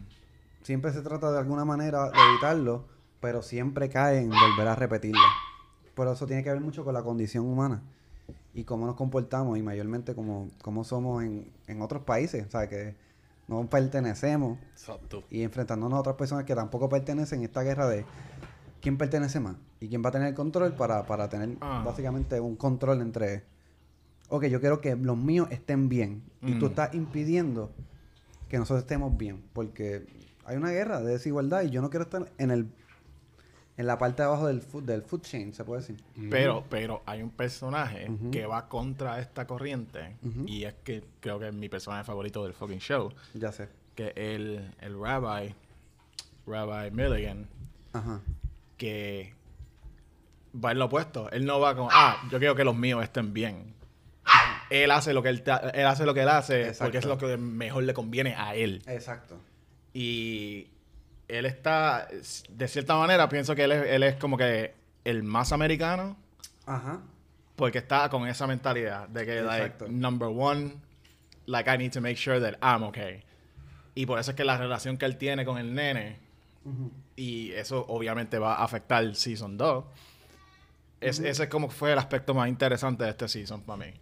[0.62, 2.84] Siempre se trata de alguna manera de evitarlo,
[3.20, 5.28] pero siempre cae en volver a repetirla.
[5.94, 7.82] Por eso tiene que ver mucho con la condición humana
[8.52, 12.46] y cómo nos comportamos y mayormente como, cómo somos en, en otros países.
[12.46, 13.06] O sea, que
[13.48, 15.22] no pertenecemos Exacto.
[15.30, 18.04] y enfrentándonos a otras personas que tampoco pertenecen en esta guerra de
[18.80, 21.82] quién pertenece más y quién va a tener el control para, para tener Ah.
[21.84, 23.44] básicamente un control entre,
[24.28, 26.68] ok, yo quiero que los míos estén bien y tú Mm.
[26.70, 27.72] estás impidiendo
[28.48, 30.06] que nosotros estemos bien porque
[30.44, 32.68] hay una guerra de desigualdad y yo no quiero estar en el
[33.78, 36.02] en la parte de abajo del food, del food chain, se puede decir.
[36.30, 40.16] Pero, pero hay un personaje que va contra esta corriente.
[40.46, 43.12] Y es que creo que es mi personaje favorito del fucking show.
[43.34, 43.68] Ya sé.
[43.94, 45.54] Que el, el rabbi,
[46.46, 47.46] Rabbi Milligan,
[47.92, 48.20] Ajá.
[48.76, 49.34] que
[50.54, 51.30] va en lo opuesto.
[51.30, 53.74] Él no va con, ah, yo quiero que los míos estén bien.
[54.70, 55.44] Él hace lo que él,
[55.74, 58.82] él hace lo que él hace porque es lo que mejor le conviene a él.
[58.86, 59.38] Exacto.
[59.94, 60.66] Y
[61.28, 62.08] él está,
[62.50, 64.74] de cierta manera, pienso que él es, él es como que
[65.04, 66.16] el más americano
[66.66, 67.00] Ajá.
[67.56, 69.84] porque está con esa mentalidad de que, Exacto.
[69.86, 70.74] like, number one,
[71.46, 73.22] like, I need to make sure that I'm okay.
[73.94, 76.18] Y por eso es que la relación que él tiene con el nene,
[77.16, 79.84] y eso obviamente va a afectar Season 2,
[81.00, 83.92] Es- Ese es como fue el aspecto más interesante de este season para mí.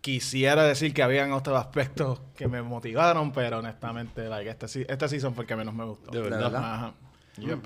[0.00, 5.34] Quisiera decir que habían otros aspectos que me motivaron, pero honestamente, like, este, este season
[5.34, 6.10] fue el que menos me gustó.
[6.10, 6.54] De verdad.
[6.56, 6.94] Ajá.
[7.36, 7.58] Yep.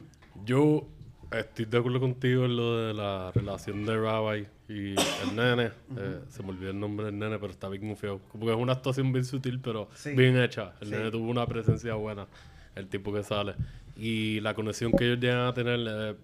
[0.45, 0.89] Yo
[1.31, 5.71] estoy de acuerdo contigo en lo de la relación de Rabbi y el nene.
[5.97, 8.21] Eh, se me olvidó el nombre del nene, pero está bien confiado.
[8.33, 10.11] Como que es una actuación bien sutil, pero Sí.
[10.15, 10.73] bien hecha.
[10.81, 10.95] El Sí.
[10.95, 12.27] nene tuvo una presencia buena,
[12.75, 13.55] el tipo que sale.
[13.97, 16.17] Y la conexión que ellos llegan a tener es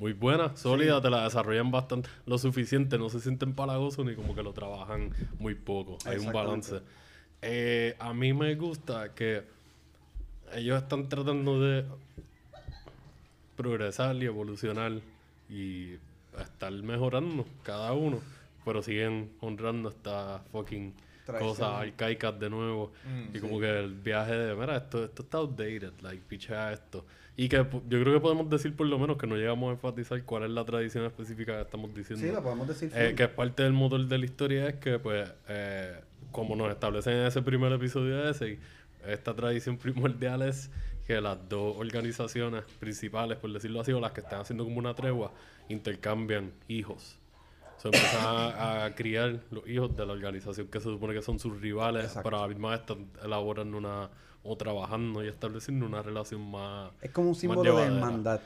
[0.00, 4.34] muy buena, sólida, te la desarrollan bastante, lo suficiente, no se sienten palagosos ni como
[4.34, 5.98] que lo trabajan muy poco.
[6.06, 6.80] Hay un balance.
[7.42, 9.42] Eh, a mí me gusta que
[10.54, 11.84] ellos están tratando de
[13.56, 14.92] progresar y evolucionar
[15.50, 15.96] y
[16.40, 18.20] estar mejorando cada uno,
[18.64, 20.94] pero siguen honrando estas fucking
[21.38, 22.90] cosas arcaicas de nuevo
[23.34, 27.04] y como que el viaje de, mira, esto, esto está outdated, like, pichea esto.
[27.36, 30.22] Y que yo creo que podemos decir por lo menos que no llegamos a enfatizar
[30.24, 32.26] cuál es la tradición específica que estamos diciendo.
[32.26, 32.90] Sí, lo podemos decir.
[32.94, 36.00] Eh, que es parte del motor de la historia es que, pues, eh,
[36.32, 38.58] como nos establecen en ese primer episodio de ese,
[39.06, 40.70] esta tradición primordial es
[41.06, 44.94] que las dos organizaciones principales, por decirlo así, o las que están haciendo como una
[44.94, 45.32] tregua,
[45.68, 47.19] intercambian hijos.
[47.80, 51.38] Se empiezan a, a criar los hijos de la organización que se supone que son
[51.38, 52.28] sus rivales, Exacto.
[52.28, 54.10] pero a la misma vez están elaborando una,
[54.42, 56.92] o trabajando y estableciendo una relación más...
[57.00, 58.40] Es como un símbolo de hermandad.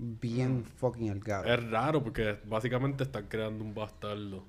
[0.00, 1.52] Bien fucking el caro.
[1.52, 4.44] Es raro porque básicamente están creando un bastardo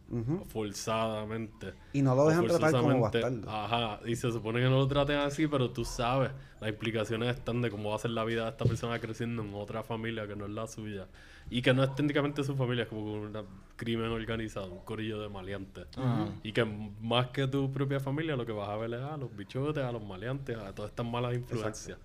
[0.47, 1.73] forzadamente.
[1.91, 3.49] Y no lo dejan tratar como bastardo.
[3.49, 6.31] Ajá, y se supone que no lo traten así, pero tú sabes,
[6.61, 9.51] las implicaciones están de cómo va a ser la vida de esta persona creciendo en
[9.55, 11.07] otra familia que no es la suya.
[11.49, 13.34] Y que no es técnicamente su familia, es como un
[13.76, 15.88] crimen organizado, un corillo de maleantes.
[16.43, 19.35] Y que más que tu propia familia, lo que vas a ver es a los
[19.35, 21.97] bichotes, a los maleantes, a todas estas malas influencias.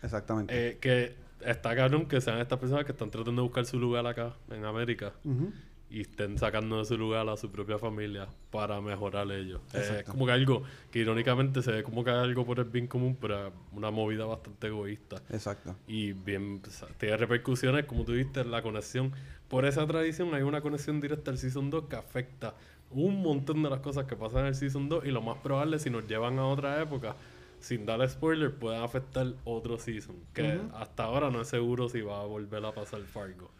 [0.00, 0.54] Exactamente.
[0.54, 4.06] Eh, que está cabrón que sean estas personas que están tratando de buscar su lugar
[4.06, 5.52] acá, en América, Ujú.
[5.90, 9.60] y estén sacando de su lugar a su propia familia para mejorar ellos.
[9.72, 13.16] Es como que algo que irónicamente se ve como que algo por el bien común,
[13.20, 15.16] pero una movida bastante egoísta.
[15.30, 15.74] Exacto.
[15.86, 19.12] Y bien, o sea, tiene repercusiones, como tú viste, la conexión.
[19.48, 22.54] Por esa tradición hay una conexión directa al Season 2 que afecta
[22.90, 25.78] un montón de las cosas que pasan en el Season 2 y lo más probable
[25.78, 27.16] si nos llevan a otra época,
[27.60, 30.16] sin darle spoiler, pueden afectar otro Season.
[30.32, 33.50] Que hasta ahora no es seguro si va a volver a pasar Fargo.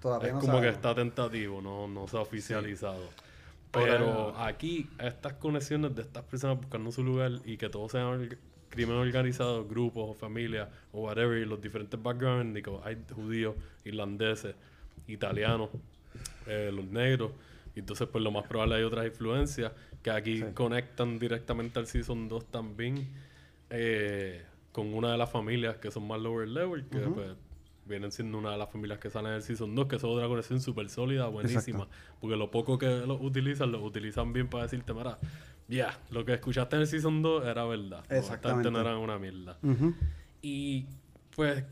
[0.00, 3.08] Todavía Es no como que está tentativo, no, no se ha oficializado.
[3.70, 8.28] Pero- Pero aquí, estas conexiones de estas personas buscando su lugar y que todos sean
[8.70, 13.54] crimen organizado, grupos o familias o whatever, y los diferentes backgrounds étnicos, hay judíos,
[13.84, 14.54] irlandeses,
[15.06, 15.70] italianos,
[16.46, 17.32] eh, los negros,
[17.74, 22.28] y entonces pues lo más probable hay otras influencias que aquí conectan directamente al Season
[22.28, 23.08] 2 también
[23.70, 27.36] eh, con una de las familias que son más lower level, que pues
[27.84, 30.28] vienen siendo una de las familias que salen en el Season 2, que es otra
[30.28, 31.88] conexión súper sólida, buenísima.
[32.20, 35.18] Porque lo poco que lo utilizan, lo utilizan bien para decirte, mira,
[35.68, 38.04] ya, lo que escuchaste en el Season 2 era verdad.
[38.10, 38.70] Exactamente.
[38.70, 39.58] no era una mierda.
[40.42, 40.86] Y
[41.34, 41.64] pues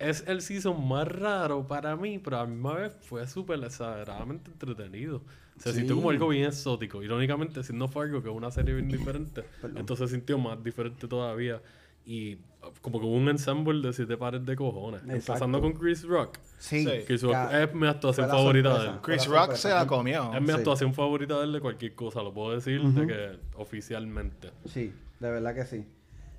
[0.00, 4.50] es el season más raro para mí, pero a la misma vez fue súper exageradamente
[4.50, 5.22] entretenido.
[5.60, 5.78] Se Sí.
[5.78, 7.02] sintió como algo bien exótico.
[7.02, 9.44] Irónicamente, siendo Fargo, que es una serie bien diferente,
[9.76, 11.60] entonces se sintió más diferente todavía.
[12.06, 12.40] Y uh,
[12.80, 15.02] como que hubo un ensemble de siete pares de cojones.
[15.02, 15.32] Exacto.
[15.32, 16.38] Empezando con Chris Rock.
[16.58, 16.86] Sí.
[17.06, 18.94] Chris Rock Ya- es mi actuación favorita de él.
[19.02, 20.32] Chris Rock se la comió.
[20.34, 20.52] Es mi Sí.
[20.54, 24.50] actuación favorita de él de cualquier cosa, lo puedo decir de que oficialmente.
[24.64, 25.84] Sí, de verdad que sí.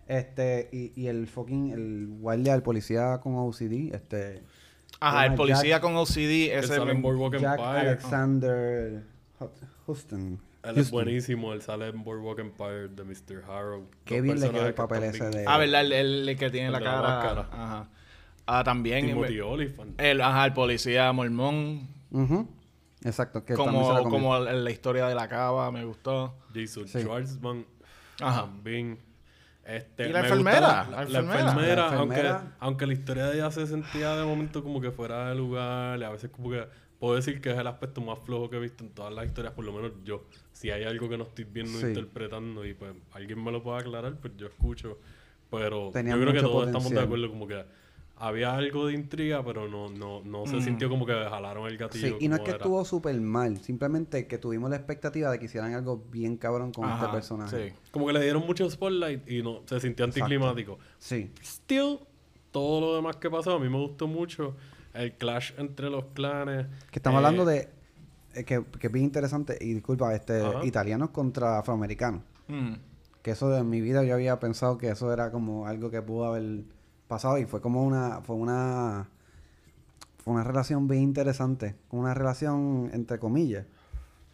[0.07, 4.41] Este, y, y el fucking, el guardia, el policía con OCD, este...
[4.99, 6.67] Ajá, el Jack- policía con OCD, ese...
[6.67, 7.79] sale en Boardwalk Jack Empire.
[7.89, 9.03] Alexander
[9.39, 10.39] Hut- Houston.
[10.63, 13.43] Él es buenísimo, él sale en Boardwalk Empire de Mr.
[13.49, 13.89] Harrow.
[14.05, 15.45] Qué bien le queda el papel ese de...
[15.47, 15.81] Ah, ¿verdad?
[15.81, 17.49] El, el- el que tiene El la de la cara...
[17.51, 17.89] Ajá.
[18.45, 19.05] Ah, también...
[19.07, 19.99] Timothy Olyphant.
[19.99, 21.87] El, ajá, el policía mormón.
[22.11, 22.47] Ujú.
[23.03, 26.35] Exacto, que se la Como, como la historia de la cava, me gustó.
[26.53, 26.99] Jason Sí.
[27.01, 27.65] Schwartzman.
[28.19, 28.41] Ajá.
[28.41, 28.99] También.
[29.65, 30.59] Este, ¿Y la me enfermera?
[30.59, 31.39] La La, la enfermera.
[31.41, 32.31] enfermera, La enfermera.
[32.37, 35.99] Aunque, aunque la historia de ella se sentía de momento como que fuera de lugar.
[35.99, 36.65] y A veces como que
[36.99, 39.53] puedo decir que es el aspecto más flojo que he visto en todas las historias,
[39.53, 40.25] por lo menos yo.
[40.51, 41.87] Si hay algo que no estoy viendo Sí.
[41.87, 44.97] interpretando y pues alguien me lo puede aclarar, pues yo escucho.
[45.49, 47.63] Pero Tenía yo creo que todos estamos de acuerdo como que
[48.21, 52.07] había algo de intriga, pero no, no, no se sintió como que jalaron el gatillo.
[52.19, 52.57] Sí, y no es que era.
[52.57, 56.85] estuvo súper mal, simplemente que tuvimos la expectativa de que hicieran algo bien cabrón con
[56.85, 57.69] Ajá, este personaje.
[57.69, 57.75] Sí.
[57.91, 60.77] Como que le dieron mucho spotlight y no se sintió anticlimático.
[60.99, 61.31] Sí.
[61.43, 61.99] Still,
[62.51, 64.55] todo lo demás que pasó, a mí me gustó mucho.
[64.93, 66.67] El clash entre los clanes.
[66.91, 67.69] Que estamos Eh, hablando de...
[68.35, 70.65] eh, que, que es bien interesante, y disculpa, este, Ajá.
[70.65, 72.21] italianos contra afroamericanos.
[72.47, 72.73] Mm.
[73.21, 76.25] Que eso de mi vida yo había pensado que eso era como algo que pudo
[76.25, 76.63] haber
[77.11, 78.21] pasado y fue como una...
[78.21, 79.07] Fue una...
[80.23, 81.75] fue una relación bien interesante.
[81.91, 83.65] Una relación, entre comillas.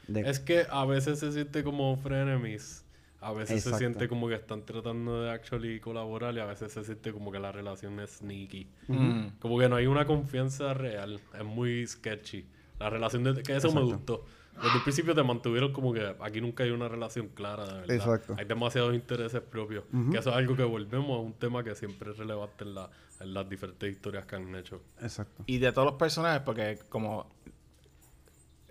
[0.08, 2.84] de- Es que a veces se siente como frenemies.
[3.20, 3.78] A veces Exacto.
[3.78, 7.32] se siente como que están tratando de actually colaborar y a veces se siente como
[7.32, 8.68] que la relación es sneaky.
[8.88, 9.28] Mm.
[9.40, 11.20] Como que no hay una confianza real.
[11.38, 12.46] Es muy sketchy.
[12.80, 13.42] La relación de...
[13.42, 14.18] Que eso me Exacto.
[14.18, 14.26] gustó.
[14.62, 17.96] Desde el principio te mantuvieron como que aquí nunca hay una relación clara, de verdad.
[17.96, 18.36] Exacto.
[18.38, 19.84] Hay demasiados intereses propios.
[20.12, 22.90] Que eso es algo que volvemos a un tema que siempre es relevante en, la-
[23.20, 24.82] en las diferentes historias que han hecho.
[25.02, 25.44] Exacto.
[25.46, 27.28] Y de todos los personajes, porque como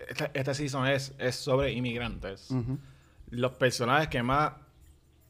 [0.09, 2.51] este, este season es, es sobre inmigrantes,
[3.31, 4.53] los personajes que más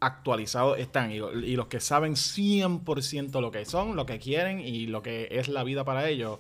[0.01, 4.87] actualizados están y, y los que saben 100% lo que son, lo que quieren y
[4.87, 6.39] lo que es la vida para ellos,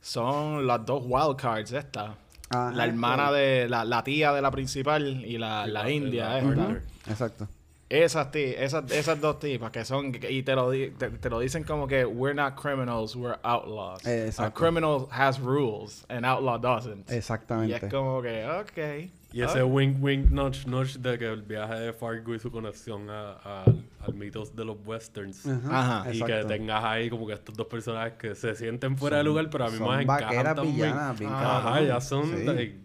[0.00, 2.16] son las dos wildcards estas.
[2.52, 6.38] Ajá, la hermana de la, la tía de la principal y la, la india la-
[6.38, 6.50] esta.
[6.68, 6.78] Ujú.
[7.08, 7.48] Exacto.
[7.88, 11.40] Esas, ti- esas, esas dos tipas que son, y te lo, di- te, te lo
[11.40, 14.00] dicen como que we're not criminals, we're outlaws.
[14.06, 17.10] Eh, A criminal has rules, an outlaw doesn't.
[17.10, 17.70] Exactamente.
[17.70, 19.10] Y es como que, ok.
[19.32, 23.08] Y ese wink, wink, nudge, nudge de que el viaje de Fargo y su conexión
[23.08, 23.64] a, a-
[24.06, 25.46] al mitos de los westerns.
[25.46, 26.12] Ajá, Ajá.
[26.14, 29.28] Y que tengas ahí como que estos dos personajes que se sienten fuera de Son-
[29.30, 30.74] lugar, pero a mí más encajan también.
[30.76, 31.86] villanas, bien Ajá, cabrón.
[31.88, 32.44] ya son Sí.
[32.44, 32.76] like,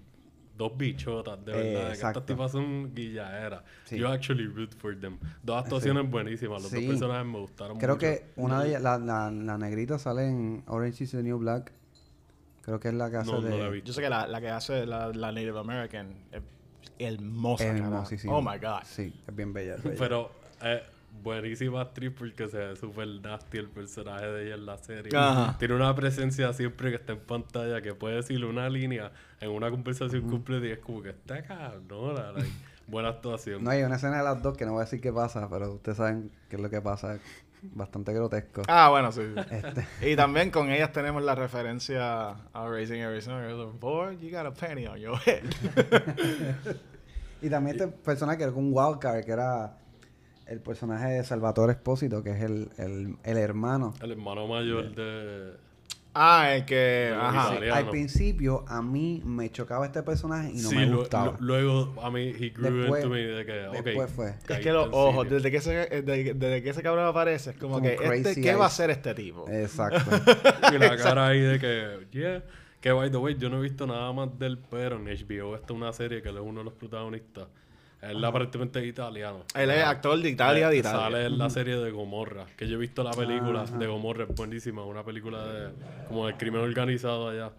[0.57, 1.87] dos bichotas, de Eh, verdad.
[1.89, 3.61] que estas tipas son guilladeras.
[3.85, 3.97] Sí.
[3.97, 5.17] Yo actually root for them.
[5.43, 6.61] Dos actuaciones buenísimas.
[6.63, 6.77] Los Sí.
[6.77, 7.99] dos personajes me gustaron Creo mucho.
[8.07, 11.73] que una de ellas, la, la, la negrita sale en Orange is the New Black.
[12.67, 13.49] Creo que es la que hace No, de...
[13.49, 13.77] no la.
[13.77, 16.41] Yo sé que la, la que hace la, la Native American es
[16.99, 17.63] hermosa.
[17.63, 18.33] Es hermosísima.
[18.33, 18.81] Oh my God.
[18.83, 19.75] Sí, es bien bella.
[19.75, 19.95] es bella.
[19.97, 20.31] Pero
[20.61, 20.83] eh,
[21.23, 25.17] buenísima actriz porque se ve súper nasty el personaje de ella en la serie.
[25.17, 25.57] Ajá.
[25.57, 29.71] Tiene una presencia siempre que está en pantalla que puede decirle una línea en una
[29.71, 32.33] conversación completa y es como que está cabrona.
[32.33, 32.51] like,
[32.85, 33.63] buena actuación.
[33.63, 35.75] No hay una escena de las dos que no voy a decir qué pasa, pero
[35.75, 37.17] ustedes saben qué es lo que pasa.
[37.61, 38.61] Bastante grotesco.
[38.67, 39.21] Ah, bueno, sí.
[39.21, 39.43] sí.
[39.51, 43.47] Este, Y también con ellas tenemos la referencia a Raising Arizona.
[43.79, 45.43] Boy, you got a penny on your head.
[47.41, 49.77] y también este personaje que era un wildcard, que era
[50.45, 53.93] el personaje de Salvatore Espósito, que es el, el, el hermano.
[54.01, 55.66] El hermano mayor de...
[56.19, 57.13] ah, el que.
[57.15, 57.57] Ajá.
[57.73, 61.37] Al principio a mí me chocaba este personaje y no Sí, me gustaba.
[61.39, 63.83] lu- luego a mí, he grew Después- into me de que, ok.
[63.85, 64.33] después fue.
[64.49, 67.55] Es que los ojos, desde que ese, eh, desde, desde que ese cabrón aparece, es
[67.57, 69.45] como Como que, este, ¿qué va a hacer este tipo?
[69.49, 69.99] Exacto.
[70.73, 72.43] Y la cara ahí de que, yeah.
[72.81, 75.55] Que by the way, yo no he visto nada más del pero en HBO.
[75.55, 77.47] Esta es una serie que él es uno de los protagonistas.
[78.01, 79.43] Él aparentemente es italiano.
[79.55, 80.99] Él es actor de Italia, de Eh, Italia.
[80.99, 82.45] Sale en la serie de Gomorra.
[82.55, 84.83] Que yo he visto la película de Gomorra, es buenísima.
[84.85, 85.69] Una película de
[86.07, 87.51] como del crimen organizado allá.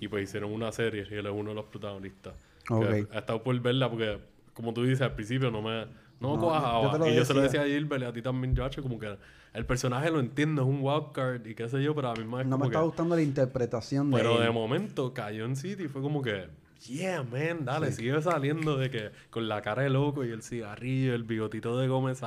[0.00, 2.34] Y pues hicieron una serie y él es uno de los protagonistas.
[2.66, 2.84] Que Ok.
[3.12, 4.18] He estado por verla porque,
[4.54, 5.86] como tú dices, al principio no me,
[6.18, 6.82] no me No, cuajaba.
[6.82, 7.62] yo te lo y yo se lo decía.
[7.62, 9.16] a Gilbert y a ti también, Josh, como que
[9.54, 12.44] el personaje lo entiendo, es un wildcard y qué sé yo, pero a mí más
[12.46, 12.84] No me está que...
[12.86, 14.42] gustando la interpretación de Pero él.
[14.44, 16.46] de momento cayó en City y fue como que,
[16.86, 21.14] yeah, man, dale, sigue saliendo de que con la cara de loco y el cigarrillo,
[21.14, 22.20] el bigotito de Gómez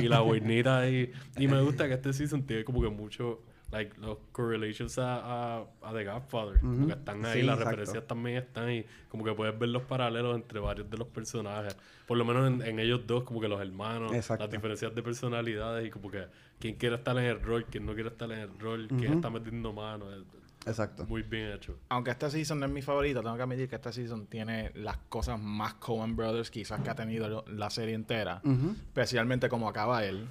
[0.00, 1.12] y la boinita ahí.
[1.36, 5.64] Y me gusta que este season tiene como que mucho, like, los correlations a, a,
[5.82, 6.60] a The Godfather.
[6.60, 7.70] Como que están ahí, Sí, las exacto.
[7.76, 8.86] referencias también están ahí.
[9.08, 11.76] Como que puedes ver los paralelos entre varios de los personajes.
[12.06, 14.44] Por lo menos en, en ellos dos, como que los hermanos, Exacto.
[14.44, 16.24] las diferencias de personalidades y como que
[16.58, 19.30] quién quiere estar en el rol, quién no quiere estar en el rol, quién está
[19.30, 20.06] metiendo mano.
[20.66, 21.06] Exacto.
[21.06, 21.78] muy bien hecho.
[21.88, 24.96] Aunque este season no es mi favorito, tengo que admitir que este season tiene las
[25.08, 28.42] cosas más Coen Brothers quizás que ha tenido lo- la serie entera.
[28.88, 30.26] Especialmente como acaba él,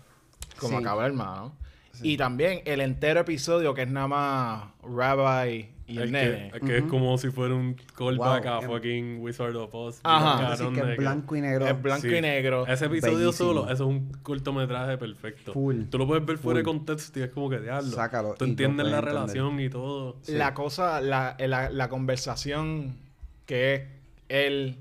[0.60, 0.84] como Sí.
[0.84, 1.56] acaba el hermano.
[2.04, 6.52] Y también el entero episodio que es nada más Rabbi y el Es nene.
[6.52, 10.00] que, es, que es como si fuera un callback Wow, a fucking Wizard of Oz.
[10.04, 10.54] Ajá.
[10.54, 11.68] Así que es blanco y negro.
[11.68, 12.16] Es blanco Sí.
[12.16, 12.66] y negro.
[12.68, 13.32] Ese episodio Bellísimo.
[13.50, 15.54] solo, eso es un cortometraje perfecto.
[15.54, 15.84] Full.
[15.90, 17.90] Tú lo puedes ver fuera de contexto y es como que diablo.
[17.92, 19.16] Sácalo Tú entiendes la entender.
[19.16, 20.18] relación y todo.
[20.22, 20.34] Sí.
[20.34, 22.96] La cosa, la, la, la conversación
[23.46, 23.82] que es
[24.30, 24.78] él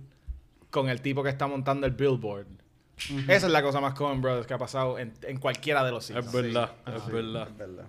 [0.70, 2.46] con el tipo que está montando el billboard.
[3.28, 6.10] Esa es la cosa más Coen Brothers que ha pasado en, en cualquiera de los
[6.10, 6.32] Es seasons.
[6.32, 7.48] verdad, es verdad.
[7.48, 7.84] Es verdad.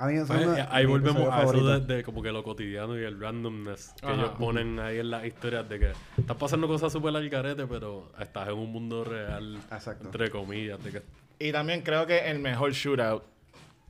[0.00, 2.98] A mí eso Pues, eh, ahí volvemos a eso de, de como que lo cotidiano
[2.98, 4.14] y el randomness que Ajá.
[4.14, 8.10] ellos ponen ahí en las historias de que están pasando cosas súper al carete, pero
[8.18, 10.06] estás en un mundo real, Exacto.
[10.06, 11.02] entre comillas, de que
[11.38, 13.22] Y también creo que el mejor shootout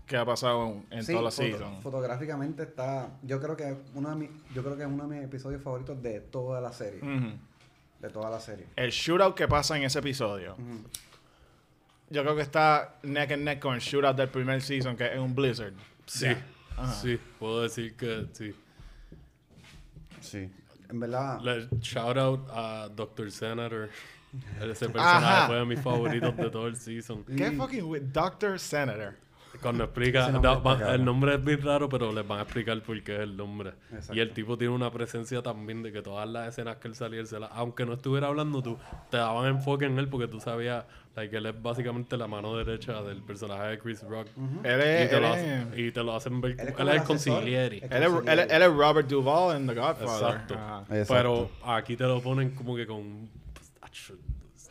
[0.06, 1.82] que ha pasado en Sí, todos los foto- seasons.
[1.84, 3.10] fotográficamente está.
[3.22, 6.02] Yo creo que uno de mis, yo creo que es uno de mis episodios favoritos
[6.02, 7.00] de toda la serie.
[8.00, 8.66] De toda la serie.
[8.74, 10.56] El shootout que pasa en ese episodio.
[12.12, 15.18] Yo creo que está neck and neck con el shootout del primer season, que es
[15.18, 15.74] un Blizzard.
[16.10, 16.26] Sí,
[16.76, 16.92] Ajá.
[16.92, 18.54] sí, puedo decir que sí.
[20.20, 20.50] Sí.
[20.88, 21.40] En verdad.
[21.40, 23.30] Le, shout out a Dr.
[23.30, 23.88] Senator.
[24.60, 25.46] Ese personaje Ajá.
[25.46, 27.24] fue de mis favoritos de todo el season.
[27.24, 28.58] ¿Qué fucking with Dr.
[28.58, 29.16] Senator?
[29.60, 33.02] Cuando explica, da- va- el nombre es bien raro, pero les van a explicar por
[33.02, 33.72] qué es el nombre.
[33.92, 34.14] Exacto.
[34.14, 37.20] Y el tipo tiene una presencia también de que todas las escenas que él salía,
[37.20, 38.78] él se las- aunque no estuviera hablando, tú
[39.10, 40.84] te daban enfoque en él porque tú sabías
[41.16, 44.28] like, que él es básicamente la mano derecha del personaje de Chris Rock.
[44.64, 46.52] Él y, es, te él lo es- y te lo hacen ver.
[46.52, 47.76] Él Él es el consigliere.
[47.78, 50.04] Él es- él es- él es Robert Duvall en The Godfather.
[50.06, 50.54] Exacto.
[50.94, 51.14] Exacto.
[51.14, 53.28] Pero aquí te lo ponen como que con.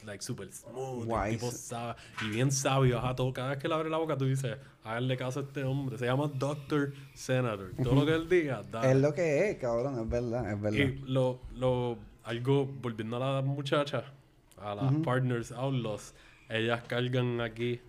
[0.10, 1.38] Like super smooth, Wise.
[1.38, 1.96] tipo sabe-
[2.26, 5.16] y bien sabio, ajá, todo, cada vez que le abre la boca tú dices, háganle
[5.18, 8.92] caso a este hombre, se llama Doctor Senator, todo lo que él diga, dale.
[8.92, 10.80] Es lo que es, cabrón, es verdad, es verdad.
[10.80, 14.04] Y lo, lo, algo, volviendo a las muchachas,
[14.58, 16.16] a las partners outlaws,
[16.50, 17.80] ellas cargan aquí,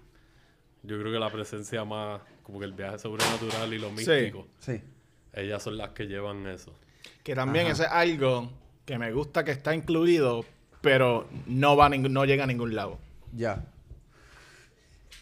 [0.82, 4.80] yo creo que la presencia más, como que el viaje sobrenatural y lo místico, Sí.
[5.32, 6.74] ellas son las que llevan eso.
[7.22, 8.50] Que también ese es algo
[8.84, 10.44] que me gusta que está incluido,
[10.80, 12.98] pero no va a ningún- no llega a ningún lado.
[13.34, 13.64] Ya.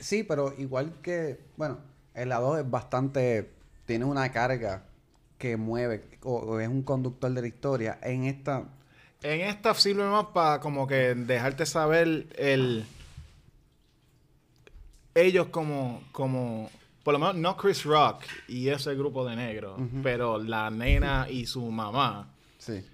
[0.01, 1.79] Sí, pero igual que, bueno,
[2.15, 3.51] el A2 es bastante,
[3.87, 4.85] tiene una carga
[5.39, 7.99] que mueve, o, o es un conductor de la historia.
[8.03, 8.65] En esta,
[9.23, 12.87] En esta sirve más para como que dejarte saber el
[15.15, 16.71] ellos como como
[17.03, 21.47] por lo menos no Chris Rock y ese grupo de negros, pero la nena y
[21.47, 22.29] su mamá,
[22.59, 22.87] sí,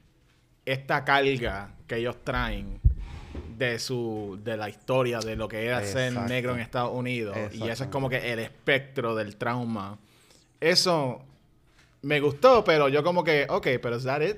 [0.64, 2.80] esta carga que ellos traen
[3.56, 6.28] de su de la historia de lo que era ser Exacto.
[6.32, 9.98] negro en Estados Unidos y ese es como que el espectro del trauma.
[10.60, 11.22] Eso
[12.02, 14.36] me gustó, pero yo como que, ok, pero is that it?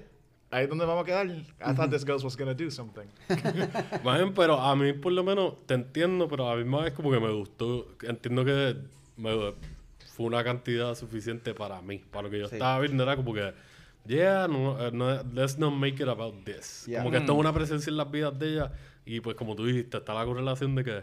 [0.51, 1.27] Ahí es donde vamos a quedar.
[1.27, 3.07] I thought this girl was gonna do something.
[4.03, 7.11] Bueno, pero a mí por lo menos te entiendo, pero a la misma vez como
[7.11, 7.89] que me gustó.
[8.03, 8.77] Entiendo que
[9.17, 9.55] me-
[10.15, 11.99] fue una cantidad suficiente para mí.
[11.99, 12.55] Para lo que yo Sí.
[12.55, 13.53] estaba viendo era como que,
[14.07, 16.85] yeah, no, eh, no, let's not make it about this.
[16.87, 17.01] Yeah.
[17.01, 18.73] Como que esto es una presencia en las vidas de ella.
[19.05, 21.03] Y pues como tú dijiste, está la correlación de que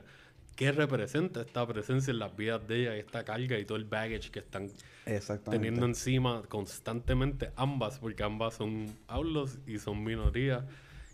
[0.56, 3.86] qué representa esta presencia en las vidas de ella y esta carga y todo el
[3.86, 4.70] baggage que están
[5.50, 10.64] teniendo encima constantemente ambas, porque ambas son outlaws y son minorías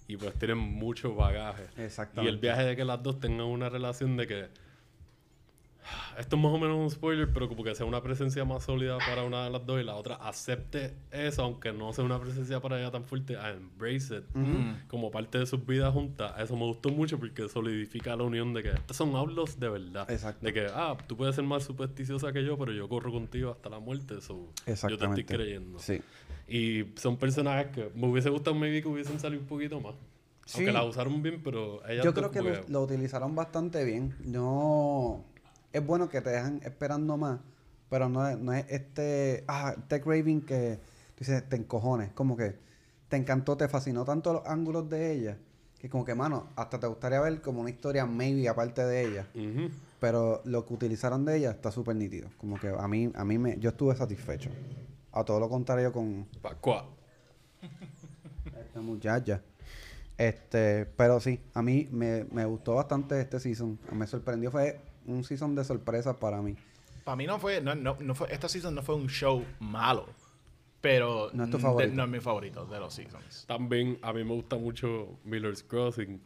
[0.08, 1.68] y pues tienen mucho bagaje.
[1.78, 2.32] Y Exactamente.
[2.32, 4.48] el viaje de que las dos tengan una relación de que
[6.18, 8.98] esto es más o menos un spoiler, pero como que sea una presencia más sólida
[8.98, 12.60] para una de las dos y la otra acepte eso, aunque no sea una presencia
[12.60, 14.24] para ella tan fuerte, a embrace it
[14.88, 16.34] como parte de sus vidas juntas.
[16.40, 20.10] Eso me gustó mucho porque solidifica la unión de que estos son outlaws de verdad.
[20.12, 20.46] Exacto.
[20.46, 23.70] De que, ah, tú puedes ser más supersticiosa que yo, pero yo corro contigo hasta
[23.70, 25.26] la muerte, so yo te estoy Exactamente.
[25.26, 25.80] creyendo.
[25.80, 26.02] Sí.
[26.48, 29.96] Y son personajes que me hubiese gustado maybe que hubiesen salido un poquito más.
[30.46, 30.58] Sí.
[30.58, 34.16] Aunque la usaron bien, pero ellas Yo creo que lo, lo utilizaron bastante bien.
[34.20, 35.24] No.
[35.72, 37.40] Es bueno que te dejan esperando más,
[37.90, 39.44] pero no es, no es este.
[39.48, 40.80] Ah, este craving que
[41.18, 42.12] dices, te encojones.
[42.14, 42.56] Como que
[43.08, 45.38] te encantó, te fascinó tanto los ángulos de ella,
[45.80, 49.28] que como que, mano, hasta te gustaría ver como una historia maybe aparte de ella.
[50.00, 52.30] Pero lo que utilizaron de ella está súper nítido.
[52.38, 54.50] Como que a mí, a mí me, yo estuve satisfecho.
[55.12, 56.88] A todo lo contrario con Pascua.
[58.60, 59.42] esta muchacha.
[60.18, 63.80] Este, pero sí, a mí me, me gustó bastante este season.
[63.92, 66.56] Me sorprendió, fue un season de sorpresa para mí.
[67.04, 70.06] Para mí no fue, no, no, no fue, esta season no fue un show malo,
[70.82, 71.94] pero No es tu de- favorito.
[71.96, 73.46] no es mi favorito de los seasons.
[73.48, 76.22] También a mí me gusta mucho Miller's Crossing.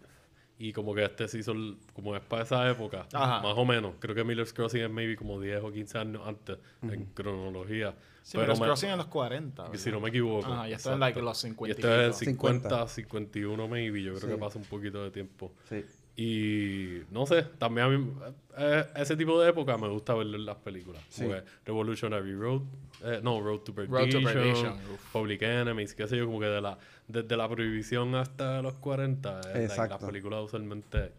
[0.60, 3.41] Y como que este season, como es para esa época, Ajá.
[3.41, 3.95] más o menos.
[4.00, 7.95] Creo que Miller's Crossing es maybe como 10 o 15 años antes en cronología.
[8.22, 9.76] Sí, pero pero me- Crossing en los 40.
[9.76, 10.45] si no me equivoco.
[10.45, 11.00] Ajá, ya está en exacto.
[11.00, 12.48] like, los Y 50 y este es pico.
[12.48, 14.04] 50, 51 maybe.
[14.04, 14.28] Yo creo Sí.
[14.28, 15.52] que pasa un poquito de tiempo.
[15.68, 15.84] Sí.
[16.15, 18.11] Y no sé, también a mí,
[18.57, 21.02] eh, ese tipo de época me gusta verlo en las películas.
[21.10, 21.23] Sí.
[21.23, 22.61] Como que Revolutionary Road,
[23.03, 24.73] eh, no, Road to Road Perdition, to Perdition.
[25.11, 26.77] Public Enemies, qué sé yo, como que de la,
[27.07, 31.14] desde la prohibición hasta los 40, eh, like, las películas usualmente.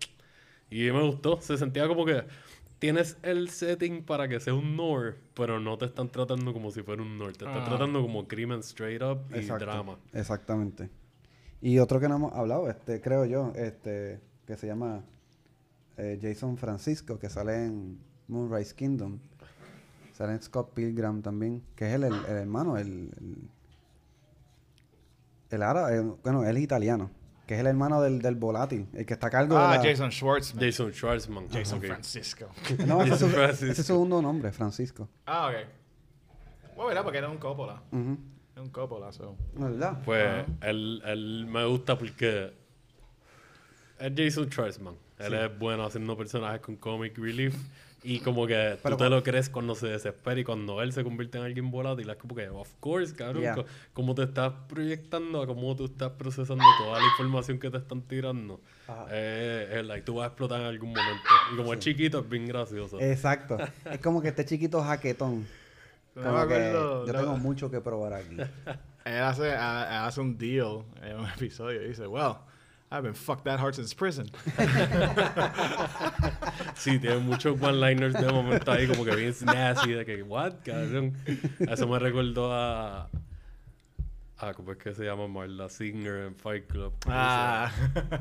[0.70, 2.22] Y me gustó, se sentía como que
[2.78, 6.82] tienes el setting para que sea un noir, pero no te están tratando como si
[6.82, 7.68] fuera un noir, te están Ah.
[7.68, 9.64] tratando como crimen straight up y Exacto.
[9.64, 9.96] drama.
[10.12, 10.88] Exactamente.
[11.60, 15.02] Y otro que no hemos hablado, este, creo yo, este, que se llama
[15.96, 17.98] eh, Jason Francisco, que sale en
[18.28, 19.18] Moonrise Kingdom.
[20.12, 23.36] Sale en Scott Pilgrim también, que es el, el- el hermano, el, el,
[25.50, 27.10] el árabe, eh, bueno, él es italiano,
[27.46, 29.84] que es el hermano del, del volátil, el que está a cargo Ah, de la...
[29.90, 30.64] Jason Schwartzman.
[30.64, 31.48] Jason Schwartzman.
[31.50, 31.84] Jason ok.
[31.86, 32.46] Francisco.
[32.86, 33.64] No, ese es, su, Jason Francisco.
[33.64, 35.08] ese es su segundo nombre, Francisco.
[35.26, 36.74] ah, ok.
[36.76, 37.82] Bueno, era porque era un Coppola.
[37.92, 38.16] Ujú.
[38.52, 39.36] Era un Coppola, so.
[39.56, 40.00] ¿Verdad?
[40.04, 40.46] Pues Ajá.
[40.62, 42.52] él, él me gusta porque
[43.98, 44.94] es Jason Schwartzman.
[45.18, 47.54] Él es bueno haciendo personajes con comic relief.
[48.06, 51.02] Y como que Pero tú te lo crees cuando se desespera y cuando él se
[51.02, 53.40] convierte en alguien volátil, es como que, of course, cabrón.
[53.40, 53.54] Yeah.
[53.54, 53.64] co-
[53.94, 58.02] Como te estás proyectando a cómo tú estás procesando toda la información que te están
[58.02, 58.60] tirando.
[59.10, 61.22] Eh, es like, tú vas a explotar en algún momento.
[61.54, 63.00] Y como es chiquito, es bien gracioso.
[63.00, 63.56] Exacto.
[63.90, 65.46] es como que este chiquito jaquetón.
[66.14, 68.36] No Como me que acuerdo, yo no- tengo mucho que probar aquí.
[69.06, 72.34] Él hace, a- él hace un deal en un episodio y dice, well,
[72.94, 74.30] I've been fucked that hard since prison.
[76.76, 81.16] Sí, tiene muchos one-liners de momento ahí como que bien nasty, de que, what, cabrón.
[81.58, 83.08] Eso me recordó a...
[84.38, 86.92] Ah, ¿cómo es que se llama Marla Singer en Fight Club?
[87.06, 87.72] ah.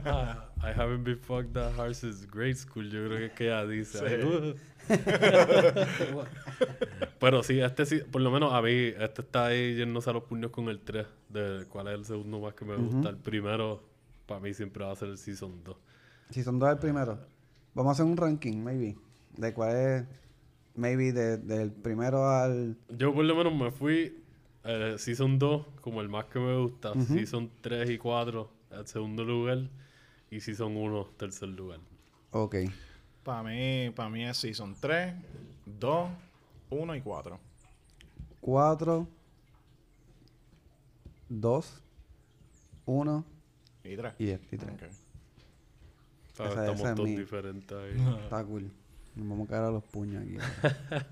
[0.06, 2.90] Ah, I haven't been fucked that hard since grade school.
[2.90, 4.00] Yo creo que es que ella dice.
[4.00, 4.06] Sí.
[4.26, 4.56] Uh.
[7.20, 10.24] Pero sí, este sí, por lo menos a mí, este está ahí yéndose a los
[10.24, 11.06] puños con el 3.
[11.30, 13.10] De cuál es el segundo más que me gusta.
[13.10, 13.84] El primero,
[14.26, 15.78] para mí, siempre va a ser el Season 2.
[16.32, 17.20] Si son dos el primero.
[17.74, 18.96] Vamos a hacer un ranking, maybe.
[19.36, 20.06] De cuál es,
[20.76, 22.78] maybe, de- del primero al...
[22.90, 24.24] Yo por lo menos me fui
[24.64, 26.94] eh, Season 2 como el más que me gusta.
[27.06, 29.70] Season 3 y 4 el segundo lugar.
[30.32, 31.80] Y Season 1 tercer lugar.
[32.32, 32.56] Ok.
[33.24, 35.14] Para mí, para mí es Season 3,
[35.66, 36.10] 2,
[36.70, 37.40] 1 y 4.
[38.42, 39.08] Cuatro.
[41.30, 41.82] Dos.
[42.86, 43.26] Uno.
[43.84, 44.14] Y 3.
[44.20, 45.02] Y este y tres.
[46.40, 47.92] Ah, Esa- Estamos esa es todos mi- diferentes ahí.
[48.24, 48.72] Está cool.
[49.16, 50.38] Nos vamos a caer a los puños aquí.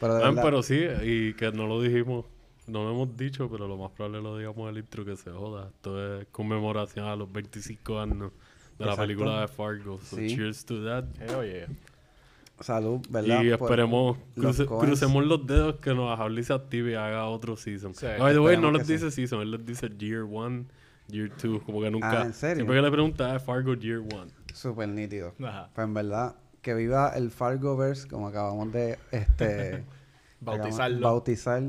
[0.00, 2.26] pero de Ah, verdad, pero sí, y que no lo dijimos,
[2.66, 5.30] no lo hemos dicho, pero lo más probable lo digamos en el intro que se
[5.30, 5.68] joda.
[5.68, 8.32] Esto es conmemoración a los 25 años
[8.78, 9.02] de la Exacto.
[9.02, 9.98] película de Fargo.
[10.00, 10.28] So Sí.
[10.36, 11.04] cheers to that.
[11.20, 11.66] Hell yeah.
[12.60, 13.42] salud, ¿verdad?
[13.42, 14.84] Y Por- esperemos, los cruce- Coens.
[14.84, 17.94] crucemos los dedos que nos Harley se active y haga otro season.
[17.94, 18.04] Sí.
[18.18, 20.66] By the way, no Esperemos les que dice season, él les dice year one,
[21.10, 21.62] year two.
[21.64, 22.22] Como que nunca.
[22.22, 22.56] Ah, ¿en serio?
[22.56, 24.30] Siempre que le pregunta es Fargo year one.
[24.54, 25.34] Súper nítido.
[25.44, 25.70] Ajá.
[25.74, 29.84] Pues en verdad, que viva el Fargoverse, como acabamos de este
[30.40, 31.00] Bautizarlo.
[31.00, 31.62] bautizar.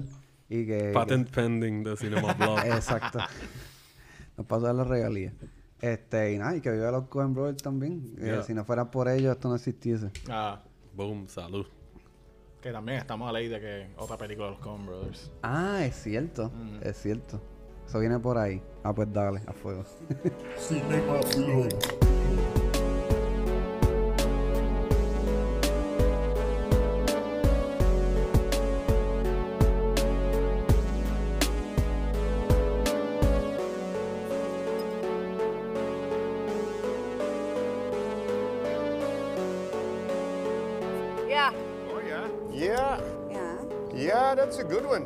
[0.50, 0.92] Y que.
[0.94, 2.60] Patent pending de Cinema Blog.
[2.66, 3.20] exacto.
[4.38, 5.34] Nos pasa a la regalía.
[5.80, 8.14] Este, y nada, y que viva los Coen Brothers también.
[8.20, 10.12] Eh, si no fuera por ellos, esto no existiese.
[10.30, 10.62] Ah,
[10.94, 11.66] Boom, salud.
[12.62, 15.32] que también estamos a ley de que otra película de los Coen Brothers.
[15.42, 16.52] Ah, es cierto.
[16.84, 17.42] Es cierto.
[17.92, 18.62] Eso viene por ahí.
[18.86, 19.84] Ah, pues dale, a fuego.
[20.58, 21.68] Cinema Blog.
[41.28, 41.52] Yeah.
[41.90, 42.28] Oh, yeah.
[42.54, 43.00] Yeah,
[43.30, 43.58] Yeah.
[43.94, 45.06] yeah, that's a good one.